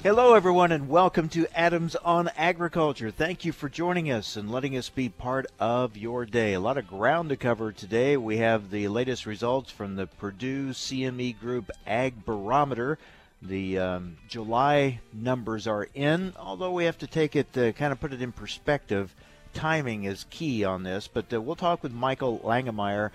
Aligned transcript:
Hello, 0.00 0.34
everyone, 0.34 0.70
and 0.70 0.88
welcome 0.88 1.28
to 1.30 1.48
Adams 1.58 1.96
on 1.96 2.30
Agriculture. 2.36 3.10
Thank 3.10 3.44
you 3.44 3.50
for 3.50 3.68
joining 3.68 4.12
us 4.12 4.36
and 4.36 4.48
letting 4.48 4.76
us 4.76 4.88
be 4.88 5.08
part 5.08 5.46
of 5.58 5.96
your 5.96 6.24
day. 6.24 6.52
A 6.52 6.60
lot 6.60 6.78
of 6.78 6.86
ground 6.86 7.30
to 7.30 7.36
cover 7.36 7.72
today. 7.72 8.16
We 8.16 8.36
have 8.36 8.70
the 8.70 8.86
latest 8.86 9.26
results 9.26 9.72
from 9.72 9.96
the 9.96 10.06
Purdue 10.06 10.68
CME 10.68 11.40
Group 11.40 11.72
Ag 11.84 12.24
Barometer. 12.24 12.96
The 13.42 13.80
um, 13.80 14.18
July 14.28 15.00
numbers 15.12 15.66
are 15.66 15.88
in, 15.94 16.32
although 16.38 16.70
we 16.70 16.84
have 16.84 16.98
to 16.98 17.08
take 17.08 17.34
it, 17.34 17.58
uh, 17.58 17.72
kind 17.72 17.90
of 17.90 17.98
put 17.98 18.12
it 18.12 18.22
in 18.22 18.30
perspective. 18.30 19.12
Timing 19.52 20.04
is 20.04 20.26
key 20.30 20.62
on 20.62 20.84
this, 20.84 21.08
but 21.08 21.32
uh, 21.32 21.40
we'll 21.40 21.56
talk 21.56 21.82
with 21.82 21.92
Michael 21.92 22.38
Langemeier. 22.44 23.10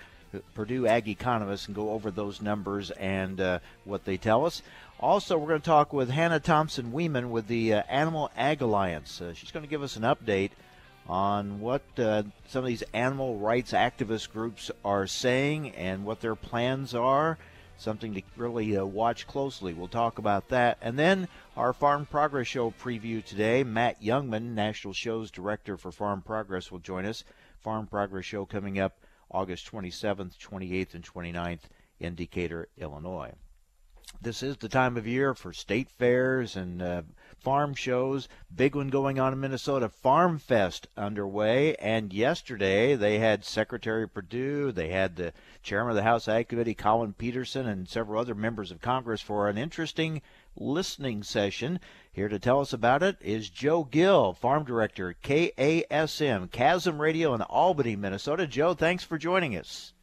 Purdue 0.54 0.86
Ag 0.88 1.08
economist, 1.08 1.68
and 1.68 1.76
go 1.76 1.90
over 1.90 2.10
those 2.10 2.42
numbers 2.42 2.90
and 2.90 3.40
uh, 3.40 3.58
what 3.84 4.04
they 4.04 4.16
tell 4.16 4.44
us. 4.44 4.62
Also, 5.00 5.36
we're 5.36 5.48
going 5.48 5.60
to 5.60 5.66
talk 5.66 5.92
with 5.92 6.08
Hannah 6.08 6.38
Thompson 6.38 6.92
Weeman 6.92 7.30
with 7.30 7.48
the 7.48 7.74
uh, 7.74 7.82
Animal 7.88 8.30
Ag 8.36 8.62
Alliance. 8.62 9.20
Uh, 9.20 9.34
she's 9.34 9.50
going 9.50 9.64
to 9.64 9.68
give 9.68 9.82
us 9.82 9.96
an 9.96 10.02
update 10.02 10.50
on 11.08 11.60
what 11.60 11.82
uh, 11.98 12.22
some 12.46 12.64
of 12.64 12.68
these 12.68 12.84
animal 12.94 13.36
rights 13.36 13.72
activist 13.72 14.32
groups 14.32 14.70
are 14.84 15.06
saying 15.06 15.70
and 15.70 16.04
what 16.04 16.20
their 16.20 16.36
plans 16.36 16.94
are. 16.94 17.38
Something 17.76 18.14
to 18.14 18.22
really 18.36 18.76
uh, 18.76 18.84
watch 18.84 19.26
closely. 19.26 19.74
We'll 19.74 19.88
talk 19.88 20.18
about 20.18 20.48
that. 20.50 20.78
And 20.80 20.96
then 20.96 21.26
our 21.56 21.72
Farm 21.72 22.06
Progress 22.06 22.46
Show 22.46 22.70
preview 22.70 23.22
today. 23.22 23.64
Matt 23.64 24.00
Jungmann, 24.00 24.54
National 24.54 24.94
Shows 24.94 25.32
Director 25.32 25.76
for 25.76 25.90
Farm 25.90 26.22
Progress, 26.22 26.70
will 26.70 26.78
join 26.78 27.04
us. 27.04 27.24
Farm 27.58 27.88
Progress 27.88 28.26
Show 28.26 28.46
coming 28.46 28.78
up 28.78 28.96
August 29.28 29.70
27th, 29.70 30.38
28th, 30.38 30.94
and 30.94 31.04
29th 31.04 31.62
in 31.98 32.14
Decatur, 32.14 32.68
Illinois 32.78 33.34
this 34.24 34.42
is 34.42 34.56
the 34.56 34.70
time 34.70 34.96
of 34.96 35.06
year 35.06 35.34
for 35.34 35.52
state 35.52 35.90
fairs 35.90 36.56
and 36.56 36.80
uh, 36.80 37.02
farm 37.38 37.74
shows. 37.74 38.26
Big 38.54 38.74
one 38.74 38.88
going 38.88 39.20
on 39.20 39.34
in 39.34 39.40
Minnesota, 39.40 39.90
Farm 39.90 40.38
Fest 40.38 40.88
underway. 40.96 41.74
And 41.76 42.10
yesterday 42.10 42.96
they 42.96 43.18
had 43.18 43.44
Secretary 43.44 44.08
Perdue, 44.08 44.72
they 44.72 44.88
had 44.88 45.16
the 45.16 45.34
chairman 45.62 45.90
of 45.90 45.96
the 45.96 46.02
House 46.04 46.26
Ag 46.26 46.48
Committee, 46.48 46.74
Collin 46.74 47.12
Peterson, 47.12 47.68
and 47.68 47.86
several 47.86 48.18
other 48.18 48.34
members 48.34 48.70
of 48.70 48.80
Congress 48.80 49.20
for 49.20 49.48
an 49.48 49.58
interesting 49.58 50.22
listening 50.56 51.22
session. 51.22 51.78
Here 52.10 52.28
to 52.28 52.38
tell 52.38 52.60
us 52.60 52.72
about 52.72 53.02
it 53.02 53.18
is 53.20 53.50
Joe 53.50 53.84
Gill, 53.84 54.32
Farm 54.32 54.64
Director, 54.64 55.14
KASM, 55.22 56.50
Chasm 56.50 57.00
Radio 57.00 57.34
in 57.34 57.42
Albany, 57.42 57.94
Minnesota. 57.94 58.46
Joe, 58.46 58.72
thanks 58.72 59.04
for 59.04 59.18
joining 59.18 59.54
us. 59.56 59.93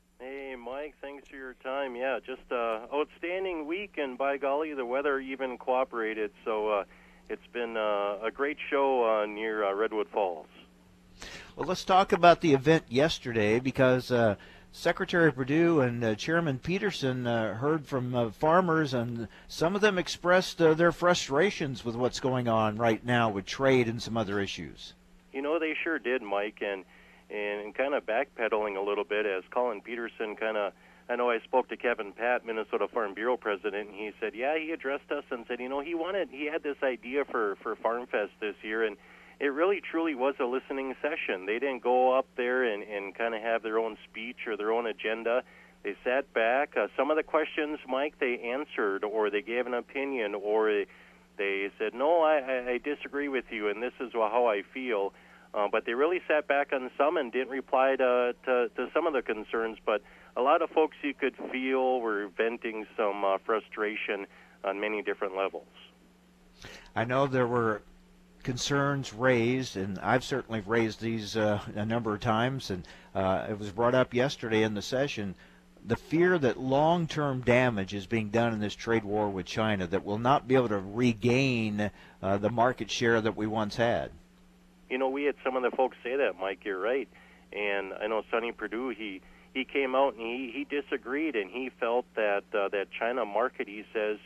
Yeah, 2.02 2.17
just 2.25 2.52
uh, 2.52 2.80
outstanding 2.91 3.67
week, 3.67 3.99
and 3.99 4.17
by 4.17 4.38
golly, 4.38 4.73
the 4.73 4.83
weather 4.83 5.19
even 5.19 5.59
cooperated. 5.59 6.31
So 6.43 6.67
uh, 6.69 6.83
it's 7.30 7.45
been 7.53 7.77
uh, 7.77 8.17
a 8.23 8.31
great 8.33 8.58
show 8.71 9.21
uh, 9.21 9.27
near 9.27 9.63
uh, 9.63 9.75
Redwood 9.75 10.08
Falls. 10.11 10.47
Well, 11.55 11.67
let's 11.67 11.85
talk 11.85 12.11
about 12.11 12.41
the 12.41 12.55
event 12.55 12.85
yesterday 12.89 13.59
because 13.59 14.09
uh, 14.09 14.38
Secretary 14.71 15.31
Perdue 15.31 15.81
and 15.81 16.03
uh, 16.03 16.16
Chairman 16.16 16.58
Peterson 16.58 17.27
uh, 17.27 17.53
heard 17.53 17.85
from 17.85 18.15
uh, 18.15 18.31
farmers, 18.31 18.95
and 18.95 19.27
some 19.47 19.75
of 19.75 19.81
them 19.81 19.99
expressed 19.99 20.59
uh, 20.59 20.73
their 20.73 20.91
frustrations 20.91 21.86
with 21.86 21.95
what's 21.95 22.19
going 22.19 22.47
on 22.47 22.77
right 22.77 23.05
now 23.05 23.30
with 23.30 23.45
trade 23.45 23.87
and 23.87 24.02
some 24.02 24.17
other 24.17 24.39
issues. 24.39 24.95
You 25.33 25.43
know, 25.43 25.59
they 25.59 25.76
sure 25.83 25.99
did, 25.99 26.23
Mike, 26.23 26.64
and 26.65 26.83
and 27.30 27.76
kind 27.76 27.93
of 27.93 28.08
backpedaling 28.08 28.76
a 28.76 28.81
little 28.81 29.03
bit 29.03 29.27
as 29.27 29.43
Collin 29.52 29.81
Peterson 29.81 30.36
kind 30.36 30.58
of 30.58 30.73
I 31.11 31.17
know 31.17 31.30
I 31.30 31.39
spoke 31.42 31.67
to 31.67 31.76
Kevin 31.76 32.14
Paap, 32.14 32.45
Minnesota 32.45 32.88
Farm 32.88 33.14
Bureau 33.14 33.36
president, 33.36 33.89
and 33.89 33.95
he 33.95 34.11
said, 34.22 34.32
yeah, 34.33 34.58
he 34.58 34.72
addressed 34.72 35.11
us 35.11 35.26
and 35.30 35.44
said, 35.45 35.60
you 35.60 35.67
know, 35.67 35.82
he 35.82 35.94
wanted, 35.94 36.30
he 36.32 36.45
had 36.45 36.64
this 36.64 36.77
idea 36.82 37.26
for 37.26 37.58
for 37.61 37.76
Farm 37.76 38.08
Fest 38.08 38.32
this 38.39 38.55
year, 38.61 38.86
and 38.86 38.95
it 39.42 39.48
really 39.48 39.82
truly 39.82 40.16
was 40.16 40.36
a 40.39 40.45
listening 40.45 40.95
session. 41.02 41.45
They 41.45 41.60
didn't 41.60 41.83
go 41.83 42.17
up 42.17 42.27
there 42.38 42.64
and 42.64 42.82
and 42.83 43.14
kind 43.14 43.36
of 43.36 43.42
have 43.42 43.61
their 43.61 43.77
own 43.77 43.98
speech 44.10 44.48
or 44.48 44.55
their 44.55 44.71
own 44.71 44.88
agenda. 44.88 45.44
They 45.83 45.95
sat 46.05 46.32
back. 46.33 46.77
Uh, 46.77 46.88
some 46.95 47.11
of 47.11 47.17
the 47.17 47.23
questions, 47.23 47.80
Mike, 47.89 48.14
they 48.20 48.39
answered, 48.39 49.04
or 49.04 49.30
they 49.30 49.42
gave 49.42 49.66
an 49.66 49.73
opinion, 49.73 50.33
or 50.33 50.86
they 51.38 51.71
said, 51.77 51.94
no, 51.94 52.21
I, 52.21 52.71
I 52.73 52.77
disagree 52.77 53.27
with 53.27 53.45
you, 53.50 53.67
and 53.67 53.83
this 53.83 53.94
is 54.00 54.14
how 54.14 54.45
I 54.45 54.61
feel. 54.73 55.11
Uh, 55.54 55.67
but 55.70 55.86
they 55.86 55.94
really 55.94 56.21
sat 56.27 56.48
back 56.48 56.71
on 56.71 56.89
some 56.98 57.17
and 57.17 57.32
didn't 57.32 57.50
reply 57.50 57.95
to, 57.98 58.33
to, 58.45 58.70
to 58.77 58.88
some 58.94 59.08
of 59.08 59.11
the 59.11 59.21
concerns. 59.21 59.77
But 59.86 60.02
a 60.36 60.42
lot 60.42 60.61
of 60.61 60.69
folks 60.69 60.97
you 61.02 61.14
could 61.14 61.36
feel 61.52 61.99
were 61.99 62.27
venting 62.37 62.86
some 62.95 63.23
uh, 63.23 63.37
frustration 63.45 64.27
on 64.64 64.80
many 64.80 65.02
different 65.02 65.36
levels. 65.36 65.67
I 66.95 67.05
know 67.05 67.27
there 67.27 67.47
were 67.47 67.81
concerns 68.43 69.14
raised, 69.14 69.77
and 69.77 69.99
I've 69.99 70.23
certainly 70.23 70.61
raised 70.61 71.02
these 71.02 71.37
uh, 71.37 71.59
a 71.75 71.86
number 71.86 72.14
of 72.14 72.21
times, 72.21 72.70
and 72.70 72.87
uh, 73.14 73.47
it 73.49 73.59
was 73.59 73.71
brought 73.71 73.95
up 73.95 74.14
yesterday 74.14 74.64
in 74.64 74.73
the 74.73 74.81
session. 74.81 75.36
The 75.83 75.95
fear 75.95 76.37
that 76.37 76.59
long 76.59 77.08
term 77.08 77.41
damage 77.41 77.93
is 77.93 78.05
being 78.05 78.30
done 78.30 78.53
in 78.53 78.59
this 78.59 78.75
trade 78.75 79.03
war 79.03 79.30
with 79.30 79.47
China 79.47 79.87
that 79.87 80.05
we'll 80.05 80.20
not 80.20 80.47
be 80.47 80.55
able 80.55 80.70
to 80.70 80.80
regain 80.80 81.89
uh, 82.21 82.37
the 82.37 82.52
market 82.52 82.91
share 82.91 83.20
that 83.20 83.36
we 83.36 83.47
once 83.47 83.75
had. 83.75 84.11
You 84.89 84.97
know, 84.97 85.09
we 85.09 85.23
had 85.23 85.36
some 85.43 85.55
of 85.55 85.64
the 85.64 85.71
folks 85.71 85.97
say 86.03 86.15
that, 86.17 86.33
Mike. 86.39 86.59
You're 86.65 86.80
right. 86.80 87.08
And 87.52 87.93
I 87.93 88.08
know 88.08 88.23
Sonny 88.30 88.52
Perdue, 88.52 88.89
he 88.89 89.21
he 89.54 89.66
came 89.66 89.95
out 89.95 90.16
and 90.16 90.22
he, 90.22 90.52
he 90.54 90.64
disagreed 90.64 91.36
and 91.36 91.50
he 91.50 91.70
felt 91.80 92.06
that 92.16 92.44
uh, 92.54 92.70
that 92.70 92.88
China 92.98 93.26
market 93.26 93.67
he 93.67 93.84
says 93.94 94.17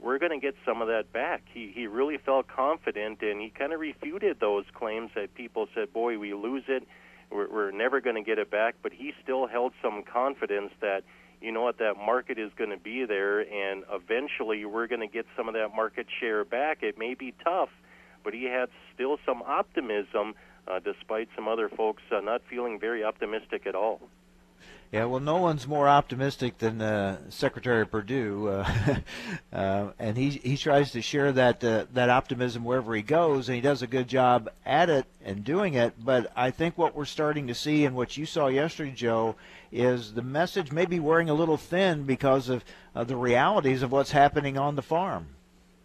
we're 0.00 0.18
going 0.18 0.30
to 0.30 0.38
get 0.38 0.54
some 0.64 0.80
of 0.80 0.88
that 0.88 1.12
back. 1.12 1.42
He 1.52 1.72
he 1.74 1.86
really 1.86 2.18
felt 2.18 2.46
confident 2.46 3.20
and 3.22 3.40
he 3.40 3.50
kind 3.50 3.72
of 3.72 3.80
refuted 3.80 4.38
those 4.40 4.64
claims 4.72 5.10
that 5.14 5.34
people 5.34 5.66
said, 5.74 5.92
"Boy, 5.92 6.18
we 6.18 6.34
lose 6.34 6.64
it, 6.68 6.86
we're, 7.30 7.48
we're 7.50 7.70
never 7.72 8.00
going 8.00 8.16
to 8.16 8.22
get 8.22 8.38
it 8.38 8.50
back." 8.50 8.76
But 8.82 8.92
he 8.92 9.12
still 9.22 9.46
held 9.46 9.72
some 9.82 10.02
confidence 10.02 10.72
that 10.80 11.02
you 11.40 11.52
know 11.52 11.62
what 11.62 11.78
that 11.78 11.96
market 11.96 12.38
is 12.38 12.50
going 12.56 12.70
to 12.70 12.78
be 12.78 13.04
there 13.04 13.40
and 13.40 13.84
eventually 13.92 14.64
we're 14.64 14.86
going 14.86 15.00
to 15.00 15.06
get 15.06 15.26
some 15.36 15.48
of 15.48 15.54
that 15.54 15.70
market 15.74 16.06
share 16.20 16.44
back. 16.44 16.82
It 16.82 16.98
may 16.98 17.14
be 17.14 17.34
tough, 17.44 17.70
but 18.24 18.34
he 18.34 18.44
had 18.44 18.68
still 18.94 19.18
some 19.24 19.42
optimism 19.42 20.34
uh, 20.66 20.80
despite 20.80 21.28
some 21.34 21.48
other 21.48 21.68
folks 21.68 22.02
uh, 22.10 22.20
not 22.20 22.42
feeling 22.48 22.78
very 22.78 23.04
optimistic 23.04 23.66
at 23.66 23.74
all. 23.74 24.00
Yeah, 24.90 25.04
well, 25.04 25.20
no 25.20 25.36
one's 25.36 25.68
more 25.68 25.86
optimistic 25.86 26.56
than 26.56 26.80
uh, 26.80 27.18
Secretary 27.28 27.86
Perdue, 27.86 28.48
uh, 28.48 28.96
uh, 29.52 29.88
and 29.98 30.16
he 30.16 30.30
he 30.30 30.56
tries 30.56 30.92
to 30.92 31.02
share 31.02 31.30
that 31.32 31.62
uh, 31.62 31.84
that 31.92 32.08
optimism 32.08 32.64
wherever 32.64 32.94
he 32.94 33.02
goes, 33.02 33.48
and 33.48 33.56
he 33.56 33.60
does 33.60 33.82
a 33.82 33.86
good 33.86 34.08
job 34.08 34.48
at 34.64 34.88
it 34.88 35.04
and 35.22 35.44
doing 35.44 35.74
it. 35.74 35.92
But 36.02 36.32
I 36.34 36.50
think 36.50 36.78
what 36.78 36.96
we're 36.96 37.04
starting 37.04 37.48
to 37.48 37.54
see, 37.54 37.84
and 37.84 37.94
what 37.94 38.16
you 38.16 38.24
saw 38.24 38.46
yesterday, 38.46 38.92
Joe, 38.92 39.36
is 39.70 40.14
the 40.14 40.22
message 40.22 40.72
maybe 40.72 40.98
wearing 40.98 41.28
a 41.28 41.34
little 41.34 41.58
thin 41.58 42.04
because 42.04 42.48
of 42.48 42.64
the 42.94 43.16
realities 43.16 43.82
of 43.82 43.92
what's 43.92 44.12
happening 44.12 44.56
on 44.56 44.74
the 44.74 44.82
farm. 44.82 45.26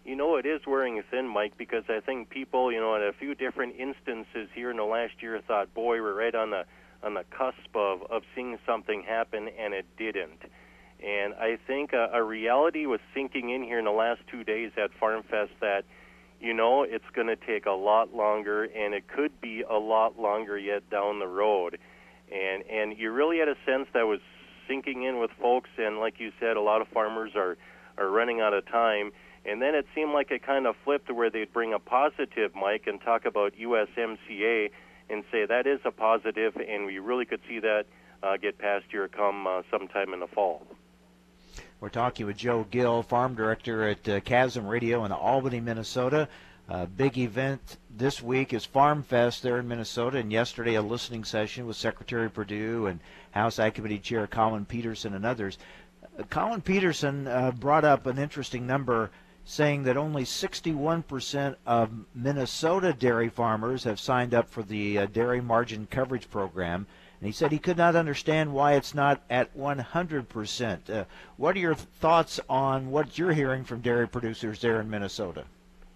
You 0.06 0.16
know, 0.16 0.38
it 0.38 0.46
is 0.46 0.62
wearing 0.66 1.02
thin, 1.12 1.28
Mike, 1.28 1.58
because 1.58 1.84
I 1.90 2.00
think 2.00 2.30
people, 2.30 2.72
you 2.72 2.80
know, 2.80 2.96
at 2.96 3.02
a 3.02 3.14
few 3.14 3.36
different 3.36 3.76
instances 3.78 4.48
here 4.54 4.72
in 4.72 4.78
the 4.78 4.84
last 4.84 5.22
year 5.22 5.42
thought, 5.46 5.74
boy, 5.74 6.02
we're 6.02 6.14
right 6.14 6.36
on 6.36 6.52
the 6.52 6.66
on 7.04 7.14
the 7.14 7.24
cusp 7.32 7.76
of, 7.76 8.02
of 8.10 8.24
seeing 8.36 8.58
something 8.66 9.04
happen, 9.04 9.50
and 9.60 9.74
it 9.74 9.86
didn't. 9.98 10.42
And 11.04 11.34
I 11.34 11.58
think 11.68 11.92
a, 11.94 12.10
a 12.14 12.24
reality 12.24 12.86
was 12.86 13.02
sinking 13.14 13.50
in 13.50 13.64
here 13.64 13.80
in 13.80 13.86
the 13.86 13.92
last 13.92 14.22
two 14.32 14.44
days 14.44 14.72
at 14.82 14.92
Farm 15.00 15.24
Fest 15.24 15.52
that, 15.60 15.84
you 16.40 16.54
know, 16.54 16.84
it's 16.84 17.10
going 17.14 17.28
to 17.28 17.36
take 17.36 17.66
a 17.66 17.72
lot 17.72 18.16
longer, 18.16 18.64
and 18.64 18.94
it 18.94 19.08
could 19.08 19.40
be 19.42 19.64
a 19.70 19.78
lot 19.78 20.20
longer 20.20 20.58
yet 20.58 20.90
down 20.90 21.20
the 21.20 21.28
road. 21.28 21.78
And 22.32 22.64
and 22.70 22.98
you 22.98 23.12
really 23.12 23.40
had 23.40 23.50
a 23.50 23.58
sense 23.66 23.88
that 23.94 24.08
was 24.08 24.20
sinking 24.68 25.04
in 25.04 25.20
with 25.20 25.32
folks, 25.42 25.70
and 25.78 26.00
like 26.00 26.20
you 26.20 26.32
said, 26.40 26.56
a 26.56 26.62
lot 26.62 26.82
of 26.82 26.88
farmers 26.88 27.32
are 27.36 27.58
are 27.98 28.10
running 28.10 28.40
out 28.40 28.54
of 28.54 28.66
time. 28.66 29.12
And 29.46 29.62
then 29.62 29.76
it 29.76 29.86
seemed 29.94 30.14
like 30.14 30.32
it 30.32 30.42
kind 30.46 30.66
of 30.66 30.76
flipped 30.86 31.08
to 31.08 31.14
where 31.14 31.30
they'd 31.30 31.52
bring 31.52 31.74
a 31.74 31.80
positive 31.80 32.54
mic 32.56 32.88
and 32.88 33.02
talk 33.02 33.26
about 33.26 33.54
USMCA 33.56 34.72
and 35.10 35.24
say 35.32 35.46
that 35.46 35.68
is 35.68 35.80
a 35.86 35.92
positive, 35.92 36.56
and 36.56 36.86
we 36.86 37.00
really 37.00 37.26
could 37.26 37.42
see 37.48 37.60
that 37.60 37.86
uh, 38.22 38.38
get 38.38 38.58
past 38.58 38.86
here 38.90 39.08
come 39.08 39.48
uh, 39.48 39.62
sometime 39.70 40.14
in 40.14 40.20
the 40.20 40.28
fall. 40.28 40.66
We're 41.80 41.90
talking 41.90 42.26
with 42.26 42.38
Joe 42.38 42.66
Gill, 42.72 43.04
farm 43.04 43.36
director 43.36 43.88
at 43.90 44.08
uh, 44.08 44.20
Chasm 44.22 44.66
Radio 44.66 45.04
in 45.04 45.12
Albany, 45.12 45.60
Minnesota. 45.60 46.30
A 46.70 46.88
big 46.88 47.18
event 47.18 47.78
this 47.90 48.24
week 48.24 48.54
is 48.54 48.64
Farm 48.64 49.04
Fest 49.04 49.44
there 49.44 49.58
in 49.58 49.68
Minnesota, 49.68 50.18
and 50.18 50.32
yesterday 50.32 50.76
a 50.76 50.82
listening 50.82 51.26
session 51.26 51.68
with 51.68 51.76
Secretary 51.76 52.30
Perdue 52.30 52.88
and 52.88 53.02
House 53.32 53.60
Ag 53.60 53.74
Committee 53.74 54.00
Chair 54.00 54.28
Collin 54.28 54.66
Peterson 54.66 55.14
and 55.14 55.26
others. 55.26 55.58
Uh, 56.18 56.24
Collin 56.30 56.62
Peterson 56.62 57.28
uh, 57.28 57.52
brought 57.52 57.84
up 57.84 58.06
an 58.06 58.18
interesting 58.18 58.66
number 58.66 59.12
saying 59.46 59.84
that 59.84 59.98
only 59.98 60.24
61% 60.24 61.56
of 61.66 61.92
Minnesota 62.16 62.94
dairy 62.94 63.30
farmers 63.30 63.84
have 63.84 64.00
signed 64.00 64.34
up 64.34 64.50
for 64.50 64.64
the 64.64 65.00
uh, 65.00 65.06
Dairy 65.08 65.42
Margin 65.42 65.88
Coverage 65.90 66.30
Program. 66.30 66.88
And 67.20 67.28
he 67.28 67.34
said 67.34 67.52
he 67.52 67.60
could 67.60 67.78
not 67.78 67.96
understand 67.96 68.54
why 68.54 68.74
it's 68.74 68.94
not 68.94 69.22
at 69.30 69.58
100%. 69.58 70.90
Uh, 70.90 71.06
what 71.38 71.56
are 71.56 71.60
your 71.60 71.76
thoughts 71.76 72.40
on 72.50 72.92
what 72.92 73.18
you're 73.18 73.34
hearing 73.34 73.64
from 73.64 73.82
dairy 73.82 74.08
producers 74.08 74.60
there 74.60 74.82
in 74.82 74.90
Minnesota? 74.90 75.46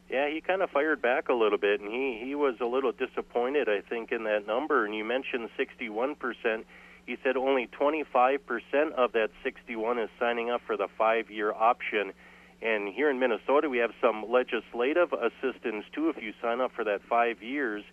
Yeah, 0.10 0.30
he 0.30 0.40
kind 0.40 0.62
of 0.62 0.70
fired 0.70 1.02
back 1.02 1.28
a 1.28 1.34
little 1.34 1.58
bit, 1.58 1.82
and 1.82 1.92
he 1.92 2.22
he 2.24 2.34
was 2.34 2.56
a 2.62 2.66
little 2.66 2.94
disappointed, 2.94 3.68
I 3.68 3.82
think, 3.82 4.14
in 4.14 4.24
that 4.24 4.48
number. 4.48 4.86
And 4.86 4.96
you 4.96 5.04
mentioned 5.04 5.50
61 5.58 6.16
percent. 6.16 6.66
He 7.06 7.18
said 7.24 7.36
only 7.36 7.68
25 7.68 8.46
percent 8.46 8.94
of 8.94 9.12
that 9.14 9.32
61 9.44 10.00
is 10.00 10.10
signing 10.18 10.50
up 10.50 10.62
for 10.66 10.78
the 10.78 10.88
five-year 10.98 11.52
option. 11.52 12.14
And 12.62 12.92
here 12.92 13.10
in 13.10 13.20
Minnesota, 13.20 13.70
we 13.70 13.78
have 13.78 13.92
some 14.02 14.26
legislative 14.30 15.14
assistance 15.14 15.86
too. 15.94 16.10
If 16.10 16.22
you 16.22 16.34
sign 16.42 16.60
up 16.60 16.72
for 16.76 16.84
that 16.86 17.02
five 17.08 17.44
years, 17.44 17.84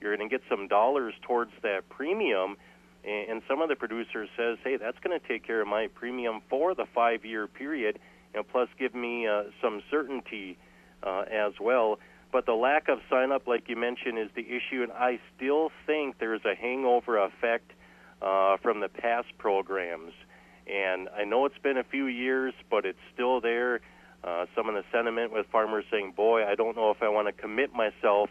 you're 0.00 0.16
going 0.16 0.28
to 0.28 0.32
get 0.32 0.42
some 0.48 0.66
dollars 0.68 1.14
towards 1.22 1.52
that 1.62 1.88
premium. 1.88 2.56
And 3.04 3.42
some 3.48 3.62
of 3.62 3.68
the 3.68 3.76
producers 3.76 4.28
says, 4.36 4.58
hey, 4.64 4.76
that's 4.76 4.98
going 4.98 5.18
to 5.18 5.26
take 5.26 5.46
care 5.46 5.60
of 5.60 5.68
my 5.68 5.86
premium 5.94 6.40
for 6.50 6.74
the 6.74 6.84
five-year 6.94 7.46
period, 7.46 8.00
and 8.34 8.46
plus 8.46 8.68
give 8.78 8.94
me 8.94 9.26
uh, 9.26 9.44
some 9.62 9.82
certainty 9.88 10.58
uh, 11.04 11.24
as 11.30 11.52
well. 11.60 12.00
But 12.32 12.44
the 12.44 12.54
lack 12.54 12.88
of 12.88 12.98
sign 13.08 13.30
up, 13.32 13.46
like 13.46 13.68
you 13.68 13.76
mentioned, 13.76 14.18
is 14.18 14.28
the 14.34 14.42
issue, 14.42 14.82
and 14.82 14.92
I 14.92 15.20
still 15.36 15.70
think 15.86 16.18
there's 16.18 16.44
a 16.44 16.54
hangover 16.54 17.18
effect 17.18 17.70
uh, 18.20 18.56
from 18.58 18.80
the 18.80 18.88
past 18.88 19.28
programs. 19.38 20.12
And 20.66 21.08
I 21.16 21.24
know 21.24 21.46
it's 21.46 21.56
been 21.62 21.78
a 21.78 21.84
few 21.84 22.06
years, 22.06 22.52
but 22.68 22.84
it's 22.84 22.98
still 23.14 23.40
there. 23.40 23.80
Uh, 24.24 24.46
some 24.54 24.68
of 24.68 24.74
the 24.74 24.84
sentiment 24.90 25.32
with 25.32 25.46
farmers 25.46 25.84
saying, 25.90 26.12
"Boy, 26.12 26.44
I 26.44 26.54
don't 26.54 26.76
know 26.76 26.90
if 26.90 27.02
I 27.02 27.08
want 27.08 27.28
to 27.28 27.32
commit 27.32 27.72
myself 27.72 28.30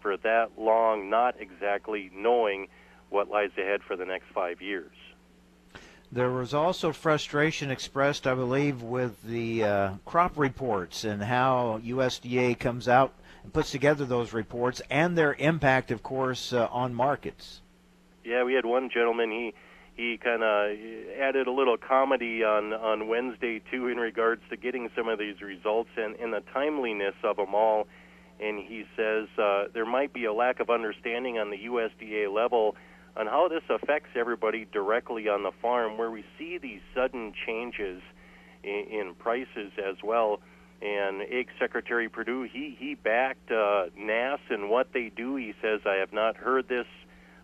for 0.00 0.16
that 0.18 0.58
long, 0.58 1.08
not 1.10 1.36
exactly 1.40 2.10
knowing 2.14 2.68
what 3.08 3.28
lies 3.28 3.50
ahead 3.56 3.82
for 3.82 3.96
the 3.96 4.04
next 4.04 4.26
five 4.34 4.60
years." 4.60 4.92
There 6.10 6.30
was 6.30 6.54
also 6.54 6.92
frustration 6.92 7.70
expressed, 7.70 8.26
I 8.26 8.34
believe, 8.34 8.82
with 8.82 9.22
the 9.22 9.64
uh, 9.64 9.90
crop 10.06 10.38
reports 10.38 11.04
and 11.04 11.22
how 11.22 11.80
USDA 11.84 12.58
comes 12.58 12.88
out 12.88 13.12
and 13.44 13.52
puts 13.52 13.70
together 13.70 14.06
those 14.06 14.32
reports 14.32 14.80
and 14.90 15.18
their 15.18 15.34
impact, 15.34 15.90
of 15.90 16.02
course, 16.02 16.52
uh, 16.52 16.66
on 16.70 16.94
markets. 16.94 17.60
Yeah, 18.24 18.44
we 18.44 18.54
had 18.54 18.64
one 18.64 18.88
gentleman. 18.88 19.30
He 19.30 19.54
he 19.98 20.16
kind 20.16 20.44
of 20.44 20.70
added 21.20 21.48
a 21.48 21.50
little 21.50 21.76
comedy 21.76 22.44
on 22.44 22.72
on 22.72 23.08
Wednesday 23.08 23.60
too 23.68 23.88
in 23.88 23.98
regards 23.98 24.40
to 24.48 24.56
getting 24.56 24.88
some 24.96 25.08
of 25.08 25.18
these 25.18 25.42
results 25.42 25.90
and, 25.96 26.14
and 26.16 26.32
the 26.32 26.42
timeliness 26.54 27.16
of 27.24 27.36
them 27.36 27.52
all. 27.52 27.88
And 28.40 28.64
he 28.64 28.84
says 28.96 29.26
uh, 29.36 29.64
there 29.74 29.84
might 29.84 30.12
be 30.12 30.24
a 30.24 30.32
lack 30.32 30.60
of 30.60 30.70
understanding 30.70 31.38
on 31.38 31.50
the 31.50 31.58
USDA 31.66 32.32
level 32.32 32.76
on 33.16 33.26
how 33.26 33.48
this 33.48 33.64
affects 33.68 34.10
everybody 34.14 34.68
directly 34.72 35.28
on 35.28 35.42
the 35.42 35.50
farm, 35.60 35.98
where 35.98 36.12
we 36.12 36.24
see 36.38 36.58
these 36.58 36.80
sudden 36.94 37.32
changes 37.44 38.00
in, 38.62 38.86
in 38.92 39.14
prices 39.18 39.72
as 39.84 39.96
well. 40.04 40.38
And 40.80 41.22
Ag 41.22 41.48
Secretary 41.58 42.08
Perdue, 42.08 42.44
he 42.44 42.76
he 42.78 42.94
backed 42.94 43.50
uh, 43.50 43.86
NASS 43.98 44.38
and 44.48 44.70
what 44.70 44.92
they 44.94 45.10
do. 45.14 45.34
He 45.34 45.54
says, 45.60 45.80
I 45.84 45.94
have 45.94 46.12
not 46.12 46.36
heard 46.36 46.68
this. 46.68 46.86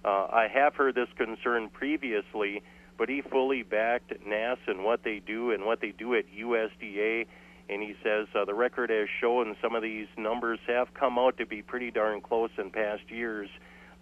Uh, 0.04 0.26
I 0.30 0.48
have 0.52 0.74
heard 0.74 0.94
this 0.94 1.08
concern 1.16 1.70
previously, 1.70 2.62
but 2.98 3.08
he 3.08 3.22
fully 3.22 3.62
backed 3.62 4.12
NASS 4.26 4.58
and 4.66 4.84
what 4.84 5.02
they 5.02 5.20
do 5.20 5.50
and 5.50 5.64
what 5.64 5.80
they 5.80 5.90
do 5.90 6.14
at 6.14 6.24
USDA. 6.30 7.26
And 7.68 7.82
he 7.82 7.96
says 8.02 8.26
uh, 8.34 8.44
the 8.44 8.54
record 8.54 8.90
has 8.90 9.08
shown 9.20 9.56
some 9.62 9.74
of 9.74 9.82
these 9.82 10.08
numbers 10.18 10.58
have 10.66 10.92
come 10.92 11.18
out 11.18 11.38
to 11.38 11.46
be 11.46 11.62
pretty 11.62 11.90
darn 11.90 12.20
close 12.20 12.50
in 12.58 12.70
past 12.70 13.10
years 13.10 13.48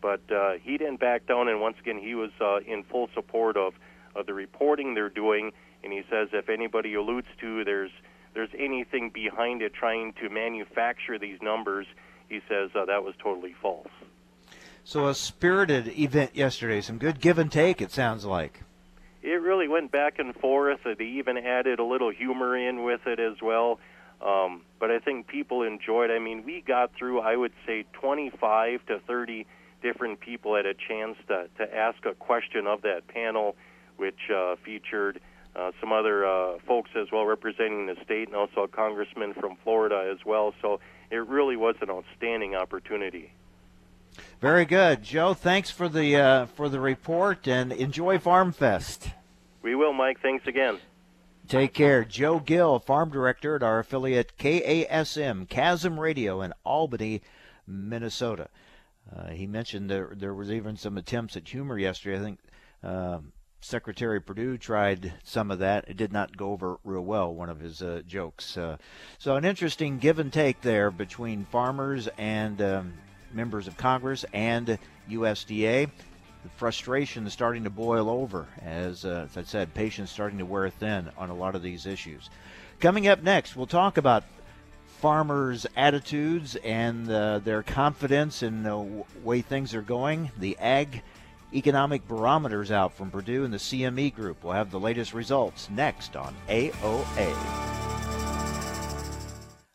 but 0.02 0.20
uh, 0.30 0.54
he 0.60 0.76
didn't 0.76 1.00
back 1.00 1.26
down, 1.26 1.48
and 1.48 1.60
once 1.60 1.76
again, 1.80 1.96
he 1.96 2.14
was 2.14 2.30
uh, 2.40 2.58
in 2.66 2.82
full 2.82 3.08
support 3.14 3.56
of, 3.56 3.72
of 4.14 4.26
the 4.26 4.34
reporting 4.34 4.94
they're 4.94 5.08
doing. 5.08 5.52
And 5.82 5.92
he 5.92 6.02
says 6.10 6.28
if 6.32 6.48
anybody 6.48 6.94
alludes 6.94 7.28
to 7.40 7.64
there's 7.64 7.90
there's 8.34 8.50
anything 8.58 9.10
behind 9.10 9.62
it 9.62 9.74
trying 9.74 10.14
to 10.14 10.28
manufacture 10.30 11.18
these 11.18 11.38
numbers, 11.42 11.86
he 12.28 12.40
says 12.48 12.70
uh, 12.74 12.84
that 12.86 13.04
was 13.04 13.14
totally 13.22 13.54
false. 13.60 13.90
So 14.84 15.06
a 15.06 15.14
spirited 15.14 15.98
event 15.98 16.34
yesterday, 16.34 16.80
some 16.80 16.98
good 16.98 17.20
give 17.20 17.38
and 17.38 17.50
take. 17.50 17.80
It 17.80 17.92
sounds 17.92 18.24
like. 18.24 18.62
It 19.22 19.40
really 19.40 19.68
went 19.68 19.92
back 19.92 20.18
and 20.18 20.34
forth. 20.34 20.80
They 20.84 21.04
even 21.04 21.38
added 21.38 21.78
a 21.78 21.84
little 21.84 22.10
humor 22.10 22.56
in 22.56 22.82
with 22.82 23.06
it 23.06 23.20
as 23.20 23.40
well. 23.40 23.78
Um, 24.20 24.62
but 24.80 24.90
I 24.90 24.98
think 24.98 25.28
people 25.28 25.62
enjoyed. 25.62 26.10
I 26.10 26.18
mean, 26.18 26.44
we 26.44 26.60
got 26.60 26.94
through, 26.94 27.20
I 27.20 27.36
would 27.36 27.52
say, 27.66 27.84
25 27.92 28.86
to 28.86 29.00
30 29.00 29.46
different 29.82 30.20
people 30.20 30.56
had 30.56 30.66
a 30.66 30.74
chance 30.74 31.16
to, 31.28 31.48
to 31.58 31.76
ask 31.76 32.04
a 32.04 32.14
question 32.14 32.66
of 32.66 32.82
that 32.82 33.06
panel, 33.08 33.56
which 33.96 34.30
uh, 34.34 34.56
featured 34.64 35.20
uh, 35.54 35.72
some 35.80 35.92
other 35.92 36.24
uh, 36.24 36.58
folks 36.66 36.90
as 36.96 37.08
well 37.12 37.24
representing 37.24 37.86
the 37.86 37.96
state 38.04 38.28
and 38.28 38.36
also 38.36 38.62
a 38.62 38.68
congressman 38.68 39.34
from 39.34 39.56
Florida 39.62 40.10
as 40.12 40.24
well. 40.24 40.54
So 40.62 40.80
it 41.10 41.26
really 41.26 41.56
was 41.56 41.76
an 41.80 41.90
outstanding 41.90 42.54
opportunity. 42.54 43.32
Very 44.40 44.64
good, 44.64 45.02
Joe. 45.02 45.34
Thanks 45.34 45.70
for 45.70 45.88
the 45.88 46.16
uh, 46.16 46.46
for 46.46 46.68
the 46.68 46.80
report 46.80 47.46
and 47.46 47.72
enjoy 47.72 48.18
Farm 48.18 48.52
Fest. 48.52 49.10
We 49.62 49.74
will, 49.74 49.92
Mike. 49.92 50.20
Thanks 50.20 50.46
again. 50.46 50.78
Take 51.48 51.74
care. 51.74 52.04
Joe 52.04 52.40
Gill, 52.40 52.78
Farm 52.78 53.10
Director 53.10 53.56
at 53.56 53.62
our 53.62 53.80
affiliate 53.80 54.36
KASM, 54.38 55.48
Chasm 55.48 55.98
Radio 55.98 56.40
in 56.40 56.52
Albany, 56.64 57.20
Minnesota. 57.66 58.48
Uh, 59.14 59.28
he 59.28 59.46
mentioned 59.46 59.90
there 59.90 60.12
there 60.16 60.34
was 60.34 60.50
even 60.50 60.76
some 60.76 60.96
attempts 60.96 61.36
at 61.36 61.48
humor 61.48 61.78
yesterday. 61.78 62.18
I 62.18 62.22
think 62.22 62.38
uh, 62.82 63.18
Secretary 63.60 64.20
Perdue 64.20 64.58
tried 64.58 65.14
some 65.22 65.50
of 65.50 65.60
that. 65.60 65.84
It 65.88 65.96
did 65.96 66.12
not 66.12 66.36
go 66.36 66.50
over 66.52 66.78
real 66.84 67.02
well. 67.02 67.32
One 67.32 67.48
of 67.48 67.60
his 67.60 67.82
uh, 67.82 68.02
jokes. 68.06 68.56
Uh, 68.56 68.76
so 69.18 69.36
an 69.36 69.44
interesting 69.44 69.98
give 69.98 70.18
and 70.18 70.32
take 70.32 70.62
there 70.62 70.90
between 70.90 71.44
farmers 71.44 72.08
and 72.18 72.60
um, 72.60 72.94
members 73.34 73.66
of 73.66 73.76
Congress 73.76 74.24
and 74.32 74.78
USDA. 75.10 75.90
The 76.42 76.48
frustration 76.56 77.26
is 77.26 77.32
starting 77.32 77.64
to 77.64 77.70
boil 77.70 78.10
over 78.10 78.46
as, 78.60 79.04
uh, 79.04 79.26
as 79.30 79.36
I 79.36 79.42
said, 79.42 79.74
patience 79.74 80.10
starting 80.10 80.38
to 80.38 80.44
wear 80.44 80.68
thin 80.70 81.10
on 81.16 81.30
a 81.30 81.34
lot 81.34 81.54
of 81.54 81.62
these 81.62 81.86
issues. 81.86 82.30
Coming 82.80 83.06
up 83.06 83.22
next, 83.22 83.54
we'll 83.54 83.66
talk 83.66 83.96
about 83.96 84.24
farmers' 85.00 85.66
attitudes 85.76 86.56
and 86.56 87.10
uh, 87.10 87.38
their 87.40 87.62
confidence 87.62 88.42
in 88.42 88.62
the 88.62 89.04
way 89.22 89.40
things 89.40 89.74
are 89.74 89.82
going. 89.82 90.30
The 90.38 90.58
Ag 90.58 91.02
Economic 91.54 92.06
Barometer's 92.08 92.70
out 92.70 92.94
from 92.94 93.10
Purdue 93.10 93.44
and 93.44 93.52
the 93.52 93.58
CME 93.58 94.14
Group. 94.14 94.42
We'll 94.42 94.54
have 94.54 94.70
the 94.70 94.80
latest 94.80 95.12
results 95.12 95.68
next 95.70 96.16
on 96.16 96.34
AOA. 96.48 97.81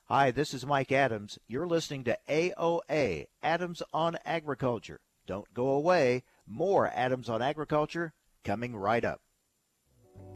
Hi, 0.09 0.31
this 0.31 0.53
is 0.53 0.65
Mike 0.65 0.93
Adams. 0.93 1.37
You're 1.49 1.67
listening 1.67 2.05
to 2.05 2.17
AOA, 2.29 3.25
Adams 3.43 3.83
on 3.93 4.17
Agriculture. 4.23 5.01
Don't 5.25 5.53
go 5.53 5.71
away. 5.71 6.23
More 6.47 6.89
Adams 6.95 7.27
on 7.27 7.41
Agriculture 7.41 8.13
coming 8.45 8.73
right 8.73 9.03
up. 9.03 9.19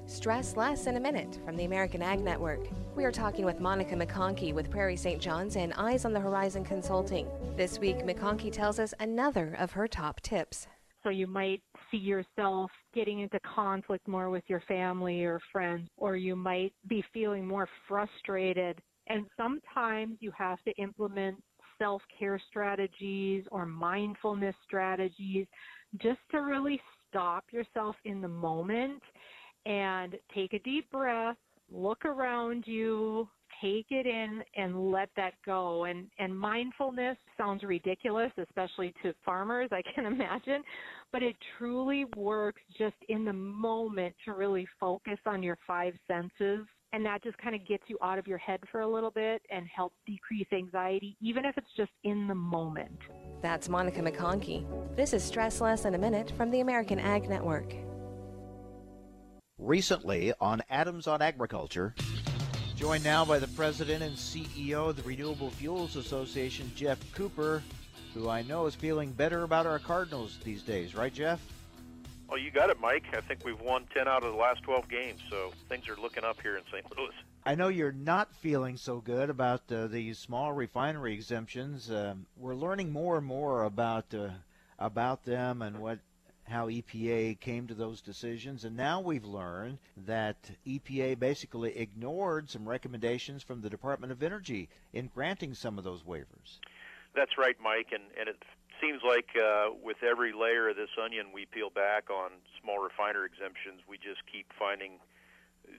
Stress 0.07 0.57
less 0.57 0.87
in 0.87 0.97
a 0.97 0.99
minute 0.99 1.39
from 1.45 1.55
the 1.55 1.63
American 1.63 2.01
Ag 2.01 2.19
Network. 2.19 2.67
We 2.97 3.05
are 3.05 3.13
talking 3.13 3.45
with 3.45 3.61
Monica 3.61 3.95
McConkey 3.95 4.53
with 4.53 4.69
Prairie 4.69 4.97
St. 4.97 5.21
John's 5.21 5.55
and 5.55 5.71
Eyes 5.77 6.03
on 6.03 6.11
the 6.11 6.19
Horizon 6.19 6.65
Consulting. 6.65 7.29
This 7.55 7.79
week, 7.79 7.99
McConkey 7.99 8.51
tells 8.51 8.77
us 8.77 8.93
another 8.99 9.55
of 9.57 9.71
her 9.71 9.87
top 9.87 10.19
tips. 10.19 10.67
So 11.01 11.09
you 11.09 11.27
might 11.27 11.61
see 11.89 11.97
yourself 11.97 12.71
getting 12.93 13.21
into 13.21 13.39
conflict 13.39 14.05
more 14.05 14.29
with 14.29 14.43
your 14.47 14.59
family 14.67 15.23
or 15.23 15.39
friends, 15.49 15.87
or 15.95 16.17
you 16.17 16.35
might 16.35 16.73
be 16.87 17.05
feeling 17.13 17.47
more 17.47 17.69
frustrated. 17.87 18.81
And 19.08 19.25
sometimes 19.38 20.17
you 20.20 20.31
have 20.38 20.62
to 20.63 20.72
implement 20.77 21.41
self 21.77 22.01
care 22.17 22.39
strategies 22.50 23.43
or 23.51 23.65
mindfulness 23.65 24.55
strategies 24.65 25.48
just 25.98 26.20
to 26.31 26.38
really 26.38 26.79
stop 27.10 27.46
yourself 27.51 27.96
in 28.05 28.22
the 28.22 28.27
moment 28.27 29.01
and 29.65 30.15
take 30.34 30.53
a 30.53 30.60
deep 30.60 30.89
breath, 30.91 31.38
look 31.72 32.05
around 32.05 32.63
you, 32.67 33.27
take 33.62 33.88
it 33.89 34.05
in 34.05 34.43
and 34.55 34.91
let 34.91 35.10
that 35.15 35.34
go. 35.46 35.86
And 35.86 36.08
and 36.20 36.38
mindfulness 36.38 37.17
sounds 37.38 37.63
ridiculous, 37.63 38.31
especially 38.38 38.93
to 39.03 39.13
farmers, 39.25 39.70
I 39.72 39.81
can 39.93 40.05
imagine, 40.13 40.63
but 41.12 41.24
it 41.24 41.36
truly 41.58 42.05
works 42.15 42.62
just 42.77 42.96
in 43.10 43.25
the 43.25 43.34
moment 43.34 44.15
to 44.25 44.34
really 44.34 44.67
focus 44.79 45.17
on 45.25 45.43
your 45.43 45.58
five 45.67 45.93
senses 46.08 46.65
and 46.93 47.05
that 47.05 47.24
just 47.24 47.38
kind 47.38 47.55
of 47.55 47.65
gets 47.65 47.83
you 47.88 47.98
out 48.01 48.19
of 48.19 48.27
your 48.27 48.38
head 48.38 48.60
for 48.71 48.81
a 48.81 48.88
little 48.88 49.12
bit 49.12 49.41
and 49.50 49.65
helps 49.74 49.95
decrease 50.05 50.48
anxiety, 50.51 51.15
even 51.21 51.45
if 51.45 51.57
it's 51.57 51.71
just 51.75 51.91
in 52.03 52.27
the 52.27 52.36
moment. 52.36 53.00
That's 53.41 53.69
Monica 53.69 54.01
McConkey. 54.01 54.65
This 54.95 55.13
is 55.13 55.24
Stress 55.24 55.62
Less 55.62 55.86
in 55.86 55.95
a 55.95 55.98
Minute 55.98 56.33
from 56.36 56.51
the 56.51 56.60
American 56.60 57.00
Ag 57.00 57.29
Network. 57.29 57.74
Recently 59.57 60.33
on 60.41 60.62
Adams 60.69 61.07
on 61.07 61.21
Agriculture, 61.21 61.95
joined 62.75 63.03
now 63.03 63.24
by 63.24 63.39
the 63.39 63.48
president 63.50 64.03
and 64.03 64.15
CEO 64.15 64.89
of 64.89 64.98
the 64.98 65.03
Renewable 65.03 65.51
Fuels 65.51 65.95
Association, 65.95 66.71
Geoff 66.75 67.00
Cooper, 67.13 67.63
who 68.13 68.27
I 68.27 68.41
know 68.41 68.65
is 68.65 68.75
feeling 68.75 69.13
better 69.13 69.43
about 69.43 69.65
our 69.65 69.79
Cardinals 69.79 70.39
these 70.43 70.63
days, 70.63 70.93
right, 70.93 71.13
Geoff? 71.13 71.39
Well, 72.31 72.39
you 72.39 72.50
got 72.50 72.69
it, 72.69 72.79
Mike. 72.79 73.03
I 73.11 73.19
think 73.19 73.43
we've 73.43 73.59
won 73.59 73.88
10 73.93 74.07
out 74.07 74.23
of 74.23 74.31
the 74.31 74.39
last 74.39 74.63
12 74.63 74.88
games, 74.88 75.19
so 75.29 75.51
things 75.67 75.89
are 75.89 75.97
looking 75.97 76.23
up 76.23 76.41
here 76.41 76.55
in 76.55 76.63
St. 76.71 76.85
Louis. 76.97 77.11
I 77.45 77.55
know 77.55 77.67
you're 77.67 77.91
not 77.91 78.33
feeling 78.35 78.77
so 78.77 79.01
good 79.01 79.29
about 79.29 79.69
uh, 79.69 79.88
these 79.88 80.17
small 80.17 80.53
refinery 80.53 81.13
exemptions. 81.13 81.91
Um, 81.91 82.25
we're 82.38 82.55
learning 82.55 82.89
more 82.89 83.17
and 83.17 83.27
more 83.27 83.65
about 83.65 84.13
uh, 84.13 84.29
about 84.79 85.25
them 85.25 85.61
and 85.61 85.79
what 85.79 86.00
how 86.43 86.69
EPA 86.69 87.38
came 87.41 87.67
to 87.67 87.73
those 87.73 88.00
decisions, 88.00 88.63
and 88.63 88.77
now 88.77 89.01
we've 89.01 89.25
learned 89.25 89.79
that 89.97 90.38
EPA 90.65 91.19
basically 91.19 91.77
ignored 91.77 92.50
some 92.50 92.67
recommendations 92.67 93.43
from 93.43 93.59
the 93.59 93.69
Department 93.69 94.13
of 94.13 94.23
Energy 94.23 94.69
in 94.93 95.11
granting 95.13 95.53
some 95.53 95.77
of 95.77 95.83
those 95.83 96.03
waivers. 96.03 96.59
That's 97.13 97.38
right, 97.38 97.57
Mike, 97.61 97.89
and 97.91 98.03
and 98.17 98.29
it 98.29 98.41
seems 98.81 99.01
like 99.07 99.29
uh, 99.38 99.69
with 99.83 100.03
every 100.03 100.33
layer 100.33 100.69
of 100.69 100.75
this 100.75 100.89
onion 101.01 101.27
we 101.33 101.45
peel 101.45 101.69
back 101.69 102.09
on 102.09 102.31
small 102.61 102.83
refiner 102.83 103.23
exemptions, 103.25 103.81
we 103.88 103.97
just 103.97 104.21
keep 104.31 104.47
finding 104.57 105.00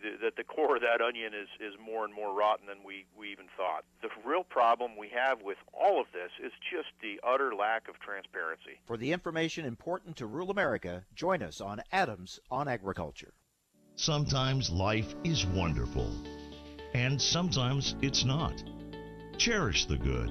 th- 0.03 0.21
that 0.23 0.37
the 0.37 0.45
core 0.45 0.77
of 0.77 0.83
that 0.83 1.01
onion 1.03 1.35
is, 1.35 1.49
is 1.61 1.75
more 1.85 2.05
and 2.05 2.15
more 2.15 2.33
rotten 2.33 2.67
than 2.67 2.79
we, 2.87 3.07
we 3.17 3.31
even 3.33 3.47
thought. 3.57 3.85
The 4.01 4.09
real 4.25 4.45
problem 4.45 4.97
we 4.97 5.11
have 5.11 5.43
with 5.43 5.59
all 5.73 6.01
of 6.01 6.07
this 6.13 6.31
is 6.43 6.53
just 6.71 6.89
the 7.03 7.21
utter 7.27 7.55
lack 7.55 7.89
of 7.89 7.99
transparency. 7.99 8.81
For 8.87 8.97
the 8.97 9.13
information 9.13 9.65
important 9.65 10.17
to 10.17 10.27
rural 10.27 10.51
America, 10.51 11.05
join 11.15 11.43
us 11.43 11.61
on 11.61 11.83
Adams 11.93 12.41
on 12.51 12.69
Agriculture. 12.69 13.35
Sometimes 13.97 14.71
life 14.71 15.15
is 15.25 15.45
wonderful, 15.45 16.11
and 16.95 17.21
sometimes 17.21 17.95
it's 18.01 18.25
not. 18.25 18.63
Cherish 19.37 19.87
the 19.87 19.99
good 19.99 20.31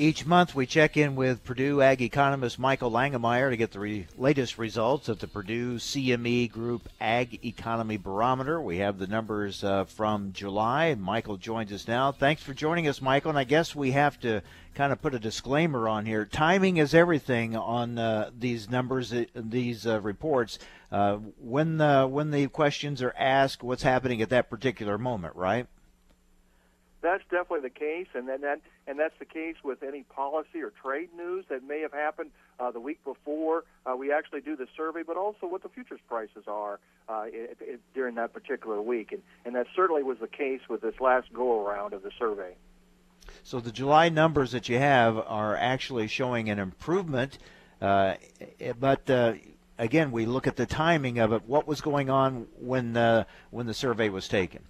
Each 0.00 0.24
month, 0.24 0.54
we 0.54 0.64
check 0.64 0.96
in 0.96 1.14
with 1.14 1.44
Purdue 1.44 1.82
Ag 1.82 2.00
economist 2.00 2.58
Michael 2.58 2.90
Langemeier 2.90 3.50
to 3.50 3.56
get 3.58 3.72
the 3.72 3.80
re- 3.80 4.06
latest 4.16 4.56
results 4.56 5.10
of 5.10 5.18
the 5.18 5.26
Purdue 5.26 5.74
CME 5.74 6.50
Group 6.50 6.88
Ag 7.02 7.44
Economy 7.44 7.98
Barometer. 7.98 8.62
We 8.62 8.78
have 8.78 8.98
the 8.98 9.06
numbers 9.06 9.62
uh, 9.62 9.84
from 9.84 10.32
July, 10.32 10.94
Michael 10.94 11.36
joins 11.36 11.70
us 11.70 11.86
now. 11.86 12.12
Thanks 12.12 12.42
for 12.42 12.54
joining 12.54 12.88
us, 12.88 13.02
Michael. 13.02 13.28
And 13.28 13.38
I 13.38 13.44
guess 13.44 13.76
we 13.76 13.90
have 13.90 14.18
to 14.20 14.40
kind 14.74 14.90
of 14.90 15.02
put 15.02 15.14
a 15.14 15.18
disclaimer 15.18 15.86
on 15.86 16.06
here. 16.06 16.24
Timing 16.24 16.78
is 16.78 16.94
everything 16.94 17.54
on 17.54 17.98
uh, 17.98 18.30
these 18.34 18.70
numbers, 18.70 19.12
uh, 19.12 19.26
these 19.34 19.86
uh, 19.86 20.00
reports. 20.00 20.58
Uh, 20.90 21.16
when 21.38 21.76
the 21.76 22.08
when 22.10 22.30
the 22.30 22.48
questions 22.48 23.02
are 23.02 23.14
asked, 23.18 23.62
what's 23.62 23.82
happening 23.82 24.22
at 24.22 24.30
that 24.30 24.48
particular 24.48 24.96
moment, 24.96 25.36
right? 25.36 25.66
That's 27.02 27.22
definitely 27.24 27.60
the 27.60 27.70
case, 27.70 28.08
and 28.14 28.28
then 28.28 28.42
that 28.42 28.60
and 28.86 28.98
that's 28.98 29.18
the 29.18 29.24
case 29.24 29.56
with 29.62 29.82
any 29.82 30.02
policy 30.02 30.60
or 30.62 30.70
trade 30.70 31.10
news 31.16 31.44
that 31.48 31.62
may 31.62 31.80
have 31.80 31.92
happened 31.92 32.30
uh, 32.58 32.70
the 32.70 32.80
week 32.80 33.02
before 33.04 33.64
uh, 33.86 33.96
we 33.96 34.12
actually 34.12 34.40
do 34.40 34.56
the 34.56 34.66
survey, 34.76 35.02
but 35.02 35.16
also 35.16 35.46
what 35.46 35.62
the 35.62 35.68
futures 35.68 36.00
prices 36.08 36.44
are 36.46 36.78
uh, 37.08 37.24
it, 37.26 37.56
it, 37.60 37.80
during 37.94 38.14
that 38.16 38.32
particular 38.32 38.80
week, 38.80 39.12
and 39.12 39.22
and 39.44 39.54
that 39.54 39.66
certainly 39.74 40.02
was 40.02 40.18
the 40.18 40.28
case 40.28 40.60
with 40.68 40.82
this 40.82 40.94
last 41.00 41.32
go 41.32 41.66
around 41.66 41.92
of 41.92 42.02
the 42.02 42.10
survey. 42.18 42.54
So 43.42 43.60
the 43.60 43.72
July 43.72 44.08
numbers 44.08 44.52
that 44.52 44.68
you 44.68 44.78
have 44.78 45.16
are 45.16 45.56
actually 45.56 46.08
showing 46.08 46.50
an 46.50 46.58
improvement, 46.58 47.38
uh, 47.80 48.14
but 48.78 49.08
uh, 49.08 49.34
again, 49.78 50.12
we 50.12 50.26
look 50.26 50.46
at 50.46 50.56
the 50.56 50.66
timing 50.66 51.18
of 51.18 51.32
it. 51.32 51.42
What 51.46 51.66
was 51.66 51.80
going 51.80 52.10
on 52.10 52.46
when 52.58 52.92
the 52.92 53.26
when 53.50 53.66
the 53.66 53.74
survey 53.74 54.08
was 54.08 54.28
taken? 54.28 54.64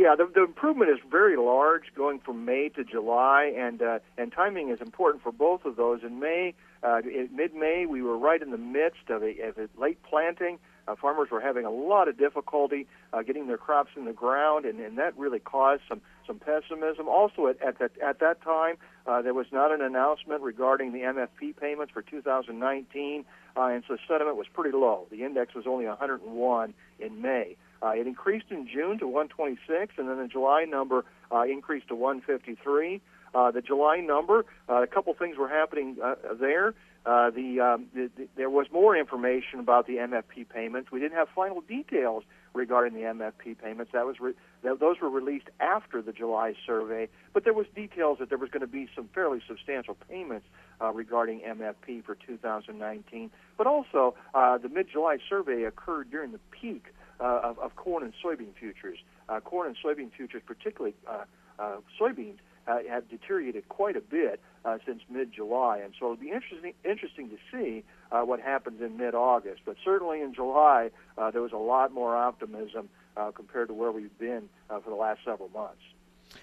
Yeah, 0.00 0.14
the, 0.16 0.30
the 0.34 0.44
improvement 0.44 0.90
is 0.90 0.96
very 1.10 1.36
large 1.36 1.92
going 1.94 2.20
from 2.20 2.46
May 2.46 2.70
to 2.70 2.84
July, 2.84 3.52
and 3.54 3.82
uh, 3.82 3.98
and 4.16 4.32
timing 4.32 4.70
is 4.70 4.80
important 4.80 5.22
for 5.22 5.30
both 5.30 5.66
of 5.66 5.76
those. 5.76 6.00
In 6.02 6.18
May, 6.18 6.54
uh, 6.82 7.02
in 7.04 7.28
mid-May, 7.34 7.84
we 7.84 8.00
were 8.00 8.16
right 8.16 8.40
in 8.40 8.50
the 8.50 8.56
midst 8.56 9.10
of 9.10 9.22
a, 9.22 9.38
of 9.42 9.58
a 9.58 9.68
late 9.78 10.02
planting. 10.02 10.58
Uh, 10.88 10.94
farmers 10.96 11.28
were 11.30 11.42
having 11.42 11.66
a 11.66 11.70
lot 11.70 12.08
of 12.08 12.16
difficulty 12.16 12.86
uh, 13.12 13.20
getting 13.20 13.46
their 13.46 13.58
crops 13.58 13.90
in 13.94 14.06
the 14.06 14.14
ground, 14.14 14.64
and, 14.64 14.80
and 14.80 14.96
that 14.96 15.14
really 15.18 15.38
caused 15.38 15.82
some 15.86 16.00
some 16.26 16.38
pessimism. 16.38 17.06
Also, 17.06 17.48
at 17.48 17.60
at 17.60 17.78
that 17.78 17.90
at 18.02 18.20
that 18.20 18.40
time, 18.40 18.76
uh, 19.06 19.20
there 19.20 19.34
was 19.34 19.48
not 19.52 19.70
an 19.70 19.82
announcement 19.82 20.40
regarding 20.40 20.94
the 20.94 21.00
MFP 21.00 21.58
payments 21.60 21.92
for 21.92 22.00
2019, 22.00 23.26
uh, 23.54 23.60
and 23.64 23.84
so 23.86 23.98
sentiment 24.08 24.38
was 24.38 24.46
pretty 24.50 24.74
low. 24.74 25.06
The 25.10 25.24
index 25.24 25.54
was 25.54 25.66
only 25.66 25.84
101 25.84 26.72
in 26.98 27.20
May. 27.20 27.58
Uh, 27.82 27.90
it 27.90 28.06
increased 28.06 28.46
in 28.50 28.66
June 28.66 28.98
to 28.98 29.06
126, 29.06 29.94
and 29.96 30.08
then 30.08 30.18
the 30.18 30.28
July 30.28 30.64
number 30.64 31.04
uh, 31.32 31.42
increased 31.42 31.88
to 31.88 31.94
153. 31.94 33.00
Uh, 33.32 33.50
the 33.50 33.62
July 33.62 33.98
number, 33.98 34.44
uh, 34.68 34.82
a 34.82 34.86
couple 34.86 35.14
things 35.14 35.36
were 35.36 35.48
happening 35.48 35.96
uh, 36.02 36.14
there. 36.38 36.74
Uh, 37.06 37.30
the, 37.30 37.60
um, 37.60 37.86
the, 37.94 38.10
the, 38.16 38.28
there 38.36 38.50
was 38.50 38.66
more 38.70 38.94
information 38.94 39.60
about 39.60 39.86
the 39.86 39.94
MFP 39.94 40.48
payments. 40.48 40.90
We 40.92 41.00
didn't 41.00 41.16
have 41.16 41.28
final 41.34 41.62
details 41.62 42.24
regarding 42.52 42.92
the 42.92 43.00
MFP 43.00 43.56
payments. 43.58 43.92
That 43.92 44.04
was 44.04 44.16
re- 44.20 44.34
that, 44.62 44.80
those 44.80 44.96
were 45.00 45.08
released 45.08 45.48
after 45.60 46.02
the 46.02 46.12
July 46.12 46.54
survey, 46.66 47.08
but 47.32 47.44
there 47.44 47.54
was 47.54 47.66
details 47.74 48.18
that 48.18 48.28
there 48.28 48.36
was 48.36 48.50
going 48.50 48.60
to 48.60 48.66
be 48.66 48.88
some 48.94 49.08
fairly 49.14 49.40
substantial 49.48 49.96
payments 50.10 50.46
regarding 50.92 51.40
MFP 51.40 52.04
for 52.04 52.16
2019. 52.16 53.30
But 53.56 53.66
also, 53.66 54.14
the 54.34 54.68
mid-July 54.68 55.18
survey 55.26 55.62
occurred 55.64 56.10
during 56.10 56.32
the 56.32 56.40
peak 56.50 56.86
uh, 57.20 57.40
of, 57.42 57.58
of 57.58 57.76
corn 57.76 58.02
and 58.02 58.12
soybean 58.24 58.54
futures. 58.58 58.98
Uh, 59.28 59.40
corn 59.40 59.68
and 59.68 59.76
soybean 59.84 60.10
futures, 60.12 60.42
particularly 60.46 60.94
uh, 61.06 61.24
uh, 61.58 61.76
soybeans, 62.00 62.38
uh, 62.66 62.78
have 62.88 63.08
deteriorated 63.08 63.68
quite 63.68 63.96
a 63.96 64.00
bit 64.00 64.40
uh, 64.64 64.78
since 64.86 65.02
mid-July, 65.10 65.78
and 65.78 65.94
so 65.98 66.06
it'll 66.06 66.16
be 66.16 66.30
interesting 66.30 66.74
interesting 66.84 67.30
to 67.30 67.36
see 67.50 67.84
what 68.10 68.40
happens 68.40 68.80
in 68.80 68.96
mid-August. 68.96 69.62
But 69.64 69.76
certainly 69.84 70.20
in 70.20 70.34
July, 70.34 70.90
there 71.32 71.42
was 71.42 71.52
a 71.52 71.56
lot 71.56 71.92
more 71.92 72.16
optimism 72.16 72.88
compared 73.34 73.68
to 73.68 73.74
where 73.74 73.90
we've 73.90 74.16
been 74.18 74.48
for 74.68 74.90
the 74.90 74.96
last 74.96 75.20
several 75.24 75.48
months. 75.48 75.82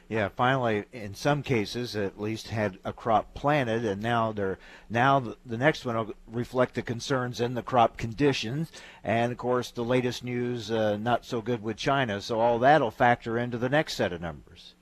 Yeah, 0.10 0.30
finally, 0.30 0.86
in 0.94 1.16
some 1.16 1.44
cases, 1.44 1.96
at 1.96 2.20
least 2.20 2.48
had 2.48 2.78
a 2.86 2.94
crop 2.94 3.34
planted, 3.34 3.84
and 3.84 4.02
now 4.02 4.32
they're 4.32 4.58
now 4.90 5.20
the, 5.20 5.38
the 5.46 5.58
next 5.58 5.86
one 5.86 5.98
will 5.98 6.14
reflect 6.28 6.76
the 6.76 6.82
concerns 6.82 7.42
in 7.42 7.56
the 7.56 7.62
crop 7.62 7.98
conditions, 7.98 8.72
and 9.04 9.32
of 9.32 9.38
course 9.38 9.72
the 9.72 9.84
latest 9.84 10.24
news 10.24 10.72
uh, 10.72 10.96
not 10.98 11.26
so 11.26 11.42
good 11.42 11.62
with 11.62 11.76
China. 11.76 12.22
So 12.22 12.40
all 12.40 12.60
that'll 12.60 12.92
factor 12.92 13.38
into 13.38 13.58
the 13.58 13.70
next 13.70 13.96
set 13.96 14.14
of 14.14 14.22
numbers. 14.22 14.76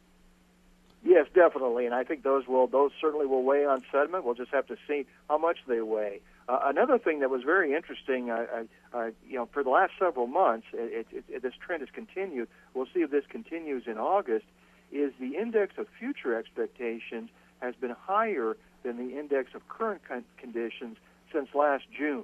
Yes, 1.04 1.28
definitely, 1.34 1.86
and 1.86 1.94
I 1.94 2.04
think 2.04 2.24
those 2.24 2.48
will 2.48 2.68
those 2.68 2.92
certainly 3.00 3.26
will 3.26 3.44
weigh 3.44 3.66
on 3.66 3.84
sentiment. 3.92 4.26
We'll 4.26 4.36
just 4.36 4.52
have 4.52 4.68
to 4.68 4.78
see 4.88 5.06
how 5.30 5.38
much 5.38 5.58
they 5.68 5.82
weigh. 5.82 6.22
Uh, 6.48 6.60
another 6.66 7.00
thing 7.00 7.20
that 7.22 7.32
was 7.32 7.42
very 7.42 7.74
interesting, 7.74 8.28
you 8.28 9.36
know, 9.38 9.50
for 9.52 9.64
the 9.64 9.70
last 9.72 9.94
several 9.98 10.28
months, 10.28 10.68
it, 10.74 11.08
it, 11.12 11.24
it, 11.28 11.42
this 11.42 11.54
trend 11.60 11.82
has 11.82 11.90
continued. 11.90 12.48
We'll 12.76 12.86
see 12.94 13.02
if 13.02 13.10
this 13.10 13.24
continues 13.28 13.84
in 13.88 13.98
August. 13.98 14.46
Is 14.92 15.12
the 15.20 15.36
index 15.36 15.78
of 15.78 15.88
future 16.00 16.38
expectations 16.38 17.30
has 17.62 17.76
been 17.76 17.92
higher 17.92 18.58
than 18.84 18.98
the 18.98 19.18
index 19.18 19.54
of 19.56 19.68
current 19.68 20.02
con- 20.08 20.26
conditions 20.38 20.98
since 21.34 21.50
last 21.54 21.86
June. 21.98 22.24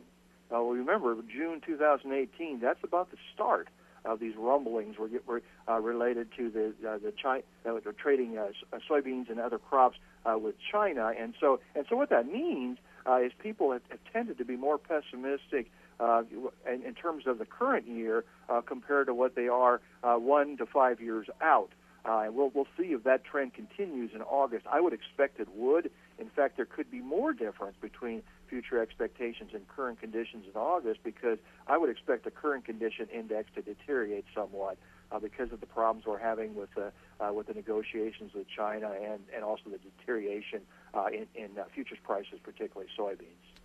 Uh, 0.51 0.62
remember, 0.62 1.15
June 1.34 1.62
2018. 1.65 2.60
That's 2.60 2.84
about 2.84 3.12
the 3.12 3.18
start 3.34 3.68
of 4.03 4.20
these 4.20 4.36
rumblings 4.36 4.98
were, 4.98 5.10
were 5.25 5.41
uh, 5.68 5.80
related 5.80 6.27
to 6.38 6.50
the 6.50 6.74
uh, 6.88 6.98
the 6.98 7.12
China 7.12 7.44
uh, 7.65 7.80
trading 7.98 8.38
uh, 8.38 8.48
uh, 8.74 8.80
soybeans 8.89 9.30
and 9.30 9.39
other 9.39 9.60
crops 9.60 9.98
uh, 10.25 10.38
with 10.38 10.56
China, 10.72 11.12
and 11.18 11.34
so 11.39 11.60
and 11.75 11.86
so 11.89 11.96
what 11.96 12.10
that 12.10 12.25
means 12.25 12.77
uh, 13.06 13.18
is 13.18 13.32
people 13.39 13.72
have, 13.72 13.82
have 13.89 14.00
tended 14.12 14.38
to 14.38 14.46
be 14.46 14.56
more 14.56 14.77
pessimistic 14.77 15.72
uh, 16.00 16.24
in, 16.68 16.84
in 16.84 16.96
terms 16.96 17.27
of 17.27 17.38
the 17.38 17.46
current 17.46 17.88
year 17.88 18.24
uh, 18.50 18.62
compared 18.62 19.08
to 19.08 19.13
what 19.13 19.36
they 19.36 19.48
are 19.48 19.82
uh, 20.03 20.15
one 20.15 20.58
to 20.58 20.65
five 20.65 21.00
years 21.00 21.27
out. 21.41 21.70
Uh, 22.03 22.24
and 22.25 22.36
we'll 22.36 22.51
we'll 22.53 22.67
see 22.77 22.93
if 22.93 23.03
that 23.03 23.24
trend 23.24 23.53
continues 23.53 24.12
in 24.15 24.22
August. 24.22 24.65
I 24.72 24.81
would 24.81 24.93
expect 24.93 25.39
it 25.39 25.48
would. 25.53 25.91
In 26.17 26.29
fact, 26.29 26.58
there 26.58 26.65
could 26.65 26.89
be 26.89 27.00
more 27.00 27.31
difference 27.31 27.75
between 27.79 28.24
future 28.48 28.81
expectations 28.81 29.51
and 29.53 29.67
current 29.67 30.00
conditions 30.00 30.46
in 30.51 30.60
August 30.60 31.01
because 31.03 31.38
I 31.67 31.77
would 31.77 31.89
expect 31.89 32.25
the 32.25 32.31
current 32.31 32.65
condition 32.65 33.08
index 33.13 33.50
to 33.55 33.62
deteriorate 33.62 34.25
somewhat 34.34 34.77
uh, 35.12 35.20
because 35.20 35.51
of 35.51 35.60
the 35.60 35.67
problems 35.67 36.05
we're 36.05 36.17
having 36.17 36.55
with 36.55 36.70
the 36.75 36.91
uh, 37.20 37.31
with 37.31 37.48
the 37.48 37.53
negotiations 37.53 38.34
with 38.34 38.48
China 38.48 38.91
and 38.91 39.22
and 39.36 39.43
also 39.43 39.70
the 39.70 39.77
deterioration 39.77 40.62
uh, 40.93 41.05
in, 41.08 41.27
in 41.36 41.58
uh, 41.60 41.65
futures 41.74 42.00
prices, 42.03 42.39
particularly 42.43 42.89
soybeans. 42.98 43.62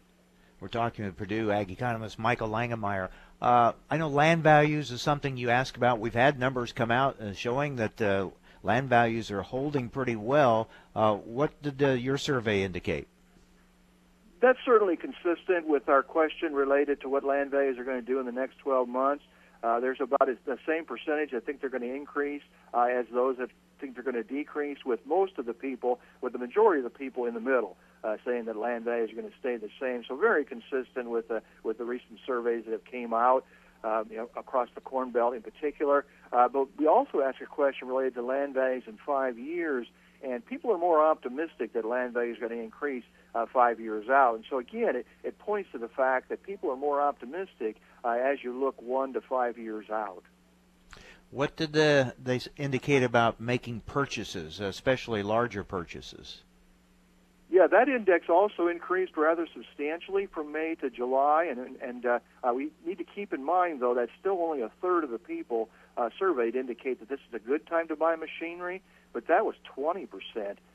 We're 0.60 0.68
talking 0.68 1.04
with 1.04 1.16
Purdue 1.16 1.50
ag 1.50 1.70
economist 1.70 2.18
Michael 2.18 2.48
Langemeier. 2.48 3.10
Uh, 3.40 3.72
I 3.90 3.98
know 3.98 4.08
land 4.08 4.42
values 4.42 4.90
is 4.90 5.02
something 5.02 5.36
you 5.36 5.50
ask 5.50 5.76
about. 5.76 6.00
We've 6.00 6.14
had 6.14 6.38
numbers 6.38 6.72
come 6.72 6.90
out 6.90 7.20
uh, 7.20 7.34
showing 7.34 7.76
that 7.76 8.00
uh, 8.00 8.28
land 8.62 8.88
values 8.88 9.30
are 9.30 9.42
holding 9.42 9.88
pretty 9.88 10.16
well. 10.16 10.68
Uh, 10.94 11.14
what 11.14 11.60
did 11.62 11.82
uh, 11.82 11.90
your 11.90 12.16
survey 12.16 12.62
indicate? 12.62 13.08
That's 14.40 14.58
certainly 14.64 14.96
consistent 14.96 15.66
with 15.66 15.88
our 15.88 16.02
question 16.02 16.54
related 16.54 17.00
to 17.02 17.08
what 17.08 17.24
land 17.24 17.50
values 17.50 17.78
are 17.78 17.84
going 17.84 18.00
to 18.00 18.06
do 18.06 18.20
in 18.20 18.26
the 18.26 18.32
next 18.32 18.58
12 18.58 18.88
months. 18.88 19.24
Uh, 19.62 19.80
there's 19.80 20.00
about 20.00 20.28
the 20.44 20.58
same 20.66 20.84
percentage 20.84 21.34
I 21.34 21.40
think 21.40 21.60
they're 21.60 21.70
going 21.70 21.82
to 21.82 21.94
increase 21.94 22.42
as 22.74 23.06
those 23.12 23.38
that 23.38 23.48
think 23.80 23.94
they're 23.94 24.04
going 24.04 24.14
to 24.14 24.22
decrease, 24.22 24.78
with 24.84 25.00
most 25.06 25.38
of 25.38 25.46
the 25.46 25.54
people, 25.54 26.00
with 26.20 26.32
the 26.32 26.38
majority 26.38 26.84
of 26.84 26.84
the 26.84 26.98
people 26.98 27.24
in 27.24 27.34
the 27.34 27.40
middle, 27.40 27.76
uh, 28.04 28.16
saying 28.24 28.44
that 28.46 28.56
land 28.56 28.84
values 28.84 29.10
are 29.10 29.16
going 29.16 29.28
to 29.28 29.38
stay 29.38 29.56
the 29.56 29.70
same. 29.80 30.04
So 30.06 30.16
very 30.16 30.44
consistent 30.44 31.10
with 31.10 31.28
the 31.28 31.42
with 31.62 31.78
the 31.78 31.84
recent 31.84 32.18
surveys 32.26 32.64
that 32.64 32.72
have 32.72 32.84
came 32.84 33.12
out. 33.14 33.44
Uh, 33.84 34.02
you 34.10 34.16
know, 34.16 34.28
across 34.36 34.68
the 34.74 34.80
Corn 34.80 35.10
Belt 35.10 35.34
in 35.34 35.42
particular. 35.42 36.06
Uh, 36.32 36.48
but 36.48 36.66
we 36.76 36.88
also 36.88 37.20
asked 37.20 37.40
a 37.40 37.46
question 37.46 37.86
related 37.86 38.14
to 38.14 38.22
land 38.22 38.54
values 38.54 38.82
in 38.88 38.98
five 39.06 39.38
years, 39.38 39.86
and 40.24 40.44
people 40.44 40.72
are 40.72 40.78
more 40.78 41.04
optimistic 41.04 41.72
that 41.74 41.84
land 41.84 42.14
values 42.14 42.38
are 42.38 42.48
going 42.48 42.58
to 42.58 42.64
increase 42.64 43.04
uh, 43.36 43.46
five 43.52 43.78
years 43.78 44.08
out. 44.08 44.34
And 44.34 44.44
so 44.48 44.58
again, 44.58 44.96
it, 44.96 45.06
it 45.22 45.38
points 45.38 45.70
to 45.72 45.78
the 45.78 45.88
fact 45.88 46.30
that 46.30 46.42
people 46.42 46.70
are 46.70 46.76
more 46.76 47.00
optimistic 47.00 47.76
uh, 48.02 48.16
as 48.20 48.38
you 48.42 48.58
look 48.58 48.80
one 48.80 49.12
to 49.12 49.20
five 49.20 49.56
years 49.58 49.86
out. 49.90 50.24
What 51.30 51.56
did 51.56 51.72
the, 51.72 52.14
they 52.22 52.40
indicate 52.56 53.02
about 53.02 53.40
making 53.40 53.80
purchases, 53.80 54.60
especially 54.60 55.22
larger 55.22 55.64
purchases? 55.64 56.42
Yeah, 57.48 57.68
that 57.68 57.88
index 57.88 58.28
also 58.28 58.66
increased 58.66 59.16
rather 59.16 59.46
substantially 59.52 60.26
from 60.26 60.52
May 60.52 60.74
to 60.80 60.90
July, 60.90 61.44
and 61.44 61.76
and 61.80 62.04
uh, 62.04 62.18
uh, 62.42 62.52
we 62.52 62.70
need 62.84 62.98
to 62.98 63.04
keep 63.04 63.32
in 63.32 63.44
mind 63.44 63.80
though 63.80 63.94
that 63.94 64.08
still 64.18 64.42
only 64.42 64.62
a 64.62 64.70
third 64.82 65.04
of 65.04 65.10
the 65.10 65.18
people 65.18 65.68
uh, 65.96 66.10
surveyed 66.18 66.56
indicate 66.56 66.98
that 66.98 67.08
this 67.08 67.20
is 67.28 67.34
a 67.34 67.38
good 67.38 67.66
time 67.66 67.86
to 67.88 67.96
buy 67.96 68.16
machinery, 68.16 68.82
but 69.12 69.28
that 69.28 69.46
was 69.46 69.54
20% 69.76 70.08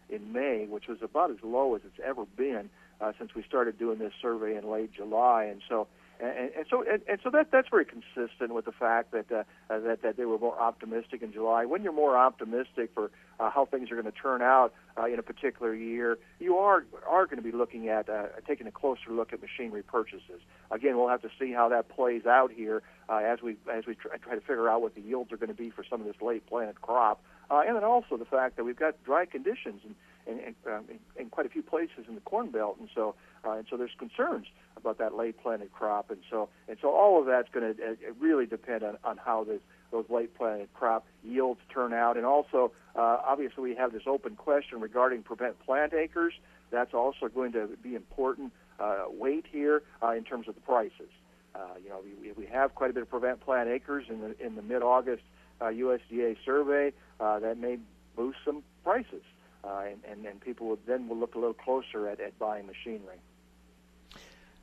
in 0.10 0.34
May, 0.34 0.66
which 0.66 0.88
was 0.88 1.02
about 1.02 1.30
as 1.30 1.38
low 1.44 1.76
as 1.76 1.82
it's 1.86 2.00
ever 2.04 2.26
been 2.38 2.70
uh, 3.00 3.12
since 3.20 3.36
we 3.36 3.44
started 3.44 3.78
doing 3.78 4.00
this 4.00 4.14
survey 4.22 4.56
in 4.56 4.70
late 4.70 4.94
July. 4.94 5.46
And 5.46 5.62
so, 5.68 5.88
and, 6.22 6.52
and 6.56 6.66
so, 6.70 6.84
and, 6.88 7.02
and 7.10 7.20
so 7.24 7.30
that 7.32 7.52
that's 7.52 7.68
very 7.70 7.86
consistent 7.86 8.54
with 8.54 8.66
the 8.66 8.72
fact 8.72 9.12
that 9.12 9.32
uh, 9.32 9.44
uh, 9.70 9.80
that 9.80 10.02
that 10.04 10.18
they 10.18 10.26
were 10.26 10.38
more 10.38 10.60
optimistic 10.60 11.22
in 11.22 11.34
July. 11.34 11.66
When 11.66 11.84
you're 11.84 11.94
more 11.94 12.18
optimistic 12.18 12.92
for 12.94 13.12
uh, 13.40 13.50
how 13.50 13.66
things 13.66 13.92
are 13.92 13.96
going 14.00 14.12
to 14.12 14.18
turn 14.18 14.42
out 14.42 14.74
uh, 14.98 15.06
in 15.06 15.18
a 15.20 15.24
particular 15.24 15.74
year, 15.74 16.20
you 16.40 16.58
are 16.58 16.86
are 17.08 17.26
going 17.26 17.38
to 17.38 17.44
be 17.44 17.52
looking 17.52 17.90
at 17.90 18.08
uh, 18.10 18.28
taking 18.48 18.68
a 18.68 18.72
closer 18.72 19.10
look 19.10 19.34
at 19.34 19.42
machinery 19.42 19.84
purchases. 19.84 20.42
Again, 20.70 20.98
we'll 20.98 21.10
have 21.10 21.24
to 21.24 21.32
see 21.40 21.52
how 21.52 21.70
that 21.70 21.90
plays 21.90 22.26
out 22.26 22.52
here 22.52 22.84
uh, 23.10 23.18
as 23.18 23.42
we 23.42 23.58
as 23.74 23.86
we 23.88 23.96
try, 23.96 24.18
try 24.18 24.36
to 24.36 24.42
figure 24.42 24.70
out 24.70 24.82
what 24.82 24.96
the 24.96 25.02
yields 25.02 25.32
are 25.32 25.38
going 25.38 25.50
to 25.50 25.56
be 25.56 25.72
for 25.72 25.84
some 25.90 26.02
of 26.02 26.08
this 26.08 26.22
late 26.22 26.46
planted 26.46 26.82
crop. 26.82 27.24
Uh, 27.50 27.64
and 27.68 27.76
then 27.76 27.84
also 27.84 28.16
the 28.16 28.26
fact 28.26 28.56
that 28.56 28.64
we've 28.64 28.80
got 28.80 29.04
dry 29.04 29.26
conditions 29.26 29.82
in, 29.86 29.94
in, 30.28 30.56
um, 30.72 30.86
in, 30.90 31.00
in 31.18 31.30
quite 31.30 31.46
a 31.46 31.50
few 31.50 31.64
places 31.64 32.06
in 32.08 32.16
the 32.16 32.22
Corn 32.22 32.52
Belt, 32.52 32.78
and 32.80 32.90
so 32.94 33.16
uh, 33.46 33.52
and 33.52 33.66
so 33.70 33.78
there's 33.78 33.96
concerns 33.98 34.48
about 34.78 34.98
that 35.00 35.16
late 35.16 35.42
planted 35.42 35.72
crop, 35.74 36.12
and 36.12 36.20
so 36.30 36.50
and 36.68 36.78
so 36.82 36.90
all 36.90 37.20
of 37.20 37.26
that's 37.26 37.50
going 37.50 37.76
to 37.76 37.84
uh, 37.84 37.96
really 38.20 38.46
depend 38.46 38.84
on, 38.84 38.98
on 39.04 39.18
how 39.18 39.44
this, 39.44 39.62
those 39.92 40.06
late 40.10 40.36
planted 40.38 40.72
crop 40.74 41.06
yields 41.24 41.60
turn 41.74 41.94
out, 41.94 42.18
and 42.18 42.26
also 42.26 42.72
uh, 42.96 43.18
obviously 43.26 43.64
we 43.64 43.76
have 43.76 43.92
this 43.92 44.04
open 44.06 44.36
question 44.36 44.80
regarding 44.80 45.24
prevent 45.24 45.60
plant 45.66 45.94
acres. 45.94 46.34
That's 46.72 46.94
also 46.94 47.28
going 47.28 47.52
to 47.54 47.70
be 47.84 47.96
important 47.96 48.54
uh, 48.80 49.04
weight 49.10 49.46
here 49.52 49.84
uh, 50.02 50.12
in 50.12 50.24
terms 50.24 50.48
of 50.48 50.56
the 50.56 50.62
prices. 50.62 51.10
Uh, 51.54 51.60
you 51.84 51.90
know, 51.90 52.00
we, 52.22 52.32
we 52.32 52.46
have 52.46 52.74
quite 52.76 52.90
a 52.90 52.94
bit 52.94 53.04
of 53.04 53.10
prevent 53.10 53.42
plant 53.42 53.70
acres 53.70 54.06
in 54.10 54.22
the 54.22 54.46
in 54.46 54.56
the 54.56 54.62
mid-August 54.62 55.24
uh, 55.60 55.66
USDA 55.66 56.38
survey 56.46 56.94
uh, 57.20 57.40
that 57.40 57.58
may 57.58 57.78
boost 58.16 58.40
some 58.46 58.64
prices, 58.84 59.22
uh, 59.64 59.84
and, 59.90 60.00
and, 60.10 60.26
and 60.26 60.42
people 60.42 60.68
would 60.68 60.86
then 60.86 61.08
will 61.08 61.18
look 61.18 61.36
a 61.36 61.40
little 61.40 61.54
closer 61.54 62.08
at, 62.08 62.20
at 62.20 62.38
buying 62.40 62.66
machinery. 62.66 63.18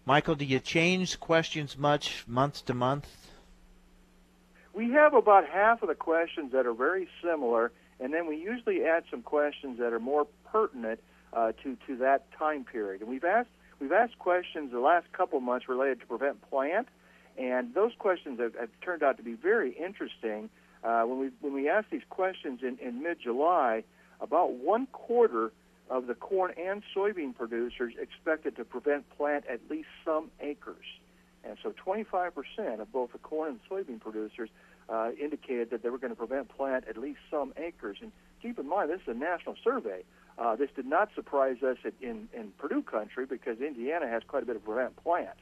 Michael, 0.04 0.34
do 0.34 0.44
you 0.44 0.58
change 0.58 1.20
questions 1.20 1.76
much 1.76 2.24
month 2.26 2.64
to 2.64 2.74
month? 2.74 3.06
We 4.72 4.90
have 4.92 5.12
about 5.12 5.46
half 5.46 5.82
of 5.82 5.88
the 5.88 5.94
questions 5.94 6.52
that 6.52 6.66
are 6.66 6.72
very 6.72 7.08
similar, 7.22 7.72
and 8.00 8.14
then 8.14 8.26
we 8.26 8.36
usually 8.36 8.84
add 8.84 9.04
some 9.10 9.22
questions 9.22 9.78
that 9.80 9.92
are 9.92 9.98
more 10.00 10.26
pertinent 10.50 11.00
uh, 11.32 11.52
to 11.62 11.76
to 11.86 11.96
that 11.96 12.30
time 12.32 12.64
period. 12.64 13.00
And 13.02 13.10
we've 13.10 13.24
asked 13.24 13.50
we've 13.80 13.92
asked 13.92 14.18
questions 14.18 14.72
the 14.72 14.80
last 14.80 15.12
couple 15.12 15.40
months 15.40 15.68
related 15.68 16.00
to 16.00 16.06
prevent 16.06 16.40
plant, 16.48 16.88
and 17.36 17.74
those 17.74 17.92
questions 17.98 18.40
have, 18.40 18.54
have 18.54 18.70
turned 18.80 19.02
out 19.02 19.16
to 19.18 19.22
be 19.22 19.34
very 19.34 19.72
interesting 19.72 20.48
uh, 20.84 21.02
when 21.02 21.18
we 21.18 21.30
when 21.40 21.52
we 21.52 21.68
asked 21.68 21.90
these 21.90 22.06
questions 22.08 22.60
in, 22.62 22.78
in 22.78 23.02
mid-July, 23.02 23.84
about 24.20 24.54
one 24.54 24.86
quarter 24.86 25.52
of 25.90 26.06
the 26.06 26.14
corn 26.14 26.52
and 26.58 26.82
soybean 26.94 27.34
producers 27.34 27.94
expected 28.00 28.56
to 28.56 28.64
prevent 28.64 29.08
plant 29.16 29.44
at 29.50 29.60
least 29.70 29.88
some 30.04 30.30
acres, 30.40 30.84
and 31.44 31.56
so 31.62 31.72
25% 31.86 32.80
of 32.80 32.92
both 32.92 33.12
the 33.12 33.18
corn 33.18 33.50
and 33.50 33.60
soybean 33.70 34.00
producers 34.00 34.50
uh, 34.88 35.10
indicated 35.20 35.70
that 35.70 35.82
they 35.82 35.90
were 35.90 35.98
going 35.98 36.12
to 36.12 36.16
prevent 36.16 36.48
plant 36.48 36.84
at 36.88 36.96
least 36.96 37.20
some 37.30 37.52
acres. 37.56 37.98
And 38.00 38.12
keep 38.42 38.58
in 38.58 38.68
mind, 38.68 38.90
this 38.90 39.00
is 39.02 39.08
a 39.08 39.14
national 39.14 39.56
survey. 39.62 40.02
Uh, 40.38 40.56
this 40.56 40.70
did 40.74 40.86
not 40.86 41.10
surprise 41.14 41.62
us 41.62 41.76
in, 42.00 42.28
in 42.32 42.52
Purdue 42.58 42.82
country 42.82 43.26
because 43.26 43.60
Indiana 43.60 44.08
has 44.08 44.22
quite 44.26 44.42
a 44.42 44.46
bit 44.46 44.56
of 44.56 44.64
prevent 44.64 44.96
plant, 44.96 45.36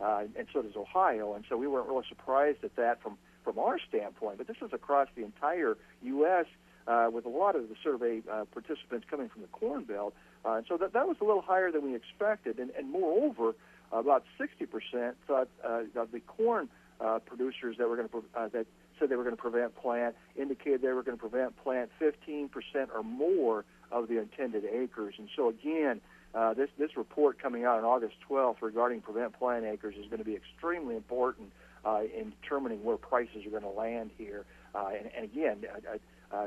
uh, 0.00 0.24
and 0.36 0.46
so 0.52 0.62
does 0.62 0.76
Ohio, 0.76 1.34
and 1.34 1.44
so 1.48 1.56
we 1.56 1.66
weren't 1.66 1.88
really 1.88 2.04
surprised 2.08 2.62
at 2.64 2.76
that 2.76 3.02
from 3.02 3.16
from 3.44 3.58
our 3.58 3.76
standpoint, 3.88 4.38
but 4.38 4.46
this 4.46 4.58
is 4.62 4.72
across 4.72 5.08
the 5.16 5.24
entire 5.24 5.76
U.S. 6.02 6.46
Uh, 6.86 7.08
with 7.12 7.24
a 7.24 7.28
lot 7.28 7.54
of 7.54 7.68
the 7.68 7.76
survey 7.84 8.22
uh, 8.28 8.44
participants 8.52 9.06
coming 9.08 9.28
from 9.28 9.42
the 9.42 9.48
Corn 9.48 9.84
Belt. 9.84 10.14
Uh, 10.44 10.54
and 10.54 10.66
so 10.68 10.76
that, 10.76 10.92
that 10.92 11.06
was 11.06 11.16
a 11.20 11.24
little 11.24 11.40
higher 11.40 11.70
than 11.70 11.84
we 11.84 11.94
expected. 11.94 12.58
And, 12.58 12.70
and 12.76 12.90
moreover, 12.90 13.54
about 13.92 14.24
60% 14.40 15.12
thought 15.26 15.48
uh, 15.64 15.82
the 16.12 16.20
corn 16.26 16.68
uh, 17.00 17.18
producers 17.20 17.76
that 17.78 17.88
were 17.88 17.96
going 17.96 18.08
to 18.08 18.24
uh, 18.34 18.48
that 18.48 18.66
said 18.98 19.08
they 19.08 19.16
were 19.16 19.24
going 19.24 19.36
to 19.36 19.40
prevent 19.42 19.74
plant 19.76 20.14
indicated 20.36 20.82
they 20.82 20.88
were 20.88 21.02
going 21.02 21.16
to 21.16 21.20
prevent 21.20 21.56
plant 21.62 21.90
15% 22.00 22.48
or 22.94 23.02
more 23.02 23.64
of 23.90 24.08
the 24.08 24.18
intended 24.18 24.64
acres. 24.64 25.14
And 25.18 25.28
so 25.34 25.48
again, 25.48 26.00
uh, 26.34 26.54
this 26.54 26.70
this 26.78 26.96
report 26.96 27.40
coming 27.40 27.64
out 27.64 27.78
on 27.78 27.84
August 27.84 28.14
12th 28.28 28.56
regarding 28.62 29.00
prevent 29.00 29.38
plant 29.38 29.64
acres 29.64 29.94
is 29.96 30.06
going 30.06 30.18
to 30.18 30.24
be 30.24 30.36
extremely 30.36 30.96
important 30.96 31.50
uh, 31.84 32.02
in 32.16 32.32
determining 32.40 32.82
where 32.84 32.96
prices 32.96 33.44
are 33.46 33.50
going 33.50 33.62
to 33.62 33.68
land 33.68 34.10
here. 34.16 34.44
Uh, 34.74 34.90
and, 34.96 35.10
and 35.14 35.24
again, 35.24 35.58
uh, 35.74 35.98
uh, 36.32 36.46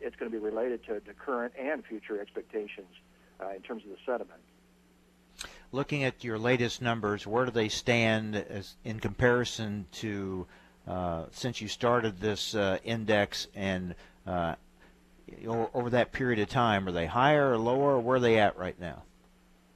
it's 0.00 0.16
going 0.16 0.30
to 0.30 0.38
be 0.38 0.42
related 0.42 0.84
to, 0.86 1.00
to 1.00 1.14
current 1.14 1.52
and 1.58 1.84
future 1.84 2.20
expectations 2.20 2.88
uh, 3.40 3.50
in 3.54 3.62
terms 3.62 3.82
of 3.84 3.90
the 3.90 3.96
sediment. 4.04 4.40
Looking 5.72 6.04
at 6.04 6.22
your 6.22 6.38
latest 6.38 6.80
numbers, 6.80 7.26
where 7.26 7.44
do 7.44 7.50
they 7.50 7.68
stand 7.68 8.36
as, 8.36 8.76
in 8.84 9.00
comparison 9.00 9.86
to 9.92 10.46
uh, 10.86 11.24
since 11.32 11.60
you 11.60 11.68
started 11.68 12.20
this 12.20 12.54
uh, 12.54 12.78
index 12.84 13.48
and 13.54 13.94
over 14.26 15.90
that 15.90 16.12
period 16.12 16.38
of 16.38 16.48
time? 16.48 16.86
Are 16.86 16.92
they 16.92 17.06
higher 17.06 17.52
or 17.52 17.58
lower? 17.58 17.94
Or 17.94 18.00
where 18.00 18.16
are 18.18 18.20
they 18.20 18.38
at 18.38 18.56
right 18.56 18.78
now? 18.78 19.02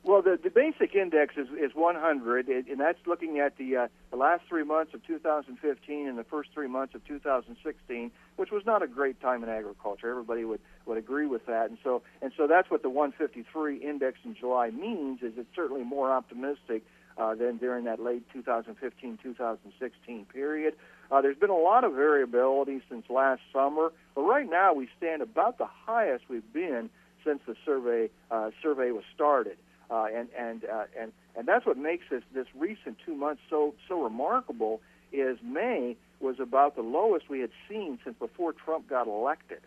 Well, 0.04 0.22
the, 0.22 0.38
the 0.42 0.48
basic 0.48 0.94
index 0.94 1.34
is, 1.36 1.48
is 1.48 1.74
100, 1.74 2.48
and 2.48 2.80
that's 2.80 2.98
looking 3.06 3.40
at 3.40 3.58
the, 3.58 3.76
uh, 3.76 3.88
the 4.10 4.16
last 4.16 4.42
three 4.48 4.64
months 4.64 4.94
of 4.94 5.04
2015 5.06 6.08
and 6.08 6.16
the 6.16 6.24
first 6.24 6.50
three 6.54 6.68
months 6.68 6.94
of 6.94 7.04
2016, 7.06 8.10
which 8.36 8.50
was 8.50 8.64
not 8.64 8.82
a 8.82 8.86
great 8.86 9.20
time 9.20 9.42
in 9.42 9.50
agriculture. 9.50 10.08
Everybody 10.08 10.44
would, 10.44 10.60
would 10.86 10.96
agree 10.96 11.26
with 11.26 11.44
that, 11.46 11.68
and 11.68 11.78
so 11.84 12.02
and 12.22 12.32
so 12.36 12.46
that's 12.46 12.70
what 12.70 12.82
the 12.82 12.88
153 12.88 13.76
index 13.76 14.18
in 14.24 14.34
July 14.34 14.70
means. 14.70 15.20
Is 15.22 15.34
it's 15.36 15.54
certainly 15.54 15.84
more 15.84 16.10
optimistic 16.10 16.84
uh, 17.18 17.34
than 17.34 17.56
during 17.58 17.84
that 17.84 18.00
late 18.00 18.22
2015-2016 18.34 20.28
period. 20.32 20.74
Uh, 21.10 21.20
there's 21.20 21.36
been 21.36 21.50
a 21.50 21.56
lot 21.56 21.84
of 21.84 21.92
variability 21.92 22.80
since 22.88 23.04
last 23.10 23.40
summer, 23.52 23.92
but 24.14 24.22
right 24.22 24.48
now 24.48 24.72
we 24.72 24.88
stand 24.96 25.22
about 25.22 25.58
the 25.58 25.68
highest 25.86 26.24
we've 26.28 26.52
been 26.52 26.88
since 27.24 27.40
the 27.46 27.56
survey 27.66 28.08
uh, 28.30 28.50
survey 28.62 28.90
was 28.90 29.04
started. 29.14 29.56
Uh, 29.90 30.06
and 30.14 30.28
and 30.38 30.64
uh, 30.64 30.84
and 31.00 31.12
and 31.36 31.48
that's 31.48 31.64
what 31.64 31.78
makes 31.78 32.04
this 32.10 32.22
this 32.34 32.46
recent 32.54 32.96
two 33.04 33.14
months 33.14 33.40
so 33.48 33.74
so 33.88 34.02
remarkable. 34.02 34.80
Is 35.12 35.38
May 35.42 35.96
was 36.20 36.38
about 36.38 36.76
the 36.76 36.82
lowest 36.82 37.30
we 37.30 37.40
had 37.40 37.50
seen 37.68 37.98
since 38.04 38.16
before 38.18 38.52
Trump 38.52 38.88
got 38.88 39.06
elected, 39.06 39.60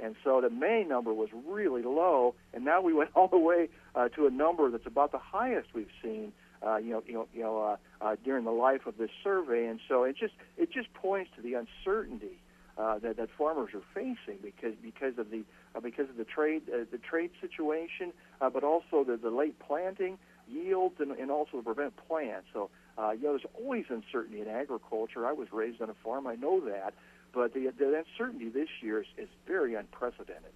and 0.00 0.14
so 0.22 0.40
the 0.40 0.50
May 0.50 0.84
number 0.84 1.12
was 1.12 1.30
really 1.48 1.82
low, 1.82 2.34
and 2.54 2.64
now 2.64 2.80
we 2.80 2.92
went 2.92 3.10
all 3.16 3.28
the 3.28 3.38
way 3.38 3.68
uh, 3.94 4.08
to 4.10 4.26
a 4.26 4.30
number 4.30 4.70
that's 4.70 4.86
about 4.86 5.10
the 5.10 5.18
highest 5.18 5.68
we've 5.74 5.90
seen. 6.02 6.32
Uh, 6.64 6.76
you 6.76 6.90
know, 6.90 7.02
you 7.06 7.12
know, 7.12 7.28
you 7.34 7.42
know, 7.42 7.60
uh, 7.60 7.76
uh, 8.04 8.16
during 8.24 8.44
the 8.44 8.52
life 8.52 8.86
of 8.86 8.96
this 8.98 9.10
survey, 9.22 9.66
and 9.66 9.80
so 9.88 10.04
it 10.04 10.16
just 10.16 10.34
it 10.56 10.70
just 10.72 10.92
points 10.94 11.30
to 11.36 11.42
the 11.42 11.54
uncertainty 11.54 12.38
uh, 12.78 12.98
that 12.98 13.16
that 13.16 13.28
farmers 13.36 13.70
are 13.74 13.82
facing 13.94 14.38
because 14.42 14.74
because 14.82 15.18
of 15.18 15.30
the 15.30 15.44
uh, 15.76 15.80
because 15.80 16.08
of 16.08 16.16
the 16.16 16.24
trade 16.24 16.62
uh, 16.72 16.84
the 16.90 16.98
trade 16.98 17.30
situation, 17.40 18.12
uh, 18.40 18.50
but 18.50 18.64
also 18.64 19.04
the, 19.04 19.16
the 19.16 19.30
late 19.30 19.58
planting 19.58 20.18
yields 20.48 20.96
and, 21.00 21.12
and 21.12 21.30
also 21.30 21.58
to 21.58 21.62
prevent 21.62 21.94
plants. 22.08 22.46
So 22.52 22.70
uh, 22.98 23.10
you 23.10 23.24
know, 23.24 23.30
there's 23.30 23.52
always 23.54 23.84
uncertainty 23.88 24.40
in 24.40 24.48
agriculture. 24.48 25.26
I 25.26 25.32
was 25.32 25.48
raised 25.52 25.82
on 25.82 25.90
a 25.90 25.94
farm, 26.02 26.26
I 26.26 26.34
know 26.34 26.60
that, 26.60 26.94
but 27.32 27.52
the, 27.52 27.72
the 27.78 28.04
uncertainty 28.04 28.48
this 28.48 28.68
year 28.80 29.00
is, 29.02 29.06
is 29.18 29.28
very 29.46 29.74
unprecedented. 29.74 30.52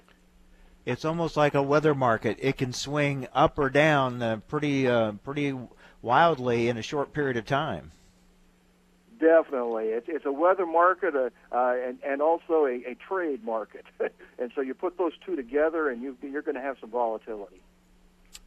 It's 0.86 1.04
almost 1.04 1.36
like 1.36 1.54
a 1.54 1.62
weather 1.62 1.94
market. 1.94 2.38
It 2.40 2.56
can 2.56 2.72
swing 2.72 3.28
up 3.34 3.58
or 3.58 3.68
down 3.68 4.22
uh, 4.22 4.38
pretty 4.48 4.88
uh, 4.88 5.12
pretty 5.12 5.54
wildly 6.00 6.68
in 6.68 6.78
a 6.78 6.82
short 6.82 7.12
period 7.12 7.36
of 7.36 7.44
time. 7.44 7.92
Definitely, 9.20 9.88
it's 9.88 10.06
it's 10.08 10.24
a 10.24 10.32
weather 10.32 10.64
market, 10.64 11.14
uh, 11.14 11.28
uh, 11.52 11.74
and 11.86 11.98
and 12.02 12.22
also 12.22 12.64
a, 12.64 12.82
a 12.86 12.94
trade 12.94 13.44
market, 13.44 13.84
and 14.38 14.50
so 14.54 14.62
you 14.62 14.72
put 14.72 14.96
those 14.96 15.12
two 15.26 15.36
together, 15.36 15.90
and 15.90 16.00
you 16.02 16.16
you're 16.22 16.40
going 16.40 16.54
to 16.54 16.62
have 16.62 16.78
some 16.80 16.90
volatility. 16.90 17.60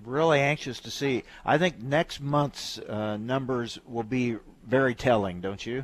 Really 0.03 0.39
anxious 0.39 0.79
to 0.79 0.89
see. 0.89 1.25
I 1.45 1.59
think 1.59 1.79
next 1.79 2.21
month's 2.21 2.79
uh, 2.79 3.17
numbers 3.17 3.79
will 3.85 4.03
be 4.03 4.37
very 4.65 4.95
telling, 4.95 5.41
don't 5.41 5.63
you? 5.63 5.83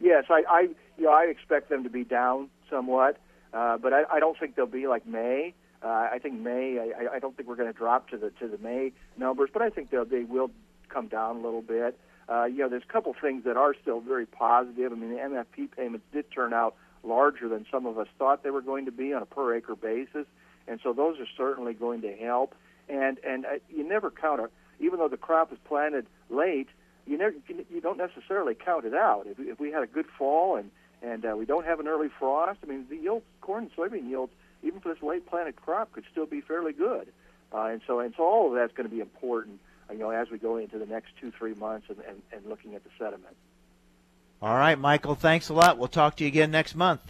Yes, 0.00 0.24
I, 0.28 0.42
I 0.48 0.60
you 0.98 1.04
know 1.04 1.12
I 1.12 1.24
expect 1.24 1.70
them 1.70 1.82
to 1.84 1.90
be 1.90 2.04
down 2.04 2.50
somewhat, 2.68 3.16
uh, 3.54 3.78
but 3.78 3.94
I, 3.94 4.02
I 4.12 4.20
don't 4.20 4.38
think 4.38 4.54
they'll 4.54 4.66
be 4.66 4.86
like 4.86 5.06
May. 5.06 5.54
Uh, 5.82 6.08
I 6.12 6.18
think 6.22 6.34
May. 6.40 6.78
I, 6.78 7.16
I 7.16 7.18
don't 7.20 7.34
think 7.34 7.48
we're 7.48 7.56
going 7.56 7.72
to 7.72 7.78
drop 7.78 8.10
to 8.10 8.18
the 8.18 8.30
to 8.38 8.48
the 8.48 8.58
May 8.58 8.92
numbers, 9.16 9.48
but 9.50 9.62
I 9.62 9.70
think 9.70 9.88
they'll 9.88 10.04
they 10.04 10.24
will 10.24 10.50
come 10.90 11.08
down 11.08 11.36
a 11.36 11.40
little 11.40 11.62
bit. 11.62 11.98
Uh, 12.28 12.44
you 12.44 12.58
know, 12.58 12.68
there's 12.68 12.82
a 12.88 12.92
couple 12.92 13.14
things 13.20 13.44
that 13.44 13.56
are 13.56 13.74
still 13.80 14.00
very 14.00 14.26
positive. 14.26 14.92
I 14.92 14.94
mean, 14.96 15.10
the 15.10 15.20
MFP 15.20 15.70
payments 15.76 16.06
did 16.12 16.30
turn 16.30 16.52
out 16.52 16.74
larger 17.04 17.48
than 17.48 17.66
some 17.70 17.86
of 17.86 17.98
us 17.98 18.08
thought 18.18 18.42
they 18.42 18.50
were 18.50 18.62
going 18.62 18.86
to 18.86 18.92
be 18.92 19.12
on 19.12 19.22
a 19.22 19.26
per 19.26 19.54
acre 19.54 19.76
basis, 19.76 20.26
and 20.66 20.80
so 20.82 20.92
those 20.92 21.20
are 21.20 21.26
certainly 21.36 21.72
going 21.72 22.02
to 22.02 22.12
help. 22.12 22.54
And 22.88 23.18
and 23.24 23.46
uh, 23.46 23.58
you 23.68 23.88
never 23.88 24.10
count 24.10 24.40
a, 24.40 24.50
even 24.80 24.98
though 24.98 25.08
the 25.08 25.16
crop 25.16 25.52
is 25.52 25.58
planted 25.64 26.06
late, 26.28 26.68
you 27.06 27.16
never 27.16 27.34
you 27.48 27.80
don't 27.80 27.98
necessarily 27.98 28.54
count 28.54 28.84
it 28.84 28.94
out. 28.94 29.26
If, 29.26 29.38
if 29.38 29.60
we 29.60 29.70
had 29.70 29.82
a 29.82 29.86
good 29.86 30.06
fall 30.18 30.56
and 30.56 30.70
and 31.02 31.24
uh, 31.24 31.36
we 31.36 31.44
don't 31.44 31.66
have 31.66 31.78
an 31.78 31.86
early 31.86 32.08
frost, 32.18 32.58
I 32.62 32.66
mean, 32.66 32.86
the 32.88 32.96
yield, 32.96 33.22
corn 33.40 33.64
and 33.64 33.76
soybean 33.76 34.08
yields, 34.08 34.32
even 34.62 34.80
for 34.80 34.92
this 34.92 35.02
late 35.02 35.26
planted 35.26 35.56
crop, 35.56 35.92
could 35.92 36.04
still 36.10 36.26
be 36.26 36.40
fairly 36.40 36.72
good. 36.72 37.08
Uh, 37.52 37.66
and 37.66 37.80
so 37.86 38.00
and 38.00 38.14
so 38.16 38.24
all 38.24 38.48
of 38.48 38.54
that's 38.54 38.72
going 38.76 38.88
to 38.88 38.94
be 38.94 39.00
important 39.00 39.60
you 39.90 39.98
know, 39.98 40.10
as 40.10 40.30
we 40.30 40.38
go 40.38 40.56
into 40.56 40.78
the 40.78 40.86
next 40.86 41.12
two, 41.20 41.30
three 41.30 41.54
months 41.54 41.86
and, 41.88 41.98
and, 42.08 42.22
and 42.32 42.46
looking 42.46 42.74
at 42.74 42.84
the 42.84 42.90
sediment. 42.98 43.36
All 44.42 44.56
right, 44.56 44.78
Michael, 44.78 45.14
thanks 45.14 45.48
a 45.48 45.54
lot. 45.54 45.78
We'll 45.78 45.88
talk 45.88 46.16
to 46.16 46.24
you 46.24 46.28
again 46.28 46.50
next 46.50 46.74
month. 46.74 47.00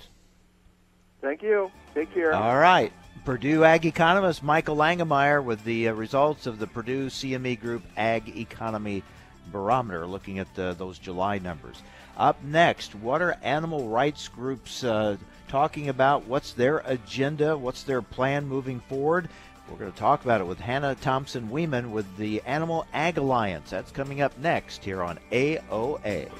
Thank 1.20 1.42
you. 1.42 1.70
Take 1.94 2.12
care. 2.14 2.32
All 2.32 2.58
right. 2.58 2.92
Purdue 3.24 3.64
Ag 3.64 3.84
economist 3.84 4.44
Michael 4.44 4.76
Langemeier 4.76 5.42
with 5.42 5.64
the 5.64 5.88
uh, 5.88 5.92
results 5.94 6.46
of 6.46 6.60
the 6.60 6.66
Purdue 6.68 7.06
CME 7.06 7.60
Group 7.60 7.82
Ag 7.96 8.38
Economy 8.38 9.02
Barometer, 9.50 10.06
looking 10.06 10.38
at 10.38 10.46
uh, 10.56 10.74
those 10.74 10.98
July 10.98 11.38
numbers. 11.38 11.82
Up 12.16 12.42
next, 12.44 12.94
what 12.94 13.20
are 13.20 13.36
animal 13.42 13.88
rights 13.88 14.28
groups 14.28 14.84
uh, 14.84 15.16
talking 15.48 15.88
about? 15.88 16.26
What's 16.26 16.52
their 16.52 16.78
agenda? 16.78 17.56
What's 17.56 17.82
their 17.82 18.00
plan 18.00 18.46
moving 18.46 18.78
forward? 18.80 19.28
We're 19.68 19.78
going 19.78 19.92
to 19.92 19.98
talk 19.98 20.24
about 20.24 20.40
it 20.40 20.46
with 20.46 20.60
Hannah 20.60 20.94
Thompson 20.94 21.48
Weeman 21.48 21.90
with 21.90 22.16
the 22.16 22.40
Animal 22.42 22.86
Ag 22.92 23.18
Alliance. 23.18 23.70
That's 23.70 23.90
coming 23.90 24.20
up 24.20 24.36
next 24.38 24.84
here 24.84 25.02
on 25.02 25.18
AOA. 25.32 26.30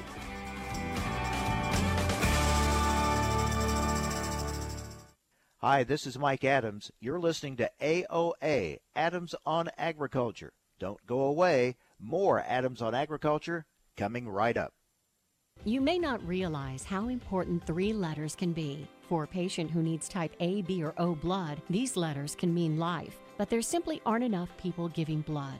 Hi, 5.57 5.83
this 5.83 6.07
is 6.07 6.17
Mike 6.17 6.45
Adams. 6.45 6.91
You're 7.01 7.19
listening 7.19 7.57
to 7.57 7.69
AOA, 7.81 8.77
Adams 8.95 9.35
on 9.45 9.69
Agriculture. 9.77 10.53
Don't 10.79 11.05
go 11.05 11.21
away. 11.21 11.75
More 11.99 12.39
Adams 12.39 12.81
on 12.81 12.95
Agriculture 12.95 13.65
coming 13.97 14.29
right 14.29 14.55
up. 14.55 14.71
You 15.65 15.81
may 15.81 15.97
not 15.99 16.25
realize 16.25 16.83
how 16.83 17.09
important 17.09 17.65
three 17.65 17.91
letters 17.91 18.35
can 18.35 18.53
be. 18.53 18.87
For 19.07 19.23
a 19.23 19.27
patient 19.27 19.71
who 19.71 19.81
needs 19.81 20.09
type 20.09 20.35
A, 20.41 20.61
B, 20.63 20.83
or 20.83 20.93
O 20.97 21.15
blood, 21.15 21.61
these 21.69 21.95
letters 21.95 22.35
can 22.35 22.53
mean 22.53 22.77
life, 22.77 23.19
but 23.37 23.49
there 23.49 23.61
simply 23.61 24.01
aren't 24.05 24.25
enough 24.25 24.49
people 24.57 24.89
giving 24.89 25.21
blood. 25.21 25.59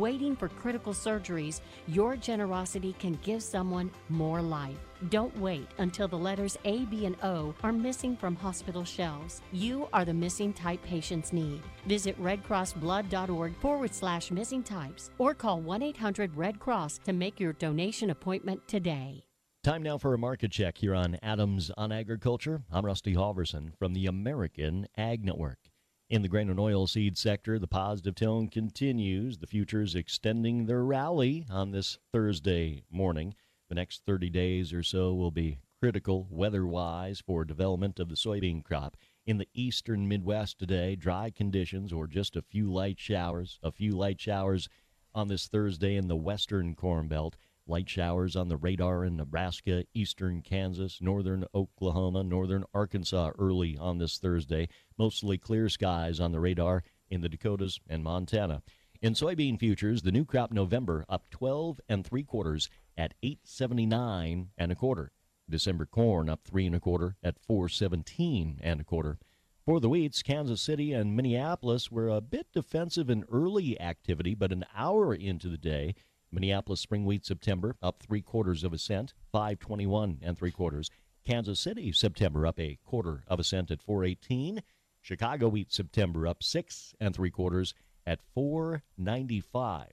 waiting 0.00 0.34
for 0.34 0.48
critical 0.48 0.92
surgeries, 0.92 1.60
your 1.86 2.16
generosity 2.16 2.94
can 2.98 3.18
give 3.22 3.42
someone 3.42 3.90
more 4.08 4.40
life. 4.40 4.78
Don't 5.08 5.36
wait 5.38 5.68
until 5.78 6.08
the 6.08 6.18
letters 6.18 6.58
A, 6.64 6.84
B, 6.86 7.06
and 7.06 7.16
O 7.22 7.54
are 7.62 7.72
missing 7.72 8.16
from 8.16 8.34
hospital 8.34 8.84
shelves. 8.84 9.42
You 9.52 9.88
are 9.92 10.04
the 10.04 10.14
missing 10.14 10.52
type 10.52 10.82
patients 10.82 11.32
need. 11.32 11.62
Visit 11.86 12.20
redcrossblood.org 12.20 13.56
forward 13.56 13.94
slash 13.94 14.30
missing 14.30 14.62
types 14.62 15.10
or 15.18 15.34
call 15.34 15.60
1 15.60 15.82
800 15.82 16.36
Red 16.36 16.58
Cross 16.58 16.98
to 17.04 17.12
make 17.12 17.38
your 17.38 17.52
donation 17.52 18.10
appointment 18.10 18.66
today. 18.66 19.24
Time 19.62 19.82
now 19.82 19.98
for 19.98 20.14
a 20.14 20.18
market 20.18 20.50
check 20.50 20.78
here 20.78 20.94
on 20.94 21.18
Adams 21.22 21.70
on 21.76 21.92
Agriculture. 21.92 22.62
I'm 22.72 22.86
Rusty 22.86 23.14
Halverson 23.14 23.76
from 23.78 23.92
the 23.92 24.06
American 24.06 24.86
Ag 24.96 25.22
Network. 25.22 25.69
In 26.10 26.22
the 26.22 26.28
grain 26.28 26.50
and 26.50 26.58
oilseed 26.58 27.16
sector, 27.16 27.56
the 27.56 27.68
positive 27.68 28.16
tone 28.16 28.48
continues. 28.48 29.38
The 29.38 29.46
futures 29.46 29.94
extending 29.94 30.66
their 30.66 30.82
rally 30.82 31.46
on 31.48 31.70
this 31.70 31.98
Thursday 32.10 32.82
morning. 32.90 33.36
The 33.68 33.76
next 33.76 34.02
30 34.06 34.28
days 34.28 34.72
or 34.72 34.82
so 34.82 35.14
will 35.14 35.30
be 35.30 35.60
critical 35.78 36.26
weather 36.28 36.66
wise 36.66 37.20
for 37.20 37.44
development 37.44 38.00
of 38.00 38.08
the 38.08 38.16
soybean 38.16 38.64
crop. 38.64 38.96
In 39.24 39.38
the 39.38 39.46
eastern 39.54 40.08
Midwest 40.08 40.58
today, 40.58 40.96
dry 40.96 41.30
conditions 41.30 41.92
or 41.92 42.08
just 42.08 42.34
a 42.34 42.42
few 42.42 42.72
light 42.72 42.98
showers. 42.98 43.60
A 43.62 43.70
few 43.70 43.92
light 43.92 44.20
showers 44.20 44.68
on 45.14 45.28
this 45.28 45.46
Thursday 45.46 45.94
in 45.94 46.08
the 46.08 46.16
western 46.16 46.74
Corn 46.74 47.06
Belt. 47.06 47.36
Light 47.70 47.88
showers 47.88 48.34
on 48.34 48.48
the 48.48 48.56
radar 48.56 49.04
in 49.04 49.16
Nebraska, 49.16 49.84
eastern 49.94 50.42
Kansas, 50.42 51.00
northern 51.00 51.44
Oklahoma, 51.54 52.24
northern 52.24 52.64
Arkansas 52.74 53.30
early 53.38 53.78
on 53.78 53.98
this 53.98 54.18
Thursday. 54.18 54.68
Mostly 54.98 55.38
clear 55.38 55.68
skies 55.68 56.18
on 56.18 56.32
the 56.32 56.40
radar 56.40 56.82
in 57.10 57.20
the 57.20 57.28
Dakotas 57.28 57.78
and 57.88 58.02
Montana. 58.02 58.64
In 59.00 59.12
soybean 59.12 59.56
futures, 59.56 60.02
the 60.02 60.10
new 60.10 60.24
crop 60.24 60.50
November 60.50 61.04
up 61.08 61.30
12 61.30 61.80
and 61.88 62.04
three 62.04 62.24
quarters 62.24 62.68
at 62.98 63.14
879 63.22 64.48
and 64.58 64.72
a 64.72 64.74
quarter. 64.74 65.12
December 65.48 65.86
corn 65.86 66.28
up 66.28 66.40
three 66.42 66.66
and 66.66 66.74
a 66.74 66.80
quarter 66.80 67.14
at 67.22 67.38
417 67.38 68.58
and 68.64 68.80
a 68.80 68.84
quarter. 68.84 69.20
For 69.64 69.78
the 69.78 69.88
wheats, 69.88 70.24
Kansas 70.24 70.60
City 70.60 70.92
and 70.92 71.14
Minneapolis 71.14 71.88
were 71.88 72.08
a 72.08 72.20
bit 72.20 72.48
defensive 72.52 73.08
in 73.08 73.24
early 73.30 73.80
activity, 73.80 74.34
but 74.34 74.50
an 74.50 74.64
hour 74.74 75.14
into 75.14 75.48
the 75.48 75.56
day, 75.56 75.94
Minneapolis 76.32 76.80
spring 76.80 77.04
wheat 77.04 77.26
September 77.26 77.76
up 77.82 78.02
three 78.02 78.22
quarters 78.22 78.64
of 78.64 78.72
a 78.72 78.78
cent, 78.78 79.14
521 79.32 80.18
and 80.22 80.38
three 80.38 80.50
quarters. 80.50 80.90
Kansas 81.26 81.60
City 81.60 81.92
September 81.92 82.46
up 82.46 82.58
a 82.58 82.78
quarter 82.84 83.24
of 83.26 83.40
a 83.40 83.44
cent 83.44 83.70
at 83.70 83.82
418. 83.82 84.62
Chicago 85.00 85.48
wheat 85.48 85.72
September 85.72 86.26
up 86.26 86.42
six 86.42 86.94
and 87.00 87.14
three 87.14 87.30
quarters 87.30 87.74
at 88.06 88.20
495. 88.34 89.88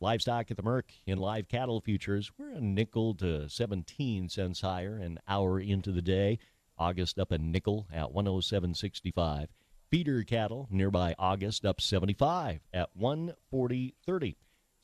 Livestock 0.00 0.50
at 0.50 0.56
the 0.56 0.62
Merc 0.62 0.92
in 1.06 1.18
live 1.18 1.48
cattle 1.48 1.80
futures, 1.80 2.30
we're 2.36 2.50
a 2.50 2.60
nickel 2.60 3.14
to 3.14 3.48
17 3.48 4.28
cents 4.28 4.60
higher 4.60 4.96
an 4.98 5.18
hour 5.28 5.60
into 5.60 5.92
the 5.92 6.02
day. 6.02 6.38
August 6.76 7.18
up 7.18 7.30
a 7.30 7.38
nickel 7.38 7.86
at 7.92 8.12
107.65. 8.12 9.46
Feeder 9.90 10.24
cattle 10.24 10.66
nearby 10.70 11.14
August 11.18 11.64
up 11.64 11.80
75 11.80 12.60
at 12.72 12.90
140.30. 12.98 14.34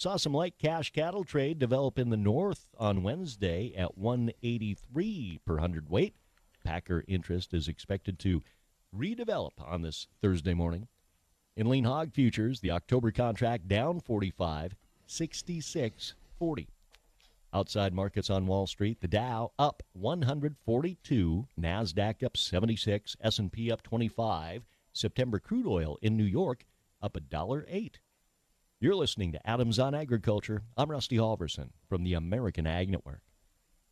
Saw 0.01 0.17
some 0.17 0.33
light 0.33 0.55
cash 0.59 0.93
cattle 0.93 1.25
trade 1.25 1.59
develop 1.59 1.99
in 1.99 2.09
the 2.09 2.17
north 2.17 2.65
on 2.79 3.03
Wednesday 3.03 3.75
at 3.77 3.99
183 3.99 5.41
per 5.45 5.59
hundredweight. 5.59 6.15
Packer 6.65 7.05
interest 7.07 7.53
is 7.53 7.69
expected 7.69 8.19
to 8.21 8.43
redevelop 8.97 9.51
on 9.59 9.83
this 9.83 10.07
Thursday 10.23 10.55
morning. 10.55 10.89
In 11.55 11.69
lean 11.69 11.85
hog 11.85 12.15
futures, 12.15 12.61
the 12.61 12.71
October 12.71 13.11
contract 13.11 13.69
down 13.69 14.01
45, 14.01 14.75
66, 15.05 16.15
40. 16.39 16.69
Outside 17.53 17.93
markets 17.93 18.31
on 18.31 18.47
Wall 18.47 18.67
Street, 18.67 19.03
the 19.03 19.07
Dow 19.07 19.53
up 19.59 19.83
142, 19.93 21.47
Nasdaq 21.61 22.23
up 22.23 22.39
76, 22.39 23.17
S&P 23.21 23.71
up 23.71 23.83
25. 23.83 24.65
September 24.95 25.39
crude 25.39 25.67
oil 25.67 25.99
in 26.01 26.17
New 26.17 26.25
York 26.25 26.65
up 27.03 27.17
a 27.17 27.21
dollar 27.21 27.67
8. 27.69 27.99
You're 28.83 28.95
listening 28.95 29.33
to 29.33 29.47
Adams 29.47 29.79
on 29.79 29.95
Agriculture. 29.95 30.63
I'm 30.75 30.91
Rusty 30.91 31.19
Halverson 31.19 31.69
from 31.87 32.03
the 32.03 32.15
American 32.15 32.67
Ag 32.67 32.89
Network. 32.89 33.21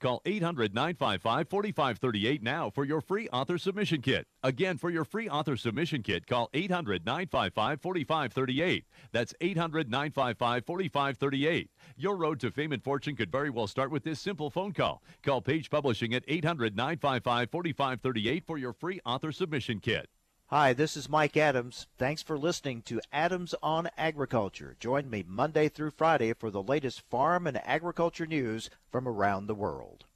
Call 0.00 0.22
800 0.24 0.74
955 0.74 1.48
4538 1.48 2.42
now 2.42 2.70
for 2.70 2.84
your 2.84 3.00
free 3.00 3.28
author 3.30 3.58
submission 3.58 4.00
kit. 4.00 4.26
Again, 4.44 4.78
for 4.78 4.90
your 4.90 5.04
free 5.04 5.28
author 5.28 5.56
submission 5.56 6.02
kit, 6.02 6.26
call 6.26 6.48
800 6.54 7.04
955 7.04 7.80
4538. 7.80 8.84
That's 9.10 9.34
800 9.40 9.90
955 9.90 10.64
4538. 10.64 11.70
Your 11.96 12.16
road 12.16 12.38
to 12.40 12.50
fame 12.50 12.72
and 12.72 12.82
fortune 12.82 13.16
could 13.16 13.32
very 13.32 13.50
well 13.50 13.66
start 13.66 13.90
with 13.90 14.04
this 14.04 14.20
simple 14.20 14.50
phone 14.50 14.72
call. 14.72 15.02
Call 15.24 15.40
Page 15.40 15.68
Publishing 15.68 16.14
at 16.14 16.24
800 16.28 16.76
955 16.76 17.50
4538 17.50 18.44
for 18.46 18.56
your 18.58 18.72
free 18.72 19.00
author 19.04 19.32
submission 19.32 19.80
kit. 19.80 20.08
Hi, 20.50 20.72
this 20.72 20.96
is 20.96 21.10
Mike 21.10 21.36
Adams. 21.36 21.88
Thanks 21.98 22.22
for 22.22 22.38
listening 22.38 22.80
to 22.86 23.02
Adams 23.12 23.54
on 23.62 23.90
Agriculture. 23.98 24.76
Join 24.80 25.10
me 25.10 25.22
Monday 25.28 25.68
through 25.68 25.90
Friday 25.90 26.32
for 26.32 26.50
the 26.50 26.62
latest 26.62 27.02
farm 27.02 27.46
and 27.46 27.60
agriculture 27.66 28.24
news 28.24 28.70
from 28.90 29.06
around 29.06 29.46
the 29.46 29.54
world. 29.54 30.06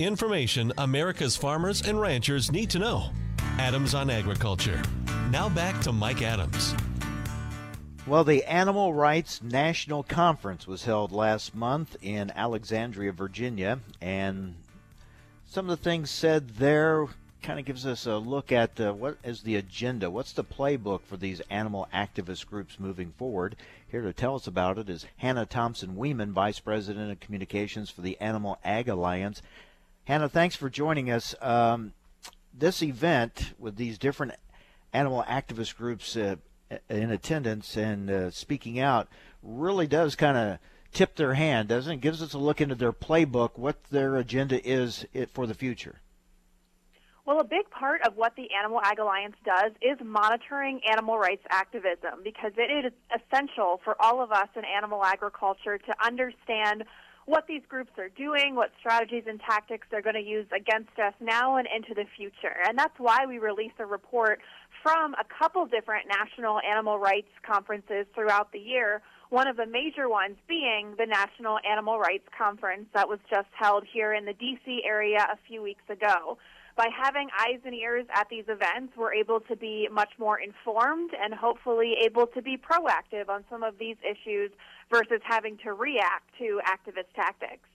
Information 0.00 0.72
America's 0.76 1.36
farmers 1.36 1.86
and 1.86 2.00
ranchers 2.00 2.50
need 2.50 2.68
to 2.70 2.80
know. 2.80 3.10
Adams 3.56 3.94
on 3.94 4.10
Agriculture. 4.10 4.82
Now 5.30 5.48
back 5.48 5.80
to 5.82 5.92
Mike 5.92 6.22
Adams. 6.22 6.74
Well, 8.08 8.24
the 8.24 8.42
Animal 8.46 8.92
Rights 8.92 9.40
National 9.40 10.02
Conference 10.02 10.66
was 10.66 10.84
held 10.84 11.12
last 11.12 11.54
month 11.54 11.96
in 12.02 12.32
Alexandria, 12.32 13.12
Virginia, 13.12 13.78
and 14.00 14.56
some 15.54 15.70
of 15.70 15.78
the 15.78 15.84
things 15.84 16.10
said 16.10 16.48
there 16.56 17.06
kind 17.40 17.60
of 17.60 17.64
gives 17.64 17.86
us 17.86 18.06
a 18.06 18.16
look 18.16 18.50
at 18.50 18.80
uh, 18.80 18.92
what 18.92 19.16
is 19.22 19.42
the 19.42 19.54
agenda, 19.54 20.10
what's 20.10 20.32
the 20.32 20.42
playbook 20.42 21.02
for 21.02 21.16
these 21.16 21.40
animal 21.48 21.86
activist 21.94 22.44
groups 22.48 22.80
moving 22.80 23.12
forward. 23.16 23.54
Here 23.88 24.02
to 24.02 24.12
tell 24.12 24.34
us 24.34 24.48
about 24.48 24.78
it 24.78 24.90
is 24.90 25.06
Hannah 25.18 25.46
Thompson 25.46 25.94
Weeman, 25.94 26.32
Vice 26.32 26.58
President 26.58 27.12
of 27.12 27.20
Communications 27.20 27.88
for 27.88 28.00
the 28.00 28.20
Animal 28.20 28.58
Ag 28.64 28.88
Alliance. 28.88 29.42
Hannah, 30.06 30.28
thanks 30.28 30.56
for 30.56 30.68
joining 30.68 31.08
us. 31.08 31.36
Um, 31.40 31.92
this 32.52 32.82
event 32.82 33.52
with 33.56 33.76
these 33.76 33.96
different 33.96 34.32
animal 34.92 35.22
activist 35.28 35.76
groups 35.76 36.16
uh, 36.16 36.34
in 36.90 37.12
attendance 37.12 37.76
and 37.76 38.10
uh, 38.10 38.30
speaking 38.32 38.80
out 38.80 39.06
really 39.40 39.86
does 39.86 40.16
kind 40.16 40.36
of 40.36 40.58
tip 40.94 41.16
their 41.16 41.34
hand, 41.34 41.68
doesn't 41.68 41.92
it? 41.92 42.00
Gives 42.00 42.22
us 42.22 42.32
a 42.32 42.38
look 42.38 42.60
into 42.62 42.74
their 42.74 42.92
playbook, 42.92 43.58
what 43.58 43.82
their 43.90 44.16
agenda 44.16 44.66
is 44.66 45.04
for 45.34 45.46
the 45.46 45.54
future. 45.54 46.00
Well, 47.26 47.40
a 47.40 47.44
big 47.44 47.70
part 47.70 48.02
of 48.06 48.16
what 48.16 48.36
the 48.36 48.48
Animal 48.58 48.80
Ag 48.82 48.98
Alliance 48.98 49.36
does 49.44 49.72
is 49.80 49.98
monitoring 50.04 50.80
animal 50.90 51.18
rights 51.18 51.42
activism 51.50 52.20
because 52.22 52.52
it 52.58 52.84
is 52.86 52.92
essential 53.10 53.80
for 53.82 53.96
all 53.98 54.22
of 54.22 54.30
us 54.30 54.48
in 54.54 54.62
animal 54.64 55.02
agriculture 55.02 55.78
to 55.78 55.94
understand 56.04 56.84
what 57.24 57.46
these 57.46 57.62
groups 57.66 57.92
are 57.96 58.10
doing, 58.10 58.54
what 58.54 58.72
strategies 58.78 59.24
and 59.26 59.40
tactics 59.40 59.86
they're 59.90 60.02
going 60.02 60.14
to 60.14 60.22
use 60.22 60.46
against 60.54 60.98
us 60.98 61.14
now 61.18 61.56
and 61.56 61.66
into 61.74 61.94
the 61.94 62.04
future. 62.14 62.54
And 62.68 62.78
that's 62.78 62.98
why 62.98 63.24
we 63.26 63.38
release 63.38 63.72
a 63.78 63.86
report 63.86 64.40
from 64.82 65.14
a 65.14 65.24
couple 65.24 65.64
different 65.64 66.06
national 66.06 66.60
animal 66.60 66.98
rights 66.98 67.30
conferences 67.42 68.04
throughout 68.14 68.52
the 68.52 68.58
year 68.58 69.00
one 69.34 69.48
of 69.48 69.56
the 69.56 69.66
major 69.66 70.08
ones 70.08 70.36
being 70.46 70.94
the 70.96 71.06
National 71.06 71.58
Animal 71.68 71.98
Rights 71.98 72.28
Conference 72.38 72.86
that 72.94 73.08
was 73.08 73.18
just 73.28 73.48
held 73.50 73.82
here 73.92 74.14
in 74.14 74.26
the 74.26 74.32
D.C. 74.32 74.82
area 74.86 75.26
a 75.28 75.36
few 75.48 75.60
weeks 75.60 75.82
ago. 75.90 76.38
By 76.76 76.86
having 76.96 77.28
eyes 77.36 77.58
and 77.64 77.74
ears 77.74 78.06
at 78.14 78.28
these 78.30 78.44
events, 78.46 78.92
we're 78.96 79.12
able 79.12 79.40
to 79.40 79.56
be 79.56 79.88
much 79.90 80.10
more 80.20 80.38
informed 80.38 81.10
and 81.20 81.34
hopefully 81.34 81.94
able 82.04 82.28
to 82.28 82.42
be 82.42 82.56
proactive 82.56 83.28
on 83.28 83.44
some 83.50 83.64
of 83.64 83.76
these 83.76 83.96
issues 84.08 84.52
versus 84.88 85.20
having 85.24 85.58
to 85.64 85.72
react 85.72 86.30
to 86.38 86.60
activist 86.64 87.12
tactics 87.16 87.68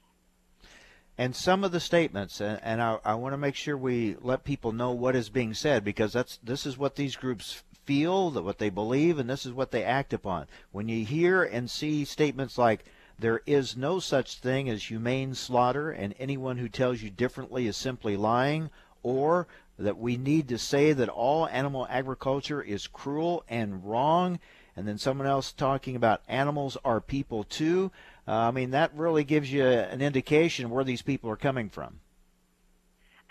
and 1.17 1.36
some 1.36 1.65
of 1.65 1.74
the 1.74 1.82
statements 1.82 2.39
and, 2.39 2.82
I, 2.82 2.98
I, 3.04 3.15
want 3.15 3.34
to 3.34 3.38
make 3.38 3.56
sure 3.56 3.76
we 3.76 4.15
let 4.22 4.45
people 4.45 4.72
know 4.72 4.91
what 4.91 5.17
is 5.17 5.30
being 5.30 5.54
said 5.54 5.84
because 5.84 6.13
that's 6.13 6.39
this 6.41 6.65
is 6.65 6.78
what 6.78 6.95
these 6.95 7.17
groups 7.17 7.62
feel, 7.89 8.30
that 8.30 8.43
what 8.43 8.60
they 8.60 8.69
believe, 8.69 9.17
and 9.17 9.28
this 9.28 9.47
is 9.47 9.52
what 9.52 9.71
they 9.71 9.84
act 9.84 10.13
upon. 10.13 10.45
When 10.71 10.88
you 10.88 11.04
hear 11.04 11.41
and 11.41 11.67
see 11.67 12.06
statements 12.06 12.56
like, 12.56 12.86
there 13.17 13.41
is 13.47 13.75
no 13.75 13.99
such 13.99 14.36
thing 14.36 14.69
as 14.69 14.84
humane 14.84 15.34
slaughter, 15.34 15.89
and 15.89 16.13
anyone 16.19 16.58
who 16.58 16.69
tells 16.69 17.02
you 17.02 17.10
differently 17.10 17.65
is 17.65 17.75
simply 17.75 18.15
lying, 18.15 18.69
or 19.02 19.47
that 19.80 19.97
we 19.97 20.17
need 20.17 20.47
to 20.49 20.60
say 20.60 20.93
that 20.93 21.10
all 21.10 21.47
animal 21.47 21.88
agriculture 21.89 22.62
is 22.62 22.86
cruel 22.86 23.43
and 23.49 23.84
wrong, 23.84 24.39
and 24.75 24.88
then 24.88 24.99
someone 24.99 25.25
else 25.25 25.52
talking 25.52 25.95
about 25.95 26.21
animals 26.28 26.78
are 26.86 27.02
people 27.02 27.43
too. 27.43 27.91
Uh, 28.28 28.34
I 28.34 28.52
mean, 28.52 28.69
that 28.69 28.93
really 28.93 29.23
gives 29.23 29.52
you 29.52 29.65
an 29.65 30.04
indication 30.04 30.69
where 30.69 30.84
these 30.84 31.02
people 31.02 31.32
are 31.32 31.36
coming 31.36 31.71
from. 31.71 32.02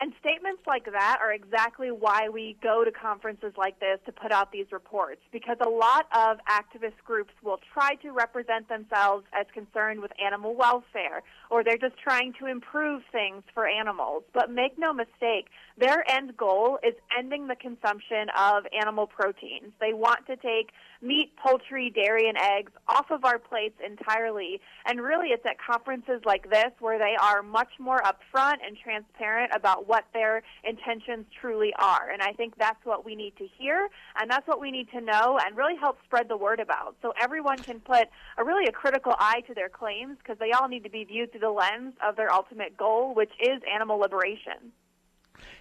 And 0.00 0.12
statements 0.20 0.62
like 0.64 0.84
that 0.84 1.18
are 1.20 1.32
exactly 1.32 1.90
why 1.90 2.28
we 2.28 2.56
go 2.62 2.84
to 2.84 2.92
conferences 2.92 3.52
like 3.56 3.80
this 3.80 3.98
to 4.06 4.12
put 4.12 4.30
out 4.30 4.52
these 4.52 4.70
reports, 4.70 5.20
because 5.32 5.56
a 5.60 5.68
lot 5.68 6.06
of 6.14 6.38
activist 6.48 7.02
groups 7.04 7.32
will 7.42 7.58
try 7.74 7.96
to 7.96 8.12
represent 8.12 8.68
themselves 8.68 9.24
as 9.32 9.46
concerned 9.52 10.00
with 10.00 10.12
animal 10.24 10.54
welfare, 10.54 11.22
or 11.50 11.64
they're 11.64 11.78
just 11.78 11.98
trying 11.98 12.32
to 12.34 12.46
improve 12.46 13.02
things 13.10 13.42
for 13.52 13.66
animals. 13.66 14.22
But 14.32 14.52
make 14.52 14.78
no 14.78 14.92
mistake, 14.92 15.48
their 15.76 16.08
end 16.08 16.36
goal 16.36 16.78
is 16.86 16.94
ending 17.18 17.48
the 17.48 17.56
consumption 17.56 18.28
of 18.38 18.66
animal 18.80 19.08
proteins. 19.08 19.72
They 19.80 19.94
want 19.94 20.26
to 20.28 20.36
take 20.36 20.70
meat, 21.00 21.32
poultry, 21.36 21.90
dairy, 21.90 22.28
and 22.28 22.36
eggs 22.38 22.72
off 22.88 23.10
of 23.10 23.24
our 23.24 23.38
plates 23.38 23.76
entirely. 23.84 24.60
And 24.86 25.00
really, 25.00 25.28
it's 25.28 25.44
at 25.46 25.56
conferences 25.58 26.22
like 26.24 26.50
this 26.50 26.72
where 26.80 26.98
they 26.98 27.14
are 27.20 27.42
much 27.42 27.70
more 27.78 28.02
upfront 28.02 28.56
and 28.66 28.76
transparent 28.82 29.52
about 29.54 29.86
what 29.86 30.04
their 30.12 30.42
intentions 30.64 31.26
truly 31.40 31.72
are. 31.78 32.10
And 32.10 32.22
I 32.22 32.32
think 32.32 32.54
that's 32.58 32.84
what 32.84 33.04
we 33.04 33.14
need 33.14 33.36
to 33.38 33.46
hear, 33.58 33.88
and 34.20 34.30
that's 34.30 34.46
what 34.46 34.60
we 34.60 34.70
need 34.70 34.90
to 34.90 35.00
know, 35.00 35.38
and 35.44 35.56
really 35.56 35.76
help 35.76 35.98
spread 36.04 36.28
the 36.28 36.36
word 36.36 36.60
about. 36.60 36.96
So 37.02 37.12
everyone 37.20 37.58
can 37.58 37.80
put 37.80 38.08
a 38.36 38.44
really 38.44 38.66
a 38.66 38.72
critical 38.72 39.14
eye 39.18 39.42
to 39.46 39.54
their 39.54 39.68
claims 39.68 40.18
because 40.18 40.38
they 40.38 40.52
all 40.52 40.68
need 40.68 40.84
to 40.84 40.90
be 40.90 41.04
viewed 41.04 41.30
through 41.30 41.40
the 41.40 41.50
lens 41.50 41.94
of 42.06 42.16
their 42.16 42.32
ultimate 42.32 42.76
goal, 42.76 43.14
which 43.14 43.32
is 43.40 43.60
animal 43.72 43.98
liberation. 43.98 44.72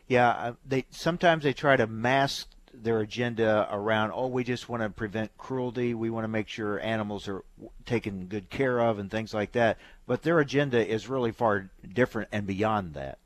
Yeah, 0.08 0.30
uh, 0.30 0.54
they 0.65 0.86
sometimes 0.89 1.43
they 1.43 1.54
try 1.54 1.76
to 1.76 1.86
mask 1.86 2.47
their 2.83 2.99
agenda 2.99 3.67
around 3.71 4.11
oh 4.13 4.27
we 4.27 4.43
just 4.43 4.69
want 4.69 4.83
to 4.83 4.89
prevent 4.89 5.35
cruelty 5.37 5.93
we 5.93 6.09
want 6.09 6.23
to 6.23 6.29
make 6.29 6.47
sure 6.47 6.79
animals 6.79 7.27
are 7.27 7.43
taken 7.85 8.25
good 8.25 8.49
care 8.49 8.79
of 8.79 8.99
and 8.99 9.09
things 9.09 9.33
like 9.33 9.53
that. 9.53 9.77
But 10.05 10.21
their 10.23 10.39
agenda 10.39 10.85
is 10.85 11.07
really 11.07 11.31
far 11.31 11.69
different 11.93 12.29
and 12.31 12.45
beyond 12.45 12.93
that. 12.93 13.17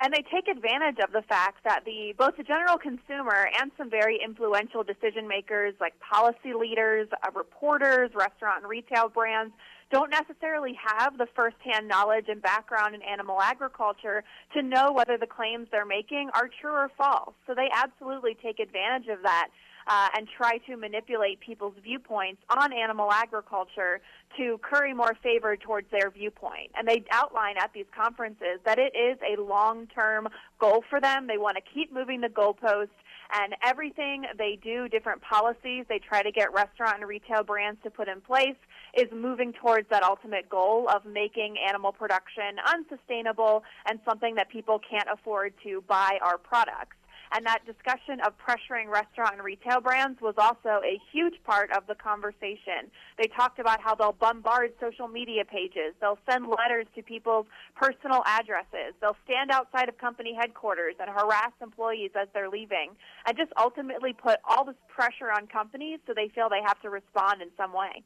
And 0.00 0.12
they 0.12 0.22
take 0.30 0.46
advantage 0.46 0.98
of 1.02 1.12
the 1.12 1.22
fact 1.22 1.64
that 1.64 1.84
the 1.86 2.14
both 2.18 2.36
the 2.36 2.42
general 2.42 2.76
consumer 2.76 3.48
and 3.58 3.70
some 3.78 3.88
very 3.88 4.20
influential 4.22 4.82
decision 4.82 5.26
makers 5.26 5.74
like 5.80 5.98
policy 6.00 6.52
leaders, 6.58 7.08
uh, 7.22 7.30
reporters, 7.34 8.10
restaurant 8.14 8.62
and 8.62 8.68
retail 8.68 9.08
brands 9.08 9.54
don't 9.90 10.10
necessarily 10.10 10.76
have 10.82 11.16
the 11.18 11.26
firsthand 11.34 11.88
knowledge 11.88 12.26
and 12.28 12.42
background 12.42 12.94
in 12.94 13.02
animal 13.02 13.40
agriculture 13.40 14.24
to 14.54 14.62
know 14.62 14.92
whether 14.92 15.16
the 15.16 15.26
claims 15.26 15.68
they're 15.70 15.86
making 15.86 16.30
are 16.34 16.48
true 16.60 16.72
or 16.72 16.90
false. 16.96 17.34
So 17.46 17.54
they 17.54 17.68
absolutely 17.72 18.36
take 18.42 18.58
advantage 18.58 19.08
of 19.08 19.22
that. 19.22 19.48
Uh, 19.88 20.08
and 20.16 20.26
try 20.36 20.58
to 20.58 20.76
manipulate 20.76 21.38
people's 21.38 21.76
viewpoints 21.80 22.42
on 22.50 22.72
animal 22.72 23.12
agriculture 23.12 24.00
to 24.36 24.58
curry 24.60 24.92
more 24.92 25.14
favor 25.22 25.56
towards 25.56 25.88
their 25.92 26.10
viewpoint. 26.10 26.72
And 26.76 26.88
they 26.88 27.04
outline 27.12 27.54
at 27.56 27.72
these 27.72 27.86
conferences 27.96 28.58
that 28.64 28.80
it 28.80 28.96
is 28.96 29.16
a 29.22 29.40
long 29.40 29.86
term 29.86 30.26
goal 30.58 30.82
for 30.90 31.00
them. 31.00 31.28
They 31.28 31.38
want 31.38 31.56
to 31.56 31.62
keep 31.72 31.92
moving 31.92 32.20
the 32.20 32.26
goalposts 32.26 32.98
and 33.32 33.54
everything 33.64 34.24
they 34.36 34.58
do, 34.60 34.88
different 34.88 35.22
policies 35.22 35.84
they 35.88 36.00
try 36.00 36.20
to 36.20 36.32
get 36.32 36.52
restaurant 36.52 36.96
and 36.96 37.06
retail 37.06 37.44
brands 37.44 37.80
to 37.84 37.90
put 37.90 38.08
in 38.08 38.20
place 38.20 38.56
is 38.96 39.08
moving 39.12 39.52
towards 39.52 39.88
that 39.90 40.02
ultimate 40.02 40.48
goal 40.48 40.88
of 40.88 41.04
making 41.04 41.56
animal 41.68 41.92
production 41.92 42.56
unsustainable 42.72 43.62
and 43.88 44.00
something 44.04 44.34
that 44.36 44.48
people 44.48 44.80
can't 44.88 45.08
afford 45.12 45.52
to 45.62 45.82
buy 45.86 46.18
our 46.22 46.38
products. 46.38 46.96
And 47.32 47.44
that 47.44 47.66
discussion 47.66 48.20
of 48.24 48.34
pressuring 48.38 48.88
restaurant 48.88 49.34
and 49.34 49.42
retail 49.42 49.80
brands 49.80 50.20
was 50.20 50.34
also 50.38 50.80
a 50.84 51.00
huge 51.12 51.34
part 51.44 51.70
of 51.72 51.86
the 51.88 51.94
conversation. 51.94 52.86
They 53.18 53.26
talked 53.26 53.58
about 53.58 53.80
how 53.80 53.94
they'll 53.94 54.12
bombard 54.12 54.72
social 54.80 55.08
media 55.08 55.44
pages, 55.44 55.94
they'll 56.00 56.18
send 56.30 56.46
letters 56.46 56.86
to 56.94 57.02
people's 57.02 57.46
personal 57.74 58.22
addresses, 58.26 58.94
they'll 59.00 59.18
stand 59.24 59.50
outside 59.50 59.88
of 59.88 59.98
company 59.98 60.34
headquarters 60.38 60.94
and 61.00 61.10
harass 61.10 61.52
employees 61.60 62.12
as 62.14 62.28
they're 62.32 62.48
leaving, 62.48 62.94
and 63.26 63.36
just 63.36 63.52
ultimately 63.58 64.12
put 64.12 64.38
all 64.48 64.64
this 64.64 64.78
pressure 64.88 65.32
on 65.34 65.48
companies 65.48 65.98
so 66.06 66.14
they 66.14 66.28
feel 66.28 66.48
they 66.48 66.62
have 66.64 66.80
to 66.82 66.90
respond 66.90 67.42
in 67.42 67.48
some 67.56 67.72
way 67.72 68.04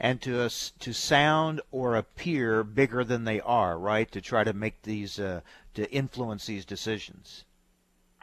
and 0.00 0.20
to 0.22 0.40
us 0.40 0.72
to 0.80 0.92
sound 0.92 1.60
or 1.70 1.96
appear 1.96 2.64
bigger 2.64 3.04
than 3.04 3.24
they 3.24 3.40
are, 3.40 3.78
right? 3.78 4.10
To 4.12 4.20
try 4.20 4.44
to 4.44 4.52
make 4.52 4.82
these 4.82 5.18
uh, 5.18 5.40
to 5.74 5.90
influence 5.90 6.46
these 6.46 6.64
decisions. 6.64 7.44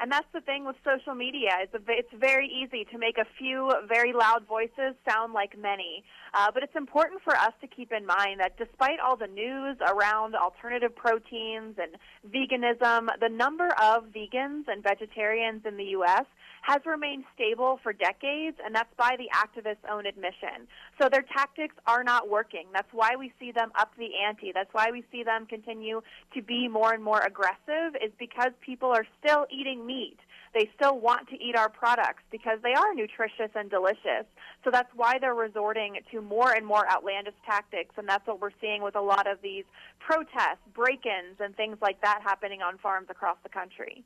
And 0.01 0.11
that's 0.11 0.27
the 0.33 0.41
thing 0.41 0.65
with 0.65 0.75
social 0.83 1.13
media. 1.13 1.51
It's, 1.61 1.75
a, 1.75 1.79
it's 1.87 2.09
very 2.19 2.47
easy 2.47 2.85
to 2.91 2.97
make 2.97 3.19
a 3.19 3.25
few 3.37 3.71
very 3.87 4.13
loud 4.13 4.47
voices 4.47 4.95
sound 5.07 5.33
like 5.33 5.55
many. 5.55 6.03
Uh, 6.33 6.49
but 6.51 6.63
it's 6.63 6.75
important 6.75 7.21
for 7.21 7.35
us 7.35 7.53
to 7.61 7.67
keep 7.67 7.91
in 7.91 8.07
mind 8.07 8.39
that 8.39 8.57
despite 8.57 8.99
all 8.99 9.15
the 9.15 9.27
news 9.27 9.77
around 9.87 10.33
alternative 10.33 10.95
proteins 10.95 11.75
and 11.77 11.97
veganism, 12.33 13.09
the 13.19 13.29
number 13.29 13.67
of 13.79 14.05
vegans 14.05 14.63
and 14.67 14.81
vegetarians 14.81 15.61
in 15.67 15.77
the 15.77 15.93
U.S. 15.97 16.25
has 16.61 16.81
remained 16.85 17.25
stable 17.33 17.79
for 17.83 17.93
decades, 17.93 18.57
and 18.63 18.73
that's 18.73 18.93
by 18.97 19.17
the 19.17 19.29
activists' 19.33 19.89
own 19.89 20.05
admission. 20.05 20.67
So 21.01 21.09
their 21.09 21.23
tactics 21.23 21.75
are 21.87 22.03
not 22.03 22.29
working. 22.29 22.67
That's 22.73 22.91
why 22.91 23.15
we 23.17 23.33
see 23.39 23.51
them 23.51 23.71
up 23.77 23.91
the 23.97 24.09
ante. 24.25 24.51
That's 24.53 24.73
why 24.73 24.91
we 24.91 25.03
see 25.11 25.23
them 25.23 25.45
continue 25.45 26.01
to 26.33 26.41
be 26.41 26.67
more 26.67 26.93
and 26.93 27.03
more 27.03 27.19
aggressive, 27.19 27.95
is 28.03 28.11
because 28.19 28.51
people 28.61 28.89
are 28.89 29.05
still 29.19 29.45
eating 29.51 29.85
meat 29.85 30.17
they 30.53 30.69
still 30.75 30.99
want 30.99 31.29
to 31.29 31.41
eat 31.41 31.55
our 31.55 31.69
products 31.69 32.23
because 32.29 32.59
they 32.61 32.73
are 32.73 32.93
nutritious 32.93 33.51
and 33.55 33.69
delicious. 33.69 34.25
So 34.63 34.71
that's 34.71 34.89
why 34.95 35.17
they're 35.19 35.33
resorting 35.33 35.97
to 36.11 36.21
more 36.21 36.51
and 36.51 36.65
more 36.65 36.89
outlandish 36.91 37.35
tactics, 37.45 37.95
and 37.97 38.07
that's 38.07 38.27
what 38.27 38.41
we're 38.41 38.51
seeing 38.59 38.81
with 38.81 38.95
a 38.95 39.01
lot 39.01 39.27
of 39.27 39.41
these 39.41 39.63
protests, 39.99 40.59
break 40.73 41.05
ins, 41.05 41.39
and 41.39 41.55
things 41.55 41.77
like 41.81 42.01
that 42.01 42.19
happening 42.23 42.61
on 42.61 42.77
farms 42.77 43.07
across 43.09 43.37
the 43.43 43.49
country. 43.49 44.03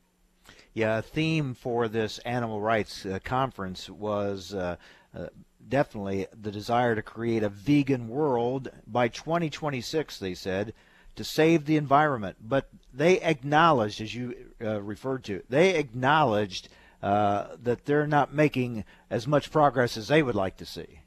Yeah, 0.73 0.97
a 0.97 1.01
theme 1.01 1.53
for 1.53 1.88
this 1.88 2.19
animal 2.19 2.60
rights 2.62 3.05
uh, 3.05 3.19
conference 3.23 3.89
was 3.89 4.53
uh, 4.53 4.75
uh, 5.17 5.27
definitely 5.67 6.27
the 6.39 6.51
desire 6.51 6.95
to 6.95 7.01
create 7.01 7.43
a 7.43 7.49
vegan 7.49 8.10
world 8.10 8.69
by 8.86 9.08
2026, 9.08 10.19
they 10.19 10.34
said 10.34 10.73
to 11.15 11.23
save 11.23 11.65
the 11.65 11.77
environment. 11.77 12.38
But 12.41 12.69
they 12.93 13.21
acknowledged, 13.21 14.01
as 14.01 14.13
you 14.13 14.36
uh, 14.62 14.81
referred 14.81 15.23
to, 15.25 15.41
they 15.49 15.75
acknowledged 15.75 16.69
uh, 17.01 17.55
that 17.62 17.86
they're 17.86 18.08
not 18.08 18.34
making 18.34 18.84
as 19.10 19.27
much 19.27 19.51
progress 19.51 19.97
as 19.97 20.08
they 20.08 20.23
would 20.23 20.36
like 20.36 20.58
to 20.58 20.65
see. 20.65 20.99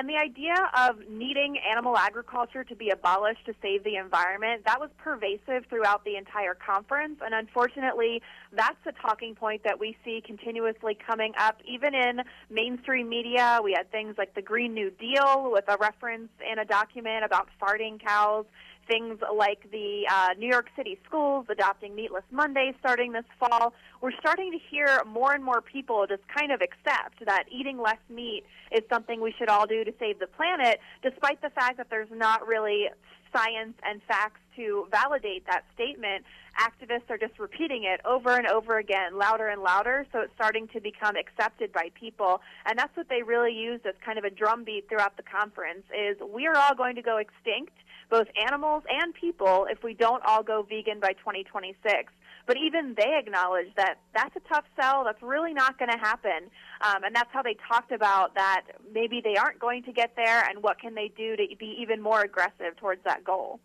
And 0.00 0.08
the 0.08 0.16
idea 0.16 0.54
of 0.78 0.96
needing 1.10 1.58
animal 1.58 1.94
agriculture 1.94 2.64
to 2.64 2.74
be 2.74 2.88
abolished 2.88 3.44
to 3.44 3.54
save 3.60 3.84
the 3.84 3.96
environment, 3.96 4.62
that 4.64 4.80
was 4.80 4.88
pervasive 4.96 5.66
throughout 5.68 6.06
the 6.06 6.16
entire 6.16 6.54
conference. 6.54 7.18
And 7.22 7.34
unfortunately, 7.34 8.22
that's 8.50 8.78
a 8.86 8.92
talking 8.92 9.34
point 9.34 9.62
that 9.64 9.78
we 9.78 9.98
see 10.02 10.22
continuously 10.26 10.96
coming 11.06 11.34
up, 11.38 11.58
even 11.66 11.94
in 11.94 12.22
mainstream 12.48 13.10
media. 13.10 13.60
We 13.62 13.74
had 13.74 13.92
things 13.92 14.14
like 14.16 14.32
the 14.34 14.40
Green 14.40 14.72
New 14.72 14.90
Deal 14.90 15.50
with 15.52 15.66
a 15.68 15.76
reference 15.78 16.30
in 16.50 16.58
a 16.58 16.64
document 16.64 17.26
about 17.26 17.50
farting 17.60 18.02
cows 18.02 18.46
things 18.90 19.20
like 19.32 19.70
the 19.70 20.02
uh, 20.10 20.30
New 20.36 20.48
York 20.48 20.66
City 20.76 20.98
schools 21.06 21.46
adopting 21.48 21.94
Meatless 21.94 22.24
Monday 22.32 22.74
starting 22.80 23.12
this 23.12 23.24
fall, 23.38 23.72
we're 24.00 24.10
starting 24.18 24.50
to 24.50 24.58
hear 24.58 25.00
more 25.06 25.32
and 25.32 25.44
more 25.44 25.60
people 25.60 26.06
just 26.08 26.22
kind 26.26 26.50
of 26.50 26.60
accept 26.60 27.24
that 27.24 27.44
eating 27.52 27.80
less 27.80 28.02
meat 28.08 28.42
is 28.72 28.82
something 28.92 29.20
we 29.20 29.32
should 29.38 29.48
all 29.48 29.66
do 29.66 29.84
to 29.84 29.94
save 30.00 30.18
the 30.18 30.26
planet, 30.26 30.80
despite 31.02 31.40
the 31.40 31.50
fact 31.50 31.76
that 31.76 31.86
there's 31.88 32.10
not 32.10 32.44
really 32.48 32.88
science 33.32 33.74
and 33.82 34.02
facts 34.02 34.40
to 34.56 34.86
validate 34.90 35.46
that 35.46 35.64
statement. 35.74 36.24
Activists 36.58 37.08
are 37.08 37.18
just 37.18 37.38
repeating 37.38 37.84
it 37.84 38.00
over 38.04 38.36
and 38.36 38.46
over 38.46 38.78
again, 38.78 39.16
louder 39.16 39.48
and 39.48 39.62
louder, 39.62 40.06
so 40.12 40.20
it's 40.20 40.32
starting 40.34 40.68
to 40.68 40.80
become 40.80 41.14
accepted 41.16 41.72
by 41.72 41.90
people. 41.98 42.40
And 42.66 42.78
that's 42.78 42.94
what 42.96 43.08
they 43.08 43.22
really 43.22 43.54
used 43.54 43.86
as 43.86 43.94
kind 44.04 44.18
of 44.18 44.24
a 44.24 44.30
drumbeat 44.30 44.88
throughout 44.88 45.16
the 45.16 45.22
conference 45.22 45.84
is 45.96 46.16
we 46.34 46.46
are 46.46 46.56
all 46.56 46.74
going 46.74 46.96
to 46.96 47.02
go 47.02 47.18
extinct 47.18 47.72
both 48.10 48.26
animals 48.46 48.82
and 48.90 49.14
people 49.14 49.66
if 49.70 49.82
we 49.82 49.94
don't 49.94 50.22
all 50.26 50.42
go 50.42 50.66
vegan 50.68 51.00
by 51.00 51.12
2026. 51.12 52.12
But 52.46 52.56
even 52.56 52.94
they 52.96 53.16
acknowledge 53.16 53.68
that 53.76 53.98
that's 54.12 54.34
a 54.34 54.40
tough 54.52 54.64
sell. 54.80 55.04
That's 55.04 55.22
really 55.22 55.54
not 55.54 55.78
going 55.78 55.90
to 55.90 55.98
happen. 55.98 56.50
Um, 56.80 57.04
and 57.04 57.14
that's 57.14 57.30
how 57.32 57.42
they 57.42 57.56
talked 57.68 57.92
about 57.92 58.34
that 58.34 58.62
maybe 58.92 59.20
they 59.22 59.36
aren't 59.36 59.60
going 59.60 59.84
to 59.84 59.92
get 59.92 60.16
there 60.16 60.42
and 60.42 60.62
what 60.62 60.80
can 60.80 60.94
they 60.94 61.12
do 61.16 61.36
to 61.36 61.44
be 61.58 61.76
even 61.80 62.02
more 62.02 62.22
aggressive 62.22 62.76
towards 62.78 63.04
that 63.04 63.19
goal. 63.20 63.60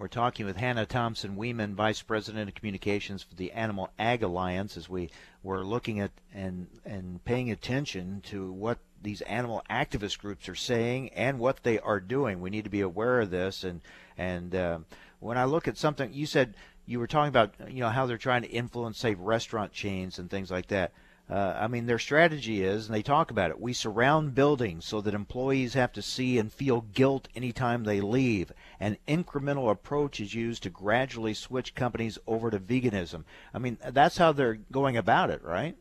We're 0.00 0.08
talking 0.08 0.46
with 0.46 0.56
Hannah 0.56 0.86
Thompson 0.86 1.36
Weeman, 1.36 1.74
Vice 1.74 2.00
President 2.00 2.48
of 2.48 2.54
Communications 2.54 3.22
for 3.22 3.34
the 3.34 3.52
Animal 3.52 3.90
Ag 3.98 4.22
Alliance, 4.22 4.78
as 4.78 4.88
we 4.88 5.10
were 5.42 5.62
looking 5.62 6.00
at 6.00 6.10
and 6.32 6.68
and 6.86 7.22
paying 7.26 7.50
attention 7.50 8.22
to 8.28 8.50
what 8.50 8.78
these 9.02 9.20
animal 9.22 9.62
activist 9.68 10.18
groups 10.18 10.48
are 10.48 10.54
saying 10.54 11.10
and 11.10 11.38
what 11.38 11.62
they 11.64 11.78
are 11.78 12.00
doing. 12.00 12.40
We 12.40 12.48
need 12.48 12.64
to 12.64 12.70
be 12.70 12.80
aware 12.80 13.20
of 13.20 13.30
this. 13.30 13.62
And 13.62 13.82
and 14.16 14.54
uh, 14.54 14.78
when 15.18 15.36
I 15.36 15.44
look 15.44 15.68
at 15.68 15.76
something, 15.76 16.14
you 16.14 16.24
said 16.24 16.54
you 16.86 16.98
were 16.98 17.06
talking 17.06 17.28
about 17.28 17.52
you 17.68 17.80
know 17.80 17.90
how 17.90 18.06
they're 18.06 18.16
trying 18.16 18.42
to 18.42 18.50
influence, 18.50 18.98
say, 18.98 19.14
restaurant 19.14 19.72
chains 19.72 20.18
and 20.18 20.30
things 20.30 20.50
like 20.50 20.68
that. 20.68 20.92
Uh, 21.30 21.56
I 21.60 21.68
mean, 21.68 21.86
their 21.86 22.00
strategy 22.00 22.64
is, 22.64 22.86
and 22.86 22.94
they 22.94 23.02
talk 23.02 23.30
about 23.30 23.50
it, 23.50 23.60
we 23.60 23.72
surround 23.72 24.34
buildings 24.34 24.84
so 24.84 25.00
that 25.00 25.14
employees 25.14 25.74
have 25.74 25.92
to 25.92 26.02
see 26.02 26.38
and 26.38 26.52
feel 26.52 26.80
guilt 26.80 27.28
anytime 27.36 27.84
they 27.84 28.00
leave. 28.00 28.50
An 28.80 28.96
incremental 29.06 29.70
approach 29.70 30.18
is 30.18 30.34
used 30.34 30.64
to 30.64 30.70
gradually 30.70 31.34
switch 31.34 31.76
companies 31.76 32.18
over 32.26 32.50
to 32.50 32.58
veganism. 32.58 33.24
I 33.54 33.58
mean, 33.58 33.78
that's 33.90 34.16
how 34.16 34.32
they're 34.32 34.58
going 34.72 34.96
about 34.96 35.30
it, 35.30 35.42
right? 35.44 35.76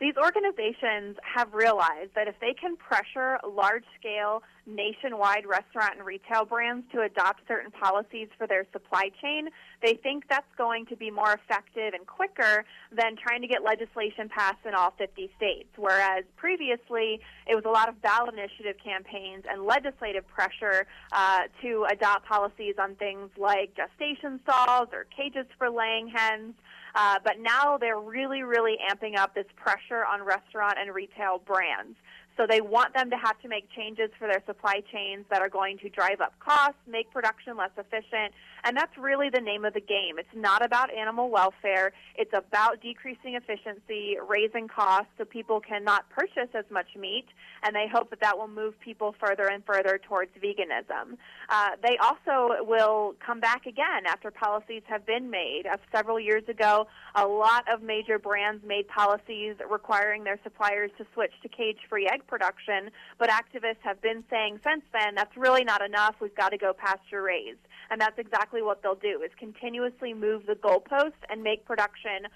These 0.00 0.14
organizations 0.16 1.16
have 1.22 1.54
realized 1.54 2.10
that 2.16 2.26
if 2.26 2.34
they 2.40 2.52
can 2.52 2.76
pressure 2.76 3.38
large 3.48 3.84
scale 3.98 4.42
nationwide 4.66 5.46
restaurant 5.46 5.92
and 5.96 6.06
retail 6.06 6.44
brands 6.44 6.84
to 6.92 7.02
adopt 7.02 7.46
certain 7.46 7.70
policies 7.70 8.28
for 8.36 8.46
their 8.46 8.66
supply 8.72 9.10
chain, 9.22 9.48
they 9.82 9.94
think 9.94 10.24
that's 10.28 10.52
going 10.58 10.86
to 10.86 10.96
be 10.96 11.10
more 11.10 11.32
effective 11.32 11.94
and 11.94 12.06
quicker 12.06 12.64
than 12.90 13.14
trying 13.16 13.40
to 13.42 13.46
get 13.46 13.62
legislation 13.62 14.28
passed 14.28 14.64
in 14.66 14.74
all 14.74 14.92
50 14.98 15.30
states. 15.36 15.68
Whereas 15.76 16.24
previously, 16.36 17.20
it 17.46 17.54
was 17.54 17.64
a 17.64 17.70
lot 17.70 17.88
of 17.88 18.00
ballot 18.02 18.34
initiative 18.34 18.76
campaigns 18.82 19.44
and 19.48 19.64
legislative 19.64 20.26
pressure 20.26 20.86
uh, 21.12 21.42
to 21.62 21.86
adopt 21.90 22.26
policies 22.26 22.74
on 22.80 22.96
things 22.96 23.30
like 23.38 23.76
gestation 23.76 24.40
stalls 24.42 24.88
or 24.92 25.06
cages 25.16 25.46
for 25.56 25.70
laying 25.70 26.08
hens. 26.08 26.54
Uh, 26.94 27.18
but 27.24 27.38
now 27.40 27.76
they're 27.76 27.98
really, 27.98 28.42
really 28.42 28.78
amping 28.90 29.16
up 29.16 29.34
this 29.34 29.46
pressure 29.56 30.04
on 30.04 30.22
restaurant 30.22 30.76
and 30.78 30.94
retail 30.94 31.38
brands. 31.38 31.96
So 32.36 32.46
they 32.48 32.60
want 32.60 32.94
them 32.94 33.10
to 33.10 33.16
have 33.16 33.40
to 33.42 33.48
make 33.48 33.70
changes 33.70 34.10
for 34.18 34.26
their 34.26 34.42
supply 34.46 34.82
chains 34.92 35.24
that 35.30 35.40
are 35.40 35.48
going 35.48 35.78
to 35.78 35.88
drive 35.88 36.20
up 36.20 36.38
costs, 36.40 36.78
make 36.86 37.10
production 37.12 37.56
less 37.56 37.70
efficient, 37.76 38.34
and 38.64 38.76
that's 38.76 38.96
really 38.98 39.28
the 39.30 39.40
name 39.40 39.64
of 39.64 39.74
the 39.74 39.80
game. 39.80 40.18
It's 40.18 40.34
not 40.34 40.64
about 40.64 40.92
animal 40.92 41.30
welfare. 41.30 41.92
It's 42.16 42.32
about 42.32 42.80
decreasing 42.80 43.34
efficiency, 43.34 44.16
raising 44.26 44.68
costs 44.68 45.10
so 45.18 45.24
people 45.24 45.60
cannot 45.60 46.08
purchase 46.10 46.48
as 46.54 46.64
much 46.70 46.86
meat, 46.98 47.26
and 47.62 47.74
they 47.74 47.86
hope 47.92 48.10
that 48.10 48.20
that 48.20 48.38
will 48.38 48.48
move 48.48 48.78
people 48.80 49.14
further 49.20 49.46
and 49.46 49.64
further 49.64 50.00
towards 50.02 50.30
veganism. 50.42 51.16
Uh, 51.48 51.70
they 51.82 51.96
also 51.98 52.64
will 52.64 53.14
come 53.24 53.40
back 53.40 53.66
again 53.66 54.06
after 54.08 54.30
policies 54.30 54.82
have 54.86 55.04
been 55.06 55.30
made. 55.30 55.64
Uh, 55.70 55.76
several 55.94 56.18
years 56.18 56.44
ago, 56.48 56.86
a 57.14 57.26
lot 57.26 57.64
of 57.72 57.82
major 57.82 58.18
brands 58.18 58.64
made 58.66 58.88
policies 58.88 59.56
requiring 59.70 60.24
their 60.24 60.38
suppliers 60.42 60.90
to 60.98 61.06
switch 61.12 61.32
to 61.42 61.48
cage-free 61.48 62.08
egg 62.10 62.26
production, 62.26 62.90
but 63.18 63.28
activists 63.28 63.82
have 63.82 64.00
been 64.00 64.24
saying 64.30 64.58
since 64.64 64.82
then 64.92 65.14
that's 65.14 65.36
really 65.36 65.64
not 65.64 65.82
enough. 65.82 66.14
We've 66.20 66.34
got 66.34 66.50
to 66.50 66.58
go 66.58 66.72
pasture 66.72 67.22
raised. 67.22 67.58
And 67.90 68.00
that's 68.00 68.18
exactly 68.18 68.62
what 68.62 68.82
they'll 68.82 68.94
do 68.94 69.22
is 69.22 69.30
continuously 69.38 70.14
move 70.14 70.46
the 70.46 70.54
goalposts 70.54 71.12
and 71.28 71.42
make 71.42 71.64
production 71.64 72.28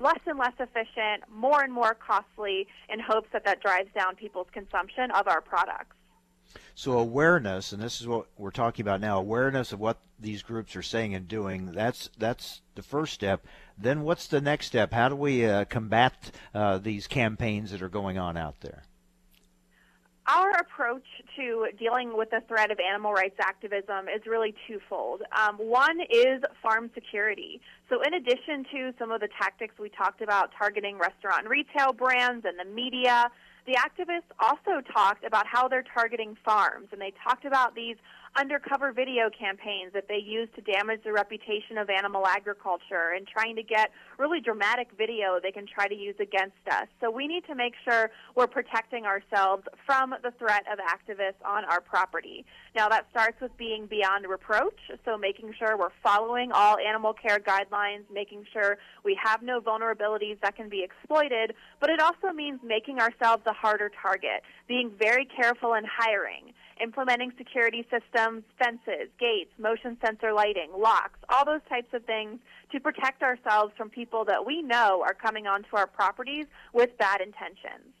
less 0.00 0.20
and 0.26 0.38
less 0.38 0.54
efficient, 0.58 1.24
more 1.30 1.62
and 1.62 1.72
more 1.72 1.94
costly 1.94 2.66
in 2.88 3.00
hopes 3.00 3.28
that 3.32 3.44
that 3.44 3.60
drives 3.60 3.88
down 3.94 4.14
people's 4.14 4.46
consumption 4.52 5.10
of 5.10 5.26
our 5.26 5.40
products. 5.40 5.96
So 6.74 6.98
awareness, 6.98 7.72
and 7.72 7.82
this 7.82 8.00
is 8.00 8.06
what 8.06 8.26
we're 8.36 8.50
talking 8.50 8.82
about 8.82 9.00
now, 9.00 9.18
awareness 9.18 9.72
of 9.72 9.80
what 9.80 9.98
these 10.18 10.42
groups 10.42 10.76
are 10.76 10.82
saying 10.82 11.14
and 11.14 11.26
doing. 11.26 11.72
That's 11.72 12.10
that's 12.18 12.60
the 12.74 12.82
first 12.82 13.14
step. 13.14 13.46
Then 13.76 14.02
what's 14.02 14.26
the 14.26 14.40
next 14.40 14.66
step? 14.66 14.92
How 14.92 15.08
do 15.08 15.16
we 15.16 15.46
uh, 15.46 15.64
combat 15.66 16.30
uh, 16.54 16.78
these 16.78 17.06
campaigns 17.06 17.70
that 17.70 17.82
are 17.82 17.88
going 17.88 18.18
on 18.18 18.36
out 18.36 18.60
there? 18.60 18.84
Our 20.28 20.50
approach 20.52 21.04
to 21.36 21.66
dealing 21.78 22.16
with 22.16 22.30
the 22.30 22.42
threat 22.46 22.70
of 22.70 22.78
animal 22.78 23.12
rights 23.12 23.34
activism 23.40 24.08
is 24.08 24.24
really 24.24 24.54
twofold. 24.68 25.22
Um, 25.36 25.56
one 25.56 26.00
is 26.00 26.42
farm 26.62 26.90
security. 26.94 27.60
So, 27.88 28.02
in 28.02 28.14
addition 28.14 28.64
to 28.72 28.92
some 29.00 29.10
of 29.10 29.20
the 29.20 29.28
tactics 29.36 29.74
we 29.80 29.88
talked 29.88 30.22
about 30.22 30.50
targeting 30.56 30.96
restaurant 30.96 31.40
and 31.40 31.48
retail 31.48 31.92
brands 31.92 32.46
and 32.46 32.56
the 32.56 32.72
media, 32.72 33.30
the 33.66 33.74
activists 33.74 34.30
also 34.38 34.80
talked 34.92 35.24
about 35.24 35.46
how 35.46 35.66
they're 35.66 35.84
targeting 35.94 36.36
farms, 36.44 36.88
and 36.92 37.00
they 37.00 37.12
talked 37.22 37.44
about 37.44 37.74
these 37.74 37.96
undercover 38.36 38.92
video 38.92 39.28
campaigns 39.28 39.92
that 39.92 40.08
they 40.08 40.18
use 40.18 40.48
to 40.56 40.62
damage 40.62 41.00
the 41.04 41.12
reputation 41.12 41.76
of 41.76 41.90
animal 41.90 42.26
agriculture 42.26 43.12
and 43.14 43.26
trying 43.26 43.54
to 43.56 43.62
get 43.62 43.90
really 44.18 44.40
dramatic 44.40 44.88
video 44.96 45.38
they 45.42 45.52
can 45.52 45.66
try 45.66 45.86
to 45.86 45.94
use 45.94 46.14
against 46.18 46.56
us. 46.70 46.86
So 47.00 47.10
we 47.10 47.26
need 47.26 47.44
to 47.46 47.54
make 47.54 47.74
sure 47.84 48.10
we're 48.34 48.46
protecting 48.46 49.04
ourselves 49.04 49.64
from 49.84 50.14
the 50.22 50.30
threat 50.38 50.64
of 50.72 50.78
activists 50.78 51.44
on 51.44 51.64
our 51.66 51.80
property. 51.80 52.46
Now 52.74 52.88
that 52.88 53.06
starts 53.10 53.40
with 53.40 53.54
being 53.58 53.86
beyond 53.86 54.26
reproach, 54.26 54.78
so 55.04 55.18
making 55.18 55.52
sure 55.58 55.76
we're 55.76 55.92
following 56.02 56.52
all 56.52 56.78
animal 56.78 57.12
care 57.12 57.38
guidelines, 57.38 58.04
making 58.12 58.46
sure 58.52 58.78
we 59.04 59.18
have 59.22 59.42
no 59.42 59.60
vulnerabilities 59.60 60.40
that 60.40 60.56
can 60.56 60.70
be 60.70 60.82
exploited, 60.82 61.54
but 61.80 61.90
it 61.90 62.00
also 62.00 62.32
means 62.34 62.60
making 62.64 62.98
ourselves 62.98 63.42
a 63.46 63.52
harder 63.52 63.90
target, 64.00 64.42
being 64.68 64.90
very 64.98 65.26
careful 65.26 65.74
in 65.74 65.84
hiring 65.84 66.54
implementing 66.82 67.32
security 67.38 67.86
systems, 67.90 68.42
fences, 68.58 69.08
gates, 69.18 69.52
motion 69.58 69.96
sensor 70.04 70.32
lighting, 70.32 70.70
locks, 70.76 71.18
all 71.28 71.44
those 71.44 71.60
types 71.68 71.92
of 71.92 72.04
things 72.04 72.40
to 72.72 72.80
protect 72.80 73.22
ourselves 73.22 73.72
from 73.76 73.88
people 73.88 74.24
that 74.24 74.44
we 74.44 74.62
know 74.62 75.02
are 75.06 75.14
coming 75.14 75.46
onto 75.46 75.76
our 75.76 75.86
properties 75.86 76.46
with 76.72 76.96
bad 76.98 77.20
intentions. 77.20 77.94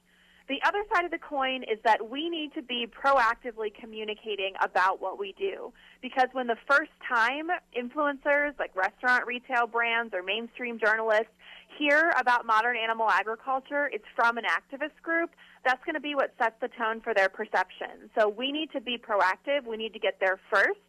The 0.48 0.58
other 0.66 0.82
side 0.92 1.04
of 1.04 1.10
the 1.10 1.18
coin 1.18 1.62
is 1.62 1.78
that 1.84 2.10
we 2.10 2.28
need 2.28 2.52
to 2.54 2.62
be 2.62 2.86
proactively 2.86 3.72
communicating 3.72 4.54
about 4.60 5.00
what 5.00 5.18
we 5.18 5.34
do. 5.38 5.72
Because 6.00 6.28
when 6.32 6.46
the 6.46 6.56
first 6.68 6.90
time 7.08 7.48
influencers 7.76 8.58
like 8.58 8.74
restaurant 8.74 9.26
retail 9.26 9.66
brands 9.66 10.12
or 10.14 10.22
mainstream 10.22 10.78
journalists 10.78 11.32
hear 11.78 12.12
about 12.18 12.44
modern 12.44 12.76
animal 12.76 13.08
agriculture, 13.08 13.88
it's 13.92 14.04
from 14.14 14.36
an 14.36 14.44
activist 14.44 15.00
group, 15.02 15.30
that's 15.64 15.82
going 15.84 15.94
to 15.94 16.00
be 16.00 16.14
what 16.14 16.34
sets 16.38 16.56
the 16.60 16.68
tone 16.68 17.00
for 17.00 17.14
their 17.14 17.28
perception. 17.28 18.10
So 18.18 18.28
we 18.28 18.52
need 18.52 18.70
to 18.72 18.80
be 18.80 18.98
proactive. 18.98 19.64
We 19.66 19.76
need 19.76 19.92
to 19.92 19.98
get 19.98 20.18
there 20.20 20.38
first, 20.52 20.80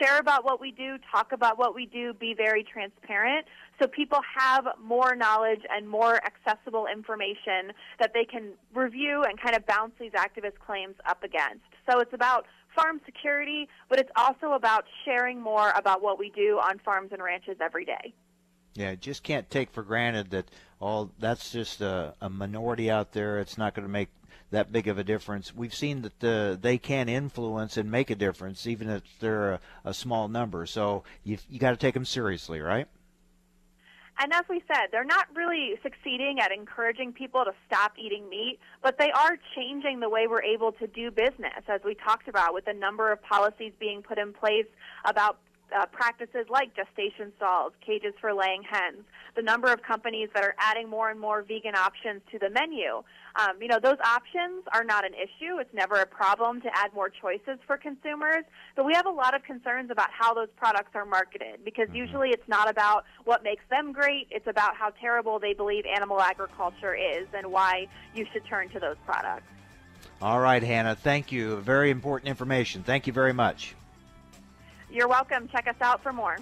share 0.00 0.18
about 0.18 0.44
what 0.44 0.60
we 0.60 0.72
do, 0.72 0.96
talk 1.10 1.32
about 1.32 1.58
what 1.58 1.74
we 1.74 1.86
do, 1.86 2.14
be 2.14 2.34
very 2.34 2.64
transparent 2.64 3.46
so 3.82 3.88
people 3.88 4.20
have 4.38 4.66
more 4.80 5.16
knowledge 5.16 5.62
and 5.68 5.88
more 5.88 6.20
accessible 6.24 6.86
information 6.86 7.72
that 7.98 8.12
they 8.14 8.24
can 8.24 8.52
review 8.74 9.24
and 9.24 9.40
kind 9.40 9.56
of 9.56 9.66
bounce 9.66 9.92
these 9.98 10.12
activist 10.12 10.58
claims 10.64 10.94
up 11.06 11.24
against. 11.24 11.64
So 11.90 11.98
it's 11.98 12.12
about 12.12 12.46
farm 12.76 13.00
security, 13.04 13.68
but 13.88 13.98
it's 13.98 14.10
also 14.16 14.52
about 14.52 14.84
sharing 15.04 15.40
more 15.40 15.70
about 15.70 16.00
what 16.00 16.18
we 16.18 16.30
do 16.30 16.60
on 16.62 16.78
farms 16.78 17.10
and 17.12 17.22
ranches 17.22 17.56
every 17.60 17.84
day. 17.84 18.14
Yeah, 18.74 18.94
just 18.94 19.22
can't 19.22 19.50
take 19.50 19.70
for 19.70 19.82
granted 19.82 20.30
that 20.30 20.50
all 20.80 21.10
that's 21.18 21.50
just 21.52 21.80
a, 21.80 22.14
a 22.20 22.30
minority 22.30 22.90
out 22.90 23.12
there. 23.12 23.38
It's 23.38 23.58
not 23.58 23.74
going 23.74 23.86
to 23.86 23.92
make 23.92 24.08
that 24.52 24.70
big 24.70 24.86
of 24.86 24.98
a 24.98 25.04
difference. 25.04 25.54
We've 25.54 25.74
seen 25.74 26.02
that 26.02 26.20
the, 26.20 26.58
they 26.60 26.78
can 26.78 27.08
influence 27.08 27.76
and 27.76 27.90
make 27.90 28.10
a 28.10 28.14
difference, 28.14 28.66
even 28.66 28.88
if 28.88 29.02
they're 29.18 29.54
a, 29.54 29.60
a 29.84 29.94
small 29.94 30.28
number. 30.28 30.64
So 30.66 31.02
you 31.24 31.38
you 31.50 31.58
got 31.58 31.70
to 31.70 31.76
take 31.76 31.94
them 31.94 32.04
seriously, 32.04 32.60
right? 32.60 32.86
And 34.18 34.32
as 34.32 34.44
we 34.48 34.62
said, 34.68 34.88
they're 34.92 35.04
not 35.04 35.26
really 35.34 35.72
succeeding 35.82 36.38
at 36.40 36.52
encouraging 36.52 37.12
people 37.12 37.44
to 37.44 37.52
stop 37.66 37.92
eating 37.98 38.28
meat, 38.28 38.58
but 38.82 38.98
they 38.98 39.10
are 39.10 39.38
changing 39.56 40.00
the 40.00 40.08
way 40.08 40.26
we're 40.26 40.42
able 40.42 40.70
to 40.72 40.86
do 40.86 41.10
business, 41.10 41.64
as 41.66 41.80
we 41.82 41.94
talked 41.94 42.28
about, 42.28 42.52
with 42.52 42.68
a 42.68 42.74
number 42.74 43.10
of 43.10 43.22
policies 43.22 43.72
being 43.80 44.02
put 44.02 44.18
in 44.18 44.34
place 44.34 44.66
about 45.06 45.38
uh, 45.76 45.86
practices 45.86 46.46
like 46.50 46.74
gestation 46.74 47.32
stalls, 47.36 47.72
cages 47.84 48.14
for 48.20 48.32
laying 48.34 48.62
hens, 48.62 49.04
the 49.36 49.42
number 49.42 49.72
of 49.72 49.82
companies 49.82 50.28
that 50.34 50.44
are 50.44 50.54
adding 50.58 50.88
more 50.88 51.10
and 51.10 51.18
more 51.18 51.42
vegan 51.42 51.74
options 51.74 52.20
to 52.30 52.38
the 52.38 52.50
menu. 52.50 53.02
Um, 53.36 53.60
you 53.60 53.68
know, 53.68 53.78
those 53.82 53.96
options 54.04 54.64
are 54.72 54.84
not 54.84 55.06
an 55.06 55.14
issue. 55.14 55.58
It's 55.58 55.72
never 55.72 55.96
a 55.96 56.06
problem 56.06 56.60
to 56.62 56.68
add 56.74 56.92
more 56.92 57.08
choices 57.08 57.58
for 57.66 57.76
consumers, 57.76 58.44
but 58.76 58.84
we 58.84 58.92
have 58.94 59.06
a 59.06 59.10
lot 59.10 59.34
of 59.34 59.42
concerns 59.42 59.90
about 59.90 60.10
how 60.10 60.34
those 60.34 60.48
products 60.56 60.90
are 60.94 61.06
marketed 61.06 61.64
because 61.64 61.88
mm-hmm. 61.88 61.96
usually 61.96 62.28
it's 62.30 62.48
not 62.48 62.68
about 62.68 63.04
what 63.24 63.42
makes 63.42 63.64
them 63.70 63.92
great, 63.92 64.28
it's 64.30 64.46
about 64.46 64.76
how 64.76 64.90
terrible 64.90 65.38
they 65.38 65.54
believe 65.54 65.84
animal 65.86 66.20
agriculture 66.20 66.94
is 66.94 67.26
and 67.32 67.50
why 67.50 67.86
you 68.14 68.26
should 68.32 68.44
turn 68.44 68.68
to 68.70 68.80
those 68.80 68.96
products. 69.06 69.46
All 70.20 70.40
right, 70.40 70.62
Hannah, 70.62 70.94
thank 70.94 71.32
you. 71.32 71.56
Very 71.56 71.90
important 71.90 72.28
information. 72.28 72.82
Thank 72.82 73.06
you 73.06 73.12
very 73.12 73.32
much. 73.32 73.74
You're 74.92 75.08
welcome. 75.08 75.48
Check 75.48 75.68
us 75.68 75.80
out 75.80 76.02
for 76.02 76.12
more. 76.12 76.36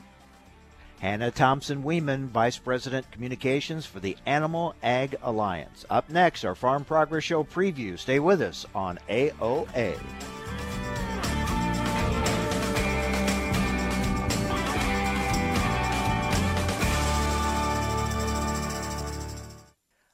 Hannah 0.98 1.30
Thompson 1.30 1.84
Weeman, 1.84 2.26
Vice 2.26 2.58
President 2.58 3.08
Communications 3.12 3.86
for 3.86 4.00
the 4.00 4.16
Animal 4.26 4.74
Ag 4.82 5.16
Alliance. 5.22 5.86
Up 5.88 6.10
next, 6.10 6.44
our 6.44 6.56
Farm 6.56 6.84
Progress 6.84 7.22
Show 7.22 7.44
preview. 7.44 7.96
Stay 7.96 8.18
with 8.18 8.42
us 8.42 8.66
on 8.74 8.98
AOA. 9.08 9.96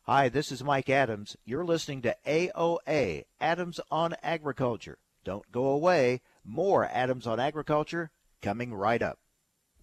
Hi, 0.02 0.28
this 0.28 0.52
is 0.52 0.62
Mike 0.62 0.90
Adams. 0.90 1.36
You're 1.46 1.64
listening 1.64 2.02
to 2.02 2.14
AOA, 2.26 3.24
Adams 3.40 3.80
on 3.90 4.14
Agriculture. 4.22 4.98
Don't 5.24 5.50
go 5.50 5.70
away. 5.70 6.20
More 6.44 6.84
Adams 6.84 7.26
on 7.26 7.40
Agriculture 7.40 8.12
coming 8.46 8.72
right 8.72 9.02
up. 9.02 9.18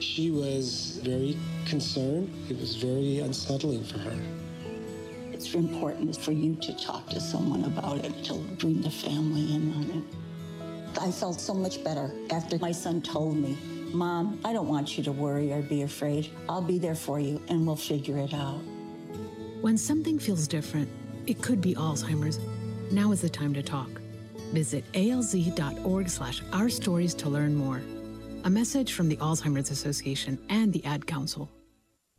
She 0.00 0.30
was 0.30 1.00
very 1.02 1.36
concerned. 1.66 2.32
It 2.48 2.58
was 2.58 2.76
very 2.76 3.18
unsettling 3.18 3.84
for 3.84 3.98
her. 3.98 4.16
It's 5.32 5.54
important 5.54 6.16
for 6.16 6.32
you 6.32 6.54
to 6.56 6.76
talk 6.76 7.08
to 7.10 7.20
someone 7.20 7.64
about 7.64 7.98
it, 8.04 8.24
to 8.24 8.34
bring 8.58 8.80
the 8.80 8.90
family 8.90 9.54
in 9.54 9.72
on 9.72 9.90
it. 9.90 11.00
I 11.00 11.10
felt 11.10 11.40
so 11.40 11.54
much 11.54 11.82
better 11.84 12.10
after 12.30 12.58
my 12.58 12.72
son 12.72 13.00
told 13.02 13.36
me, 13.36 13.56
Mom, 13.92 14.40
I 14.44 14.52
don't 14.52 14.68
want 14.68 14.98
you 14.98 15.04
to 15.04 15.12
worry 15.12 15.52
or 15.52 15.62
be 15.62 15.82
afraid. 15.82 16.30
I'll 16.48 16.62
be 16.62 16.78
there 16.78 16.94
for 16.94 17.20
you 17.20 17.40
and 17.48 17.66
we'll 17.66 17.76
figure 17.76 18.18
it 18.18 18.34
out. 18.34 18.60
When 19.60 19.78
something 19.78 20.18
feels 20.18 20.46
different, 20.46 20.88
it 21.26 21.40
could 21.42 21.60
be 21.60 21.74
Alzheimer's. 21.74 22.38
Now 22.92 23.12
is 23.12 23.20
the 23.20 23.28
time 23.28 23.54
to 23.54 23.62
talk. 23.62 23.88
Visit 24.52 24.84
alz.org 24.92 26.08
slash 26.08 26.42
our 26.52 26.68
stories 26.68 27.14
to 27.14 27.28
learn 27.28 27.54
more. 27.54 27.82
A 28.44 28.50
message 28.50 28.92
from 28.92 29.08
the 29.08 29.16
Alzheimer's 29.16 29.70
Association 29.70 30.38
and 30.48 30.72
the 30.72 30.84
Ad 30.84 31.06
Council. 31.06 31.50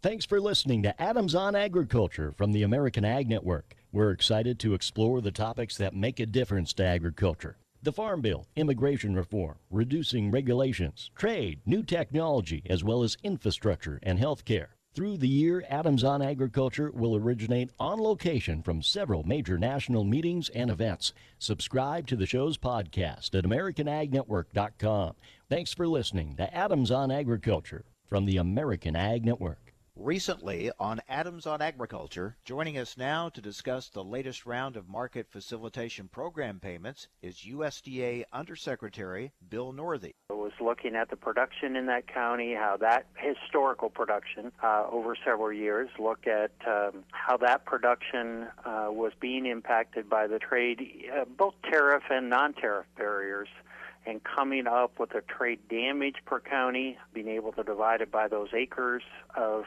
Thanks 0.02 0.26
for 0.26 0.42
listening 0.42 0.84
to 0.84 1.02
Adams 1.02 1.34
on 1.34 1.56
Agriculture 1.56 2.34
from 2.38 2.52
the 2.52 2.64
American 2.64 3.06
Ag 3.06 3.30
Network. 3.30 3.76
We're 3.92 4.12
excited 4.12 4.60
to 4.60 4.74
explore 4.74 5.22
the 5.22 5.32
topics 5.32 5.78
that 5.78 5.96
make 5.96 6.20
a 6.20 6.26
difference 6.26 6.74
to 6.74 6.84
agriculture. 6.86 7.58
The 7.82 7.94
Farm 7.94 8.20
Bill, 8.22 8.46
immigration 8.58 9.16
reform, 9.16 9.56
reducing 9.72 10.30
regulations, 10.30 11.10
trade, 11.16 11.62
new 11.66 11.84
technology, 11.84 12.64
as 12.70 12.84
well 12.84 13.04
as 13.04 13.18
infrastructure 13.24 14.00
and 14.04 14.20
health 14.20 14.44
care. 14.44 14.76
Through 14.96 15.18
the 15.18 15.28
year, 15.28 15.64
Adams 15.70 16.04
on 16.04 16.22
Agriculture 16.22 16.92
will 16.92 17.16
originate 17.16 17.70
on 17.80 18.00
location 18.00 18.64
from 18.64 18.82
several 18.82 19.24
major 19.24 19.58
national 19.58 20.04
meetings 20.04 20.50
and 20.50 20.72
events. 20.72 21.14
Subscribe 21.38 22.08
to 22.08 22.16
the 22.16 22.26
show's 22.26 22.58
podcast 22.58 23.38
at 23.38 23.46
AmericanAgNetwork.com. 23.46 25.14
Thanks 25.48 25.74
for 25.74 25.88
listening 25.88 26.36
to 26.38 26.54
Adams 26.54 26.90
on 26.90 27.12
Agriculture 27.12 27.86
from 28.08 28.26
the 28.26 28.38
American 28.38 28.96
Ag 28.96 29.26
Network 29.26 29.69
recently 30.00 30.72
on 30.80 31.02
Adams 31.10 31.46
on 31.46 31.62
Agriculture. 31.62 32.38
Joining 32.46 32.78
us 32.78 32.98
now 32.98 33.30
to 33.30 33.42
discuss 33.42 33.90
the 33.90 34.04
latest 34.04 34.46
round 34.46 34.78
of 34.78 34.88
market 34.88 35.28
facilitation 35.30 36.08
program 36.08 36.60
payments 36.60 37.08
is 37.22 37.46
USDA 37.48 38.24
Undersecretary 38.32 39.34
Bill 39.50 39.74
Northey. 39.74 40.14
I 40.30 40.34
was 40.34 40.54
looking 40.62 40.96
at 40.96 41.10
the 41.10 41.18
production 41.18 41.76
in 41.76 41.86
that 41.88 42.08
county, 42.08 42.54
how 42.54 42.78
that 42.78 43.08
historical 43.18 43.90
production 43.90 44.52
uh, 44.64 44.86
over 44.90 45.16
several 45.26 45.52
years, 45.52 45.90
look 46.00 46.28
at 46.28 46.52
um, 46.66 47.04
how 47.12 47.38
that 47.38 47.66
production 47.66 48.48
uh, 48.66 48.88
was 48.90 49.12
being 49.20 49.46
impacted 49.46 50.10
by 50.10 50.28
the 50.28 50.40
trade, 50.40 51.10
uh, 51.14 51.26
both 51.38 51.56
tariff 51.70 52.04
and 52.10 52.30
non 52.30 52.54
tariff 52.54 52.86
barriers 52.98 53.50
and 54.06 54.22
coming 54.24 54.68
up 54.68 55.00
with 55.00 55.14
a 55.16 55.22
trade 55.22 55.60
damage 55.70 56.16
per 56.26 56.40
county, 56.40 56.98
being 57.14 57.28
able 57.28 57.52
to 57.54 57.64
divide 57.64 58.02
it 58.02 58.12
by 58.12 58.28
those 58.28 58.50
acres 58.54 59.04
of 59.36 59.66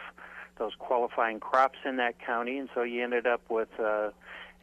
those 0.59 0.72
qualifying 0.78 1.41
crops 1.41 1.78
in 1.85 1.97
that 1.97 2.18
county, 2.18 2.59
and 2.59 2.68
so 2.74 2.83
you 2.83 3.03
ended 3.03 3.26
up 3.26 3.43
with 3.49 3.68
uh, 3.80 4.11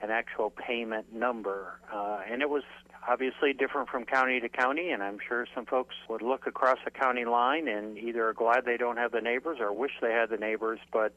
an 0.01 0.11
actual 0.11 0.49
payment 0.49 1.13
number. 1.13 1.79
Uh, 1.93 2.19
and 2.29 2.41
it 2.41 2.49
was 2.49 2.63
obviously 3.07 3.53
different 3.53 3.89
from 3.89 4.05
county 4.05 4.39
to 4.39 4.49
county, 4.49 4.89
and 4.89 5.01
I'm 5.01 5.17
sure 5.25 5.47
some 5.53 5.65
folks 5.65 5.95
would 6.09 6.21
look 6.21 6.47
across 6.47 6.77
a 6.85 6.91
county 6.91 7.25
line 7.25 7.67
and 7.67 7.97
either 7.97 8.27
are 8.29 8.33
glad 8.33 8.65
they 8.65 8.77
don't 8.77 8.97
have 8.97 9.11
the 9.11 9.21
neighbors 9.21 9.57
or 9.59 9.73
wish 9.73 9.91
they 10.01 10.11
had 10.11 10.29
the 10.29 10.37
neighbors, 10.37 10.79
but 10.91 11.13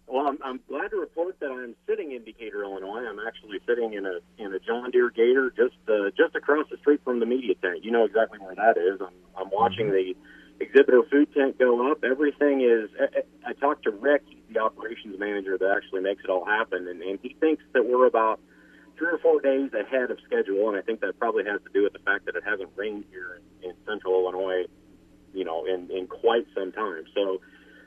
Well, 0.05 0.27
I'm, 0.27 0.37
I'm 0.43 0.59
glad 0.69 0.91
to 0.91 0.97
report 0.97 1.39
that 1.39 1.49
I'm 1.49 1.75
sitting 1.87 2.11
in 2.11 2.23
Decatur, 2.23 2.61
Illinois. 2.61 3.03
I'm 3.09 3.19
actually 3.27 3.57
sitting 3.65 3.93
in 3.93 4.05
a 4.05 4.19
in 4.37 4.53
a 4.53 4.59
John 4.59 4.91
Deere 4.91 5.09
Gator 5.09 5.49
just 5.57 5.75
uh, 5.89 6.11
just 6.15 6.35
across 6.35 6.67
the 6.69 6.77
street 6.77 7.01
from 7.03 7.19
the 7.19 7.25
media 7.25 7.55
tent. 7.55 7.83
You 7.83 7.89
know 7.89 8.05
exactly 8.05 8.37
where 8.37 8.53
that 8.53 8.77
is. 8.77 9.01
I'm 9.01 9.15
I'm 9.35 9.49
watching 9.51 9.89
the 9.89 10.13
exhibitor 10.59 11.01
food 11.11 11.33
tent 11.33 11.59
go 11.59 11.91
up. 11.91 12.03
Everything 12.03 12.61
is. 12.61 12.89
I, 12.99 13.49
I 13.49 13.53
talked 13.53 13.83
to 13.83 13.91
Rick, 13.91 14.23
the 14.51 14.59
operations 14.59 15.19
manager 15.19 15.57
that 15.57 15.73
actually 15.75 16.01
makes 16.01 16.23
it 16.23 16.29
all 16.29 16.45
happen, 16.45 16.87
and, 16.87 17.01
and 17.01 17.19
he 17.21 17.35
thinks 17.39 17.63
that 17.73 17.85
we're 17.85 18.07
about 18.07 18.39
three 18.97 19.09
or 19.09 19.19
four 19.19 19.39
days 19.41 19.69
ahead 19.73 20.09
of 20.09 20.17
schedule, 20.25 20.69
and 20.69 20.77
I 20.77 20.81
think 20.81 21.01
that 21.01 21.17
probably 21.19 21.45
has 21.45 21.61
to 21.61 21.69
do 21.71 21.83
with 21.83 21.93
the 21.93 21.99
fact 21.99 22.25
that 22.25 22.35
it 22.35 22.43
hasn't 22.43 22.69
rained 22.75 23.05
here 23.11 23.39
in, 23.61 23.69
in 23.69 23.75
central 23.85 24.13
Illinois, 24.21 24.65
you 25.33 25.45
know, 25.45 25.65
in 25.65 25.89
in 25.91 26.07
quite 26.07 26.45
some 26.55 26.71
time. 26.71 27.03
So 27.13 27.41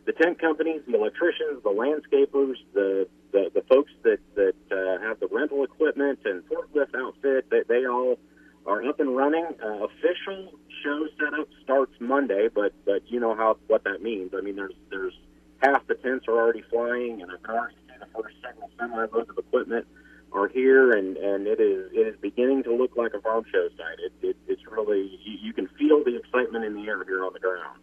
the 0.06 0.12
tent 0.12 0.40
companies, 0.40 0.82
the 0.86 0.94
electricians, 0.94 1.62
the 1.62 1.70
landscapers, 1.70 2.56
the 2.74 3.08
the, 3.32 3.50
the 3.54 3.62
folks 3.68 3.92
that 4.02 4.18
that 4.34 4.54
uh, 4.70 5.02
have 5.02 5.20
the 5.20 5.28
rental 5.30 5.64
equipment 5.64 6.20
and 6.24 6.42
forklift 6.48 6.94
outfit, 6.96 7.50
they, 7.50 7.62
they 7.68 7.86
all 7.86 8.18
are 8.66 8.84
up 8.84 9.00
and 9.00 9.16
running. 9.16 9.46
Uh, 9.62 9.84
official 9.84 10.52
show 10.82 11.06
setup 11.18 11.48
starts 11.62 11.92
Monday, 12.00 12.48
but 12.52 12.72
but 12.84 13.02
you 13.10 13.20
know 13.20 13.34
how 13.34 13.56
what 13.66 13.84
that 13.84 14.02
means. 14.02 14.32
I 14.36 14.40
mean, 14.40 14.56
there's 14.56 14.74
there's 14.90 15.14
half 15.58 15.86
the 15.86 15.94
tents 15.94 16.26
are 16.28 16.38
already 16.38 16.62
flying, 16.62 17.22
and 17.22 17.30
I've 17.30 17.44
already 17.48 17.76
seen 17.88 17.98
the 18.00 18.06
first 18.14 18.36
several 18.42 18.70
semi 18.78 19.06
loads 19.06 19.30
of 19.30 19.38
equipment 19.38 19.86
are 20.32 20.48
here, 20.48 20.92
and 20.92 21.16
and 21.16 21.46
it 21.46 21.60
is 21.60 21.90
it 21.92 22.06
is 22.06 22.16
beginning 22.20 22.62
to 22.64 22.74
look 22.74 22.96
like 22.96 23.14
a 23.14 23.20
farm 23.20 23.44
show 23.50 23.68
site. 23.76 23.98
It, 23.98 24.12
it 24.26 24.36
it's 24.46 24.66
really 24.66 25.18
you, 25.24 25.38
you 25.42 25.52
can 25.52 25.68
feel 25.78 26.02
the 26.04 26.16
excitement 26.16 26.64
in 26.64 26.74
the 26.74 26.88
air 26.88 27.04
here 27.04 27.24
on 27.24 27.32
the 27.32 27.40
ground. 27.40 27.80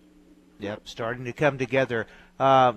Yep, 0.59 0.87
starting 0.87 1.25
to 1.25 1.33
come 1.33 1.57
together. 1.57 2.07
Uh, 2.39 2.73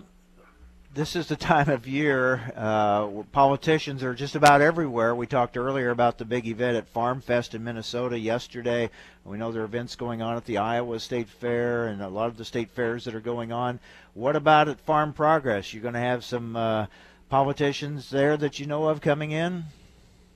this 0.92 1.14
is 1.14 1.28
the 1.28 1.36
time 1.36 1.68
of 1.68 1.86
year 1.86 2.52
uh, 2.56 3.06
where 3.06 3.24
politicians 3.24 4.02
are 4.02 4.14
just 4.14 4.34
about 4.34 4.60
everywhere. 4.60 5.14
We 5.14 5.26
talked 5.26 5.56
earlier 5.56 5.90
about 5.90 6.18
the 6.18 6.24
big 6.24 6.48
event 6.48 6.76
at 6.76 6.88
Farm 6.88 7.20
Fest 7.20 7.54
in 7.54 7.62
Minnesota 7.62 8.18
yesterday. 8.18 8.90
We 9.24 9.38
know 9.38 9.52
there 9.52 9.62
are 9.62 9.66
events 9.66 9.94
going 9.94 10.20
on 10.20 10.36
at 10.36 10.46
the 10.46 10.58
Iowa 10.58 10.98
State 10.98 11.28
Fair 11.28 11.86
and 11.86 12.02
a 12.02 12.08
lot 12.08 12.26
of 12.26 12.36
the 12.36 12.44
state 12.44 12.70
fairs 12.70 13.04
that 13.04 13.14
are 13.14 13.20
going 13.20 13.52
on. 13.52 13.78
What 14.14 14.34
about 14.34 14.68
at 14.68 14.80
Farm 14.80 15.12
Progress? 15.12 15.72
You're 15.72 15.82
going 15.82 15.94
to 15.94 16.00
have 16.00 16.24
some 16.24 16.56
uh, 16.56 16.86
politicians 17.28 18.10
there 18.10 18.36
that 18.36 18.58
you 18.58 18.66
know 18.66 18.88
of 18.88 19.00
coming 19.00 19.30
in? 19.30 19.64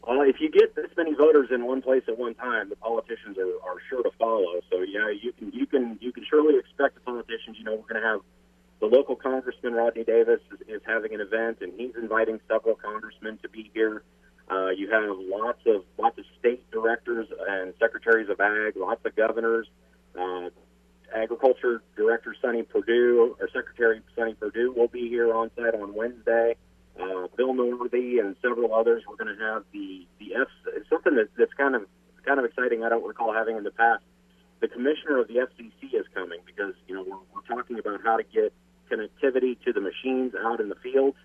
Well, 0.07 0.21
if 0.21 0.37
you 0.39 0.51
get 0.51 0.77
this 0.77 0.91
many 0.97 1.15
voters 1.15 1.49
in 1.51 1.67
one 1.67 1.83
place 1.83 2.05
at 2.07 2.17
one 2.17 2.35
time, 2.35 2.69
the 2.69 2.77
politicians 2.77 3.39
are, 3.39 3.69
are 3.69 3.81
sure 3.89 4.03
to 4.05 4.11
follow. 4.19 4.61
So 4.71 4.83
yeah, 4.83 5.11
you 5.11 5.33
can 5.33 5.51
you 5.51 5.67
can 5.67 5.99
you 6.01 6.13
can 6.13 6.25
surely 6.29 6.59
expect 6.59 6.95
the 6.95 7.01
politicians. 7.01 7.57
You 7.59 7.65
know, 7.65 7.75
we're 7.75 7.89
going 7.89 8.03
to 8.03 8.07
have 8.07 8.21
the 8.81 8.87
local 8.87 9.17
congressman 9.17 9.75
Rodney 9.75 10.05
Davis 10.05 10.41
is, 10.53 10.69
is 10.69 10.83
having 10.87 11.15
an 11.15 11.21
event, 11.21 11.59
and 11.61 11.73
he's 11.77 11.95
inviting 11.97 12.41
several 12.49 12.75
congressmen 12.75 13.39
to 13.43 13.49
be 13.49 13.71
here. 13.75 14.03
Uh, 14.51 14.69
you 14.69 14.91
have 14.91 15.17
lots 15.19 15.61
of 15.67 15.85
lots 15.99 16.19
of 16.19 16.25
state 16.39 16.71
directors 16.71 17.27
and 17.49 17.73
secretaries 17.81 18.29
of 18.29 18.41
ag, 18.41 18.77
lots 18.77 19.05
of 19.05 19.17
governors. 19.17 19.67
Uh, 20.19 20.51
Agriculture 21.15 21.83
Director 21.97 22.35
Sonny 22.43 22.63
Perdue 22.63 23.37
or 23.41 23.49
Secretary 23.55 24.01
Sonny 24.17 24.35
Perdue 24.35 24.73
will 24.77 24.89
be 24.89 25.09
here 25.09 25.33
on 25.33 25.51
site 25.57 25.75
on 25.75 25.95
Wednesday 25.95 26.57
uh, 27.01 27.27
Bill 27.37 27.55
Northey 27.55 28.21
and 28.21 28.37
several 28.41 28.75
others. 28.75 29.03
We're 29.09 29.17
going 29.17 29.37
to 29.37 29.45
have 29.45 29.65
the 29.73 30.07
the 30.19 30.35
F 30.35 30.49
something 30.89 31.15
that, 31.17 31.29
that's 31.37 31.53
kind 31.55 31.75
of 31.75 31.83
kind 32.25 32.39
of 32.39 32.45
exciting. 32.45 32.85
I 32.85 32.89
don't 32.89 33.07
recall 33.07 33.33
having 33.33 33.57
in 33.57 33.65
the 33.65 33.71
past. 33.71 34.03
The 34.61 34.69
commissioner 34.69 35.19
of 35.19 35.29
the 35.29 35.35
FCC 35.35 35.93
is 35.93 36.07
coming 36.15 36.41
because 36.47 36.75
you 36.87 36.95
know 36.95 37.03
we're, 37.03 37.19
we're 37.35 37.57
talking 37.57 37.79
about 37.79 38.01
how 38.05 38.17
to 38.17 38.23
get 38.23 38.53
connectivity 38.91 39.57
to 39.65 39.73
the 39.73 39.81
machines 39.81 40.35
out 40.45 40.61
in 40.61 40.69
the 40.69 40.75
fields, 40.77 41.17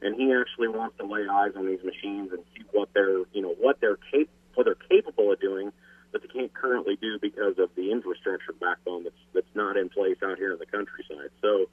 and 0.00 0.14
he 0.14 0.32
actually 0.32 0.68
wants 0.68 0.96
to 0.98 1.06
lay 1.06 1.26
eyes 1.28 1.52
on 1.56 1.66
these 1.66 1.82
machines 1.84 2.32
and 2.32 2.42
see 2.56 2.64
what 2.72 2.88
they're 2.94 3.18
you 3.32 3.42
know 3.42 3.54
what 3.58 3.80
they're 3.80 3.96
cap- 3.96 4.28
what 4.54 4.64
they're 4.64 4.74
capable 4.74 5.32
of 5.32 5.40
doing 5.40 5.72
that 6.12 6.22
they 6.22 6.28
can't 6.28 6.52
currently 6.52 6.96
do 6.96 7.18
because 7.20 7.58
of 7.58 7.70
the 7.74 7.90
infrastructure 7.90 8.52
backbone 8.60 9.04
that's 9.04 9.16
that's 9.34 9.54
not 9.54 9.76
in 9.76 9.88
place 9.88 10.16
out 10.22 10.38
here 10.38 10.52
in 10.52 10.58
the 10.58 10.66
countryside. 10.66 11.30
So 11.40 11.68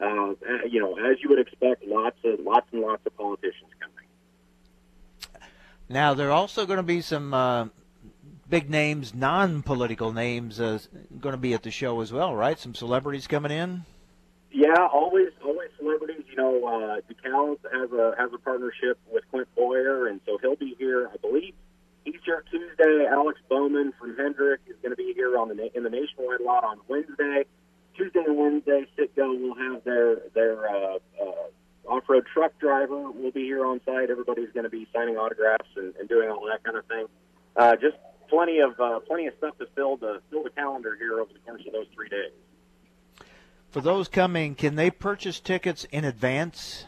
uh, 0.00 0.34
you 0.68 0.80
know, 0.80 0.96
as 0.96 1.18
you 1.22 1.28
would 1.28 1.38
expect, 1.38 1.86
lots 1.86 2.16
of 2.24 2.40
lots 2.40 2.66
and 2.72 2.82
lots 2.82 3.04
of 3.06 3.16
politicians 3.16 3.70
coming. 3.78 5.42
Now 5.88 6.14
there 6.14 6.28
are 6.28 6.32
also 6.32 6.66
going 6.66 6.78
to 6.78 6.82
be 6.82 7.00
some 7.00 7.34
uh, 7.34 7.66
big 8.48 8.68
names, 8.68 9.14
non-political 9.14 10.12
names, 10.12 10.60
uh, 10.60 10.78
going 11.20 11.34
to 11.34 11.38
be 11.38 11.54
at 11.54 11.62
the 11.62 11.70
show 11.70 12.00
as 12.00 12.12
well, 12.12 12.34
right? 12.34 12.58
Some 12.58 12.74
celebrities 12.74 13.26
coming 13.26 13.52
in. 13.52 13.84
Yeah, 14.52 14.86
always, 14.92 15.30
always 15.42 15.70
celebrities. 15.78 16.24
You 16.28 16.36
know, 16.36 16.66
uh, 16.66 17.00
DeKalb 17.10 17.58
has 17.72 17.90
a 17.90 18.14
has 18.18 18.30
a 18.34 18.38
partnership 18.38 18.98
with 19.10 19.24
Clint 19.30 19.48
Bowyer, 19.56 20.08
and 20.08 20.20
so 20.26 20.36
he'll 20.42 20.56
be 20.56 20.76
here. 20.78 21.08
I 21.12 21.16
believe 21.16 21.54
he's 22.04 22.20
here 22.24 22.44
Tuesday. 22.50 23.06
Alex 23.10 23.40
Bowman 23.48 23.92
from 23.98 24.14
Hendrick 24.16 24.60
is 24.68 24.76
going 24.82 24.90
to 24.90 24.96
be 24.96 25.14
here 25.14 25.38
on 25.38 25.48
the 25.48 25.76
in 25.76 25.82
the 25.84 25.90
nationwide 25.90 26.42
lot 26.42 26.64
on 26.64 26.78
Wednesday. 26.86 27.44
Tuesday 27.96 28.24
and 28.26 28.36
Wednesday, 28.36 28.86
Citgo 28.98 29.40
will 29.40 29.54
have 29.54 29.84
their 29.84 30.16
their 30.34 30.68
uh, 30.68 30.98
uh, 31.20 31.88
off-road 31.88 32.26
truck 32.32 32.58
driver 32.58 33.10
will 33.10 33.32
be 33.32 33.44
here 33.44 33.64
on 33.64 33.80
site. 33.86 34.10
Everybody's 34.10 34.50
going 34.52 34.64
to 34.64 34.70
be 34.70 34.86
signing 34.94 35.16
autographs 35.16 35.68
and, 35.76 35.94
and 35.96 36.08
doing 36.08 36.28
all 36.28 36.46
that 36.50 36.62
kind 36.62 36.76
of 36.76 36.84
thing. 36.86 37.06
Uh, 37.56 37.76
just 37.76 37.96
plenty 38.28 38.60
of 38.60 38.78
uh, 38.78 39.00
plenty 39.00 39.26
of 39.26 39.34
stuff 39.38 39.56
to 39.58 39.66
fill 39.74 39.96
the 39.96 40.20
fill 40.30 40.42
the 40.42 40.50
calendar 40.50 40.94
here 40.98 41.20
over 41.20 41.32
the 41.32 41.38
course 41.40 41.62
of 41.66 41.72
those 41.72 41.86
three 41.94 42.10
days. 42.10 42.32
For 43.72 43.80
those 43.80 44.06
coming, 44.06 44.54
can 44.54 44.74
they 44.74 44.90
purchase 44.90 45.40
tickets 45.40 45.84
in 45.84 46.04
advance? 46.04 46.84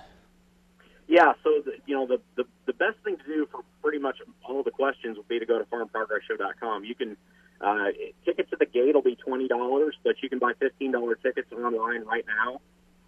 Yeah, 1.08 1.32
so 1.42 1.62
the, 1.64 1.72
you 1.86 1.96
know 1.96 2.06
the, 2.06 2.20
the 2.36 2.44
the 2.66 2.74
best 2.74 2.98
thing 3.02 3.16
to 3.16 3.24
do 3.24 3.48
for 3.50 3.62
pretty 3.82 3.98
much 3.98 4.18
all 4.46 4.62
the 4.62 4.70
questions 4.70 5.16
would 5.16 5.26
be 5.26 5.38
to 5.38 5.46
go 5.46 5.58
to 5.58 5.64
farmprogressshow.com. 5.64 6.84
You 6.84 6.94
can 6.94 7.16
uh, 7.62 7.86
tickets 8.26 8.50
at 8.52 8.58
the 8.58 8.66
gate 8.66 8.94
will 8.94 9.00
be 9.00 9.16
twenty 9.16 9.48
dollars, 9.48 9.96
but 10.04 10.16
you 10.22 10.28
can 10.28 10.38
buy 10.38 10.52
fifteen 10.58 10.92
dollar 10.92 11.14
tickets 11.14 11.50
online 11.52 12.04
right 12.04 12.24
now. 12.26 12.60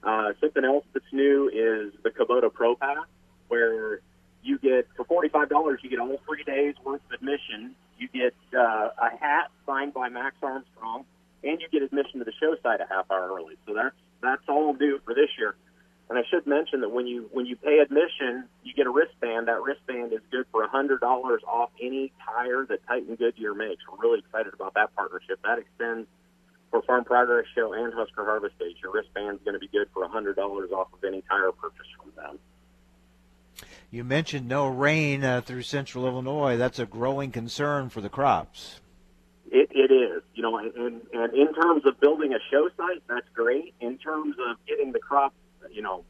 Uh, 0.03 0.33
something 0.41 0.65
else 0.65 0.87
that's 0.95 1.05
new 1.13 1.49
is 1.49 1.93
the 2.03 2.09
Kubota 2.09 2.51
Pro 2.51 2.77
Pass, 2.77 3.07
where 3.49 4.01
you 4.43 4.59
get 4.59 4.89
for 4.97 5.05
forty 5.05 5.29
five 5.29 5.51
dollars 5.51 5.81
you 5.83 5.91
get 5.91 5.99
all 5.99 6.19
three 6.27 6.45
days 6.45 6.77
worth 6.83 7.03
of 7.11 7.13
admission. 7.13 7.75
You 7.99 8.09
get 8.09 8.35
uh, 8.59 8.89
a 8.97 9.11
hat 9.21 9.51
signed 9.67 9.93
by 9.93 10.09
Max 10.09 10.37
Armstrong, 10.43 11.05
and 11.47 11.61
you 11.61 11.69
get 11.71 11.83
admission 11.83 12.19
to 12.19 12.25
the 12.25 12.33
show 12.41 12.57
site 12.63 12.81
a 12.81 12.87
half 12.89 13.11
hour 13.11 13.33
early. 13.35 13.55
So 13.67 13.75
that's 13.75 13.97
that's 14.23 14.43
all 14.49 14.75
new 14.75 15.01
for 15.05 15.15
this 15.15 15.31
year. 15.39 15.55
And 16.09 16.19
I 16.19 16.23
should 16.31 16.47
mention 16.47 16.81
that 16.81 16.91
when 16.91 17.07
you 17.07 17.29
when 17.33 17.47
you 17.47 17.57
pay 17.57 17.79
admission, 17.79 18.45
you 18.63 18.75
get 18.75 18.87
a 18.87 18.91
wristband. 18.91 19.49
That 19.49 19.63
wristband 19.63 20.13
is 20.13 20.21
good 20.31 20.47
for 20.53 20.67
hundred 20.69 21.01
dollars 21.01 21.43
off 21.47 21.71
any 21.81 22.13
tire 22.25 22.65
that 22.67 22.87
Titan 22.87 23.17
Goodyear 23.17 23.55
makes. 23.55 23.83
We're 23.91 23.99
really 24.09 24.21
excited 24.21 24.55
about 24.55 24.75
that 24.75 24.95
partnership. 24.95 25.41
That 25.43 25.59
extends 25.59 26.07
for 26.71 26.83
Farm 26.83 27.05
Progress 27.05 27.47
Show 27.55 27.73
and 27.73 27.93
Husker 27.93 28.25
Harvest 28.25 28.59
Days. 28.59 28.75
Your 28.83 28.93
wristband 28.93 29.39
is 29.39 29.43
going 29.45 29.55
to 29.55 29.61
be 29.61 29.69
good 29.69 29.89
for 29.93 30.07
hundred 30.09 30.37
dollars 30.37 30.71
off 30.71 30.89
of 30.93 31.03
any 31.05 31.23
tire 31.29 31.53
purchase 31.53 31.87
from 32.01 32.13
them. 32.17 32.39
You 33.91 34.05
mentioned 34.05 34.49
no 34.49 34.69
rain 34.69 35.25
uh, 35.25 35.41
through 35.41 35.63
central 35.63 36.07
Illinois. 36.07 36.57
That's 36.57 36.79
a 36.79 36.87
growing 36.87 37.33
concern 37.33 37.89
for 37.89 38.01
the 38.01 38.09
crops. 38.09 38.81
It, 39.51 39.71
it 39.71 39.93
is, 39.93 40.23
you 40.35 40.43
know, 40.43 40.59
and, 40.59 41.03
and 41.13 41.35
in 41.35 41.55
terms 41.55 41.87
of 41.87 42.01
building 42.01 42.35
a 42.35 42.39
show 42.51 42.69
site, 42.77 43.03
that's 43.09 43.29
great. 43.33 43.75
In 43.81 43.97
terms 43.99 44.35
of 44.51 44.57
getting 44.67 44.93
the 44.93 44.99
crop 44.99 45.33
you 45.71 45.83
know, 45.83 46.05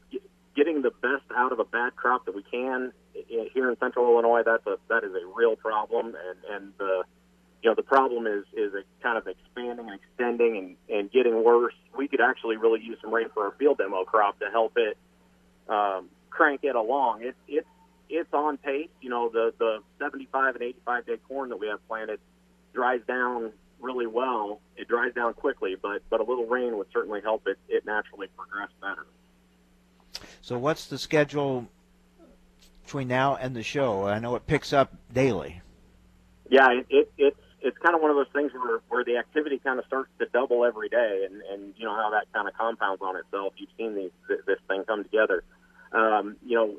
getting 0.54 0.82
the 0.82 0.90
best 0.90 1.24
out 1.36 1.52
of 1.52 1.58
a 1.58 1.64
bad 1.64 1.96
crop 1.96 2.24
that 2.26 2.34
we 2.34 2.42
can 2.42 2.92
here 3.52 3.70
in 3.70 3.76
Central 3.78 4.12
Illinois, 4.12 4.42
that's 4.44 4.66
a 4.66 4.76
that 4.88 5.04
is 5.04 5.10
a 5.10 5.26
real 5.34 5.56
problem, 5.56 6.06
and 6.06 6.54
and 6.54 6.72
the 6.78 7.04
you 7.62 7.70
know 7.70 7.74
the 7.74 7.82
problem 7.82 8.26
is 8.26 8.44
is 8.52 8.74
it 8.74 8.86
kind 9.02 9.18
of 9.18 9.26
expanding 9.26 9.88
and 9.88 10.00
extending 10.00 10.56
and 10.88 10.98
and 10.98 11.12
getting 11.12 11.42
worse. 11.42 11.74
We 11.96 12.08
could 12.08 12.20
actually 12.20 12.56
really 12.56 12.80
use 12.82 12.98
some 13.00 13.12
rain 13.12 13.28
for 13.32 13.44
our 13.44 13.52
field 13.52 13.78
demo 13.78 14.04
crop 14.04 14.38
to 14.40 14.50
help 14.50 14.72
it 14.76 14.96
um, 15.68 16.08
crank 16.30 16.60
it 16.62 16.76
along. 16.76 17.22
It's 17.22 17.38
it's 17.48 17.68
it's 18.08 18.32
on 18.32 18.56
pace. 18.58 18.88
You 19.00 19.10
know 19.10 19.28
the 19.28 19.52
the 19.58 19.78
75 19.98 20.56
and 20.56 20.62
85 20.62 21.06
day 21.06 21.16
corn 21.28 21.48
that 21.50 21.58
we 21.58 21.68
have 21.68 21.86
planted 21.88 22.20
dries 22.76 23.00
down 23.08 23.52
really 23.80 24.06
well. 24.06 24.60
It 24.76 24.86
dries 24.86 25.14
down 25.14 25.34
quickly, 25.34 25.76
but 25.80 26.02
but 26.10 26.20
a 26.20 26.22
little 26.22 26.46
rain 26.46 26.76
would 26.76 26.86
certainly 26.92 27.20
help 27.22 27.48
it 27.48 27.58
it 27.68 27.84
naturally 27.84 28.28
progress 28.36 28.68
better. 28.80 29.06
So 30.42 30.58
what's 30.58 30.86
the 30.86 30.98
schedule 30.98 31.66
between 32.84 33.08
now 33.08 33.36
and 33.36 33.56
the 33.56 33.62
show? 33.62 34.06
I 34.06 34.18
know 34.20 34.36
it 34.36 34.46
picks 34.46 34.72
up 34.72 34.94
daily. 35.12 35.62
Yeah, 36.48 36.70
it, 36.70 36.86
it 36.88 37.12
it's 37.18 37.40
it's 37.62 37.78
kind 37.78 37.96
of 37.96 38.02
one 38.02 38.10
of 38.10 38.16
those 38.16 38.32
things 38.32 38.52
where 38.52 38.80
where 38.88 39.04
the 39.04 39.16
activity 39.16 39.58
kind 39.58 39.78
of 39.78 39.86
starts 39.86 40.10
to 40.18 40.26
double 40.26 40.64
every 40.64 40.90
day, 40.90 41.26
and 41.28 41.40
and 41.50 41.74
you 41.76 41.86
know 41.86 41.96
how 41.96 42.10
that 42.10 42.26
kind 42.32 42.46
of 42.46 42.54
compounds 42.54 43.02
on 43.02 43.16
itself. 43.16 43.54
You've 43.56 43.70
seen 43.76 43.96
these 43.96 44.12
this 44.28 44.58
thing 44.68 44.84
come 44.84 45.02
together. 45.02 45.42
Um, 45.92 46.36
you 46.44 46.56
know, 46.56 46.76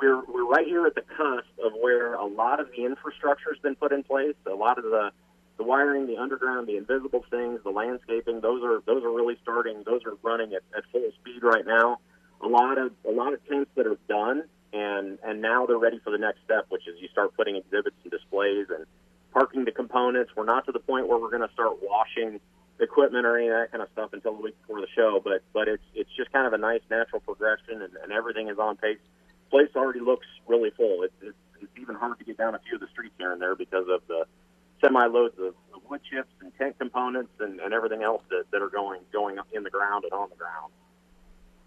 we're 0.00 0.22
we're 0.24 0.48
right 0.48 0.66
here 0.66 0.86
at 0.86 0.94
the 0.94 1.02
cusp 1.02 1.48
of 1.64 1.72
where 1.80 2.14
a 2.14 2.26
lot 2.26 2.60
of 2.60 2.68
the 2.76 2.84
infrastructure 2.84 3.50
has 3.52 3.62
been 3.62 3.76
put 3.76 3.92
in 3.92 4.02
place. 4.02 4.34
A 4.46 4.54
lot 4.54 4.78
of 4.78 4.84
the 4.84 5.12
the 5.58 5.64
wiring, 5.64 6.06
the 6.06 6.16
underground, 6.16 6.68
the 6.68 6.76
invisible 6.76 7.24
things, 7.30 7.60
the 7.64 7.70
landscaping, 7.70 8.40
those 8.40 8.62
are 8.62 8.80
those 8.86 9.02
are 9.04 9.12
really 9.12 9.36
starting. 9.42 9.82
Those 9.84 10.00
are 10.06 10.14
running 10.22 10.54
at, 10.54 10.62
at 10.76 10.84
full 10.92 11.10
speed 11.20 11.42
right 11.42 11.66
now. 11.66 11.98
A 12.40 12.46
lot 12.46 12.78
of 12.78 12.92
a 13.06 13.10
lot 13.10 13.34
of 13.34 13.46
tents 13.48 13.70
that 13.74 13.86
are 13.86 13.98
done, 14.08 14.44
and 14.72 15.18
and 15.24 15.42
now 15.42 15.66
they're 15.66 15.78
ready 15.78 15.98
for 16.02 16.10
the 16.10 16.18
next 16.18 16.38
step, 16.44 16.66
which 16.68 16.86
is 16.86 16.94
you 17.00 17.08
start 17.08 17.36
putting 17.36 17.56
exhibits 17.56 17.96
and 18.04 18.10
displays 18.10 18.66
and 18.70 18.86
parking 19.32 19.64
the 19.64 19.72
components. 19.72 20.30
We're 20.36 20.44
not 20.44 20.64
to 20.66 20.72
the 20.72 20.78
point 20.78 21.08
where 21.08 21.18
we're 21.18 21.30
going 21.30 21.46
to 21.46 21.52
start 21.52 21.82
washing 21.82 22.40
equipment 22.80 23.26
or 23.26 23.36
any 23.36 23.48
of 23.48 23.54
that 23.54 23.72
kind 23.72 23.82
of 23.82 23.88
stuff 23.92 24.12
until 24.12 24.36
the 24.36 24.42
week 24.42 24.60
before 24.62 24.80
the 24.80 24.86
show, 24.94 25.20
but 25.22 25.42
but 25.52 25.66
it's 25.66 25.82
it's 25.94 26.10
just 26.16 26.30
kind 26.32 26.46
of 26.46 26.52
a 26.52 26.58
nice 26.58 26.82
natural 26.88 27.20
progression, 27.20 27.82
and, 27.82 27.94
and 28.02 28.12
everything 28.12 28.48
is 28.48 28.58
on 28.58 28.76
pace. 28.76 28.98
Place 29.50 29.70
already 29.74 30.00
looks 30.00 30.26
really 30.46 30.70
full. 30.70 31.02
It's, 31.02 31.14
it's 31.20 31.36
it's 31.60 31.72
even 31.80 31.96
hard 31.96 32.16
to 32.20 32.24
get 32.24 32.38
down 32.38 32.54
a 32.54 32.60
few 32.60 32.76
of 32.76 32.80
the 32.80 32.86
streets 32.92 33.14
here 33.18 33.32
and 33.32 33.42
there 33.42 33.56
because 33.56 33.86
of 33.90 34.02
the 34.06 34.26
semi 34.80 35.06
loads 35.06 35.38
of, 35.38 35.54
of 35.74 35.82
wood 35.88 36.00
chips 36.10 36.30
and 36.40 36.52
tent 36.58 36.78
components 36.78 37.32
and, 37.40 37.60
and 37.60 37.72
everything 37.72 38.02
else 38.02 38.22
that, 38.30 38.44
that 38.50 38.62
are 38.62 38.68
going 38.68 39.00
going 39.12 39.38
in 39.52 39.62
the 39.62 39.70
ground 39.70 40.04
and 40.04 40.12
on 40.12 40.28
the 40.30 40.36
ground. 40.36 40.72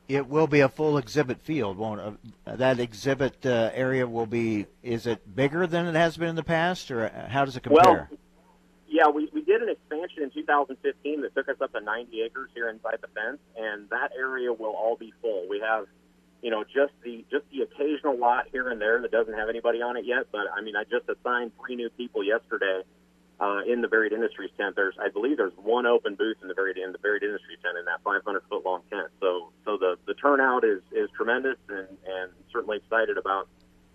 It 0.08 0.28
will 0.28 0.48
be 0.48 0.60
a 0.60 0.68
full 0.68 0.98
exhibit 0.98 1.40
field, 1.42 1.78
won't 1.78 2.02
it? 2.02 2.34
Uh, 2.46 2.56
that 2.58 2.80
exhibit 2.80 3.46
uh, 3.46 3.72
area 3.74 4.06
will 4.06 4.26
be. 4.26 4.66
Is 4.84 5.08
it 5.08 5.36
bigger 5.36 5.68
than 5.68 5.86
it 5.86 5.96
has 5.96 6.18
been 6.18 6.28
in 6.28 6.36
the 6.36 6.44
past, 6.44 6.92
or 6.92 7.06
uh, 7.06 7.30
how 7.30 7.46
does 7.46 7.56
it 7.56 7.64
compare? 7.64 8.10
Well, 8.10 8.20
yeah, 8.90 9.08
we, 9.08 9.30
we 9.34 9.42
did 9.42 9.62
an 9.62 9.70
expansion 9.70 10.24
in 10.24 10.32
2015 10.32 11.22
that 11.22 11.34
took 11.34 11.48
us 11.48 11.56
up 11.62 11.72
to 11.72 11.80
90 11.80 12.22
acres 12.24 12.50
here 12.54 12.68
inside 12.68 12.98
the 13.02 13.08
fence, 13.08 13.40
and 13.56 13.90
that 13.90 14.12
area 14.18 14.52
will 14.52 14.76
all 14.76 14.98
be 14.98 15.14
full. 15.22 15.48
We 15.50 15.62
have, 15.62 15.86
you 16.42 16.52
know, 16.52 16.66
just 16.66 16.92
the 17.06 17.24
just 17.32 17.46
the 17.52 17.62
occasional 17.62 18.18
lot 18.18 18.48
here 18.52 18.68
and 18.70 18.82
there 18.82 19.02
that 19.02 19.12
doesn't 19.12 19.34
have 19.34 19.48
anybody 19.48 19.82
on 19.82 19.96
it 19.96 20.06
yet. 20.06 20.28
But 20.30 20.48
I 20.54 20.62
mean, 20.62 20.76
I 20.76 20.84
just 20.84 21.08
assigned 21.08 21.54
three 21.58 21.78
new 21.78 21.90
people 21.90 22.22
yesterday 22.22 22.82
uh, 23.42 23.62
in 23.66 23.82
the 23.82 23.88
Varied 23.88 24.14
Industries 24.14 24.52
tent. 24.56 24.76
There's, 24.76 24.94
I 25.02 25.10
believe, 25.10 25.38
there's 25.38 25.54
one 25.58 25.88
open 25.88 26.14
booth 26.16 26.38
in 26.42 26.48
the 26.48 26.54
Varied 26.54 26.78
in 26.78 26.92
the 26.92 27.00
Varied 27.00 27.24
Industries 27.24 27.58
tent 27.64 27.78
in 27.78 27.86
that 27.86 28.02
500 28.04 28.44
foot 28.48 28.64
long 28.64 28.84
tent. 28.92 29.08
So, 29.20 29.52
so 29.66 29.78
the 29.78 29.98
the 30.06 30.14
turnout 30.14 30.64
is 30.64 30.82
is 30.92 31.10
tremendous, 31.16 31.58
and 31.68 31.88
and 32.06 32.32
certainly 32.52 32.78
excited 32.78 33.18
about 33.18 33.48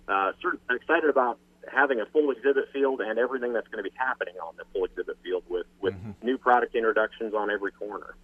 uh, 0.09 0.33
certain, 0.43 0.59
excited 0.71 1.09
about 1.09 1.39
having 1.73 2.01
a 2.01 2.07
full 2.07 2.31
exhibit 2.33 2.71
field 2.73 3.01
and 3.01 3.19
everything 3.19 3.53
that's 3.53 3.69
going 3.69 3.83
to 3.83 3.89
be 3.89 3.97
happening 3.97 4.35
on 4.37 4.55
the 4.57 4.65
full 4.73 4.85
exhibit 4.85 5.17
field 5.23 5.45
with 5.49 5.67
with 5.81 5.95
mm-hmm. 5.95 6.11
new 6.23 6.37
product 6.37 6.75
introductions 6.75 7.33
on 7.33 7.49
every 7.49 7.71
corner. 7.71 8.17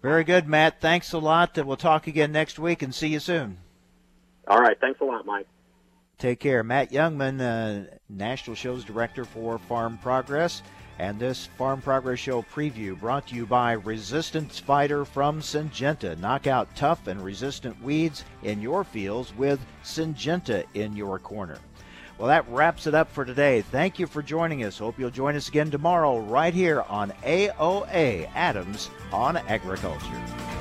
Very 0.00 0.24
good, 0.24 0.46
Matt. 0.46 0.80
Thanks 0.80 1.12
a 1.12 1.18
lot. 1.18 1.58
We'll 1.58 1.76
talk 1.76 2.06
again 2.06 2.32
next 2.32 2.58
week 2.58 2.82
and 2.82 2.94
see 2.94 3.08
you 3.08 3.20
soon. 3.20 3.58
All 4.46 4.60
right. 4.60 4.78
Thanks 4.80 5.00
a 5.00 5.04
lot, 5.04 5.26
Mike. 5.26 5.46
Take 6.20 6.38
care. 6.38 6.62
Matt 6.62 6.92
Jungmann, 6.92 7.40
uh, 7.40 7.96
National 8.10 8.54
Shows 8.54 8.84
Director 8.84 9.24
for 9.24 9.58
Farm 9.58 9.98
Progress. 10.02 10.62
And 10.98 11.18
this 11.18 11.46
Farm 11.56 11.80
Progress 11.80 12.18
Show 12.18 12.42
preview 12.42 13.00
brought 13.00 13.28
to 13.28 13.34
you 13.34 13.46
by 13.46 13.72
Resistance 13.72 14.58
Fighter 14.58 15.06
from 15.06 15.40
Syngenta. 15.40 16.18
Knock 16.18 16.46
out 16.46 16.76
tough 16.76 17.06
and 17.06 17.24
resistant 17.24 17.82
weeds 17.82 18.26
in 18.42 18.60
your 18.60 18.84
fields 18.84 19.34
with 19.34 19.58
Syngenta 19.82 20.64
in 20.74 20.94
your 20.94 21.18
corner. 21.18 21.56
Well, 22.18 22.28
that 22.28 22.46
wraps 22.50 22.86
it 22.86 22.94
up 22.94 23.10
for 23.10 23.24
today. 23.24 23.62
Thank 23.62 23.98
you 23.98 24.06
for 24.06 24.20
joining 24.20 24.62
us. 24.64 24.76
Hope 24.76 24.98
you'll 24.98 25.08
join 25.08 25.36
us 25.36 25.48
again 25.48 25.70
tomorrow 25.70 26.18
right 26.18 26.52
here 26.52 26.82
on 26.82 27.12
AOA 27.24 28.28
Adams 28.34 28.90
on 29.10 29.38
Agriculture. 29.38 30.59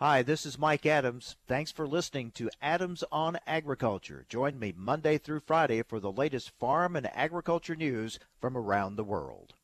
Hi, 0.00 0.22
this 0.22 0.46
is 0.46 0.60
Mike 0.60 0.86
Adams. 0.86 1.34
Thanks 1.48 1.72
for 1.72 1.84
listening 1.84 2.30
to 2.36 2.50
Adams 2.62 3.02
on 3.10 3.36
Agriculture. 3.48 4.24
Join 4.28 4.56
me 4.56 4.72
Monday 4.76 5.18
through 5.18 5.40
Friday 5.40 5.82
for 5.82 5.98
the 5.98 6.12
latest 6.12 6.52
farm 6.60 6.94
and 6.94 7.10
agriculture 7.16 7.74
news 7.74 8.20
from 8.40 8.56
around 8.56 8.94
the 8.94 9.02
world. 9.02 9.54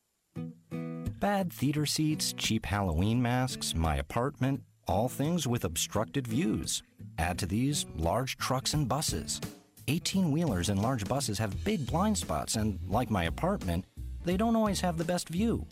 Bad 1.21 1.53
theater 1.53 1.85
seats, 1.85 2.33
cheap 2.33 2.65
Halloween 2.65 3.21
masks, 3.21 3.73
my 3.73 3.95
apartment, 3.95 4.61
all 4.89 5.07
things 5.07 5.47
with 5.47 5.63
obstructed 5.63 6.27
views. 6.27 6.83
Add 7.17 7.39
to 7.39 7.45
these 7.45 7.85
large 7.95 8.35
trucks 8.35 8.73
and 8.73 8.89
buses. 8.89 9.39
18 9.87 10.33
wheelers 10.33 10.67
and 10.67 10.81
large 10.81 11.07
buses 11.07 11.37
have 11.37 11.63
big 11.63 11.87
blind 11.87 12.17
spots, 12.17 12.57
and 12.57 12.77
like 12.89 13.09
my 13.09 13.23
apartment, 13.23 13.85
they 14.25 14.35
don't 14.35 14.57
always 14.57 14.81
have 14.81 14.97
the 14.97 15.05
best 15.05 15.29
view. 15.29 15.65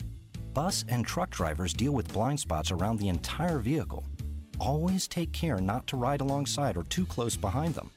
Bus 0.54 0.86
and 0.88 1.04
truck 1.04 1.28
drivers 1.28 1.74
deal 1.74 1.92
with 1.92 2.14
blind 2.14 2.40
spots 2.40 2.70
around 2.70 2.98
the 2.98 3.08
entire 3.08 3.58
vehicle 3.58 4.06
always 4.64 5.06
take 5.06 5.32
care 5.32 5.60
not 5.60 5.86
to 5.88 5.96
ride 5.96 6.20
alongside 6.20 6.76
or 6.76 6.84
too 6.84 7.04
close 7.06 7.36
behind 7.36 7.74
them. 7.74 7.90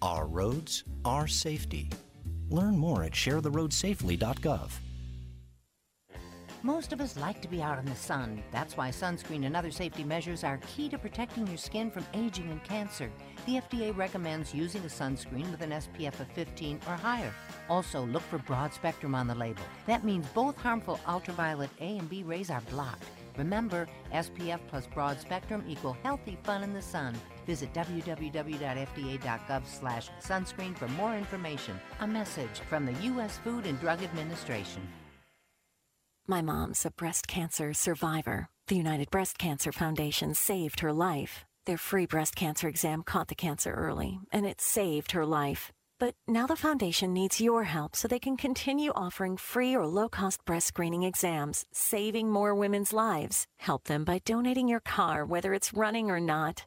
Our 0.00 0.26
roads, 0.26 0.84
our 1.04 1.26
safety. 1.28 1.90
Learn 2.50 2.76
more 2.76 3.04
at 3.04 3.12
sharetheroadsafely.gov. 3.12 4.70
Most 6.64 6.92
of 6.92 7.00
us 7.00 7.16
like 7.16 7.40
to 7.42 7.48
be 7.48 7.62
out 7.62 7.78
in 7.78 7.84
the 7.84 7.94
sun. 7.94 8.42
That's 8.50 8.76
why 8.76 8.88
sunscreen 8.88 9.46
and 9.46 9.56
other 9.56 9.70
safety 9.70 10.02
measures 10.02 10.42
are 10.42 10.58
key 10.66 10.88
to 10.88 10.98
protecting 10.98 11.46
your 11.46 11.56
skin 11.56 11.88
from 11.88 12.04
aging 12.14 12.50
and 12.50 12.62
cancer. 12.64 13.12
The 13.46 13.60
FDA 13.60 13.96
recommends 13.96 14.52
using 14.52 14.82
a 14.82 14.88
sunscreen 14.88 15.48
with 15.52 15.60
an 15.60 15.70
SPF 15.70 16.18
of 16.18 16.26
15 16.32 16.80
or 16.88 16.94
higher. 16.94 17.32
Also, 17.70 18.04
look 18.06 18.22
for 18.22 18.38
broad 18.38 18.74
spectrum 18.74 19.14
on 19.14 19.28
the 19.28 19.36
label. 19.36 19.62
That 19.86 20.04
means 20.04 20.26
both 20.34 20.58
harmful 20.58 20.98
ultraviolet 21.06 21.70
A 21.80 21.98
and 21.98 22.10
B 22.10 22.24
rays 22.24 22.50
are 22.50 22.62
blocked. 22.70 23.04
Remember, 23.38 23.86
SPF 24.12 24.60
plus 24.68 24.86
broad 24.88 25.18
spectrum 25.18 25.64
equal 25.66 25.96
healthy 26.02 26.36
fun 26.42 26.62
in 26.62 26.74
the 26.74 26.82
sun. 26.82 27.14
Visit 27.46 27.72
www.fda.gov 27.72 29.66
slash 29.66 30.10
sunscreen 30.20 30.76
for 30.76 30.88
more 30.88 31.16
information. 31.16 31.80
A 32.00 32.06
message 32.06 32.60
from 32.68 32.84
the 32.84 32.92
U.S. 33.04 33.38
Food 33.38 33.64
and 33.64 33.80
Drug 33.80 34.02
Administration. 34.02 34.82
My 36.26 36.42
mom's 36.42 36.84
a 36.84 36.90
breast 36.90 37.26
cancer 37.26 37.72
survivor. 37.72 38.48
The 38.66 38.76
United 38.76 39.10
Breast 39.10 39.38
Cancer 39.38 39.72
Foundation 39.72 40.34
saved 40.34 40.80
her 40.80 40.92
life. 40.92 41.46
Their 41.64 41.78
free 41.78 42.04
breast 42.04 42.36
cancer 42.36 42.68
exam 42.68 43.02
caught 43.02 43.28
the 43.28 43.34
cancer 43.34 43.72
early, 43.72 44.18
and 44.30 44.44
it 44.44 44.60
saved 44.60 45.12
her 45.12 45.24
life. 45.24 45.72
But 46.00 46.14
now 46.28 46.46
the 46.46 46.54
foundation 46.54 47.12
needs 47.12 47.40
your 47.40 47.64
help 47.64 47.96
so 47.96 48.06
they 48.06 48.20
can 48.20 48.36
continue 48.36 48.92
offering 48.94 49.36
free 49.36 49.74
or 49.74 49.84
low 49.84 50.08
cost 50.08 50.44
breast 50.44 50.68
screening 50.68 51.02
exams, 51.02 51.64
saving 51.72 52.30
more 52.30 52.54
women's 52.54 52.92
lives. 52.92 53.46
Help 53.58 53.84
them 53.84 54.04
by 54.04 54.20
donating 54.24 54.68
your 54.68 54.80
car, 54.80 55.24
whether 55.24 55.52
it's 55.52 55.74
running 55.74 56.08
or 56.08 56.20
not. 56.20 56.66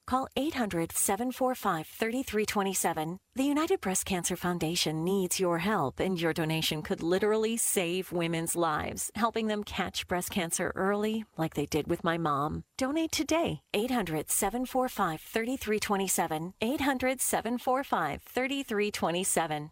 Call 0.05 0.27
800 0.35 0.91
745 0.91 1.87
3327. 1.87 3.17
The 3.35 3.43
United 3.43 3.81
Breast 3.81 4.05
Cancer 4.05 4.35
Foundation 4.35 5.03
needs 5.03 5.39
your 5.39 5.59
help, 5.59 5.99
and 5.99 6.19
your 6.21 6.33
donation 6.33 6.81
could 6.81 7.01
literally 7.01 7.57
save 7.57 8.11
women's 8.11 8.55
lives, 8.55 9.09
helping 9.15 9.47
them 9.47 9.63
catch 9.63 10.07
breast 10.07 10.31
cancer 10.31 10.71
early, 10.75 11.23
like 11.37 11.53
they 11.53 11.65
did 11.65 11.87
with 11.87 12.03
my 12.03 12.17
mom. 12.17 12.63
Donate 12.77 13.11
today. 13.11 13.61
800 13.73 14.29
745 14.29 15.21
3327. 15.21 16.53
800 16.61 17.21
745 17.21 18.21
3327. 18.21 19.71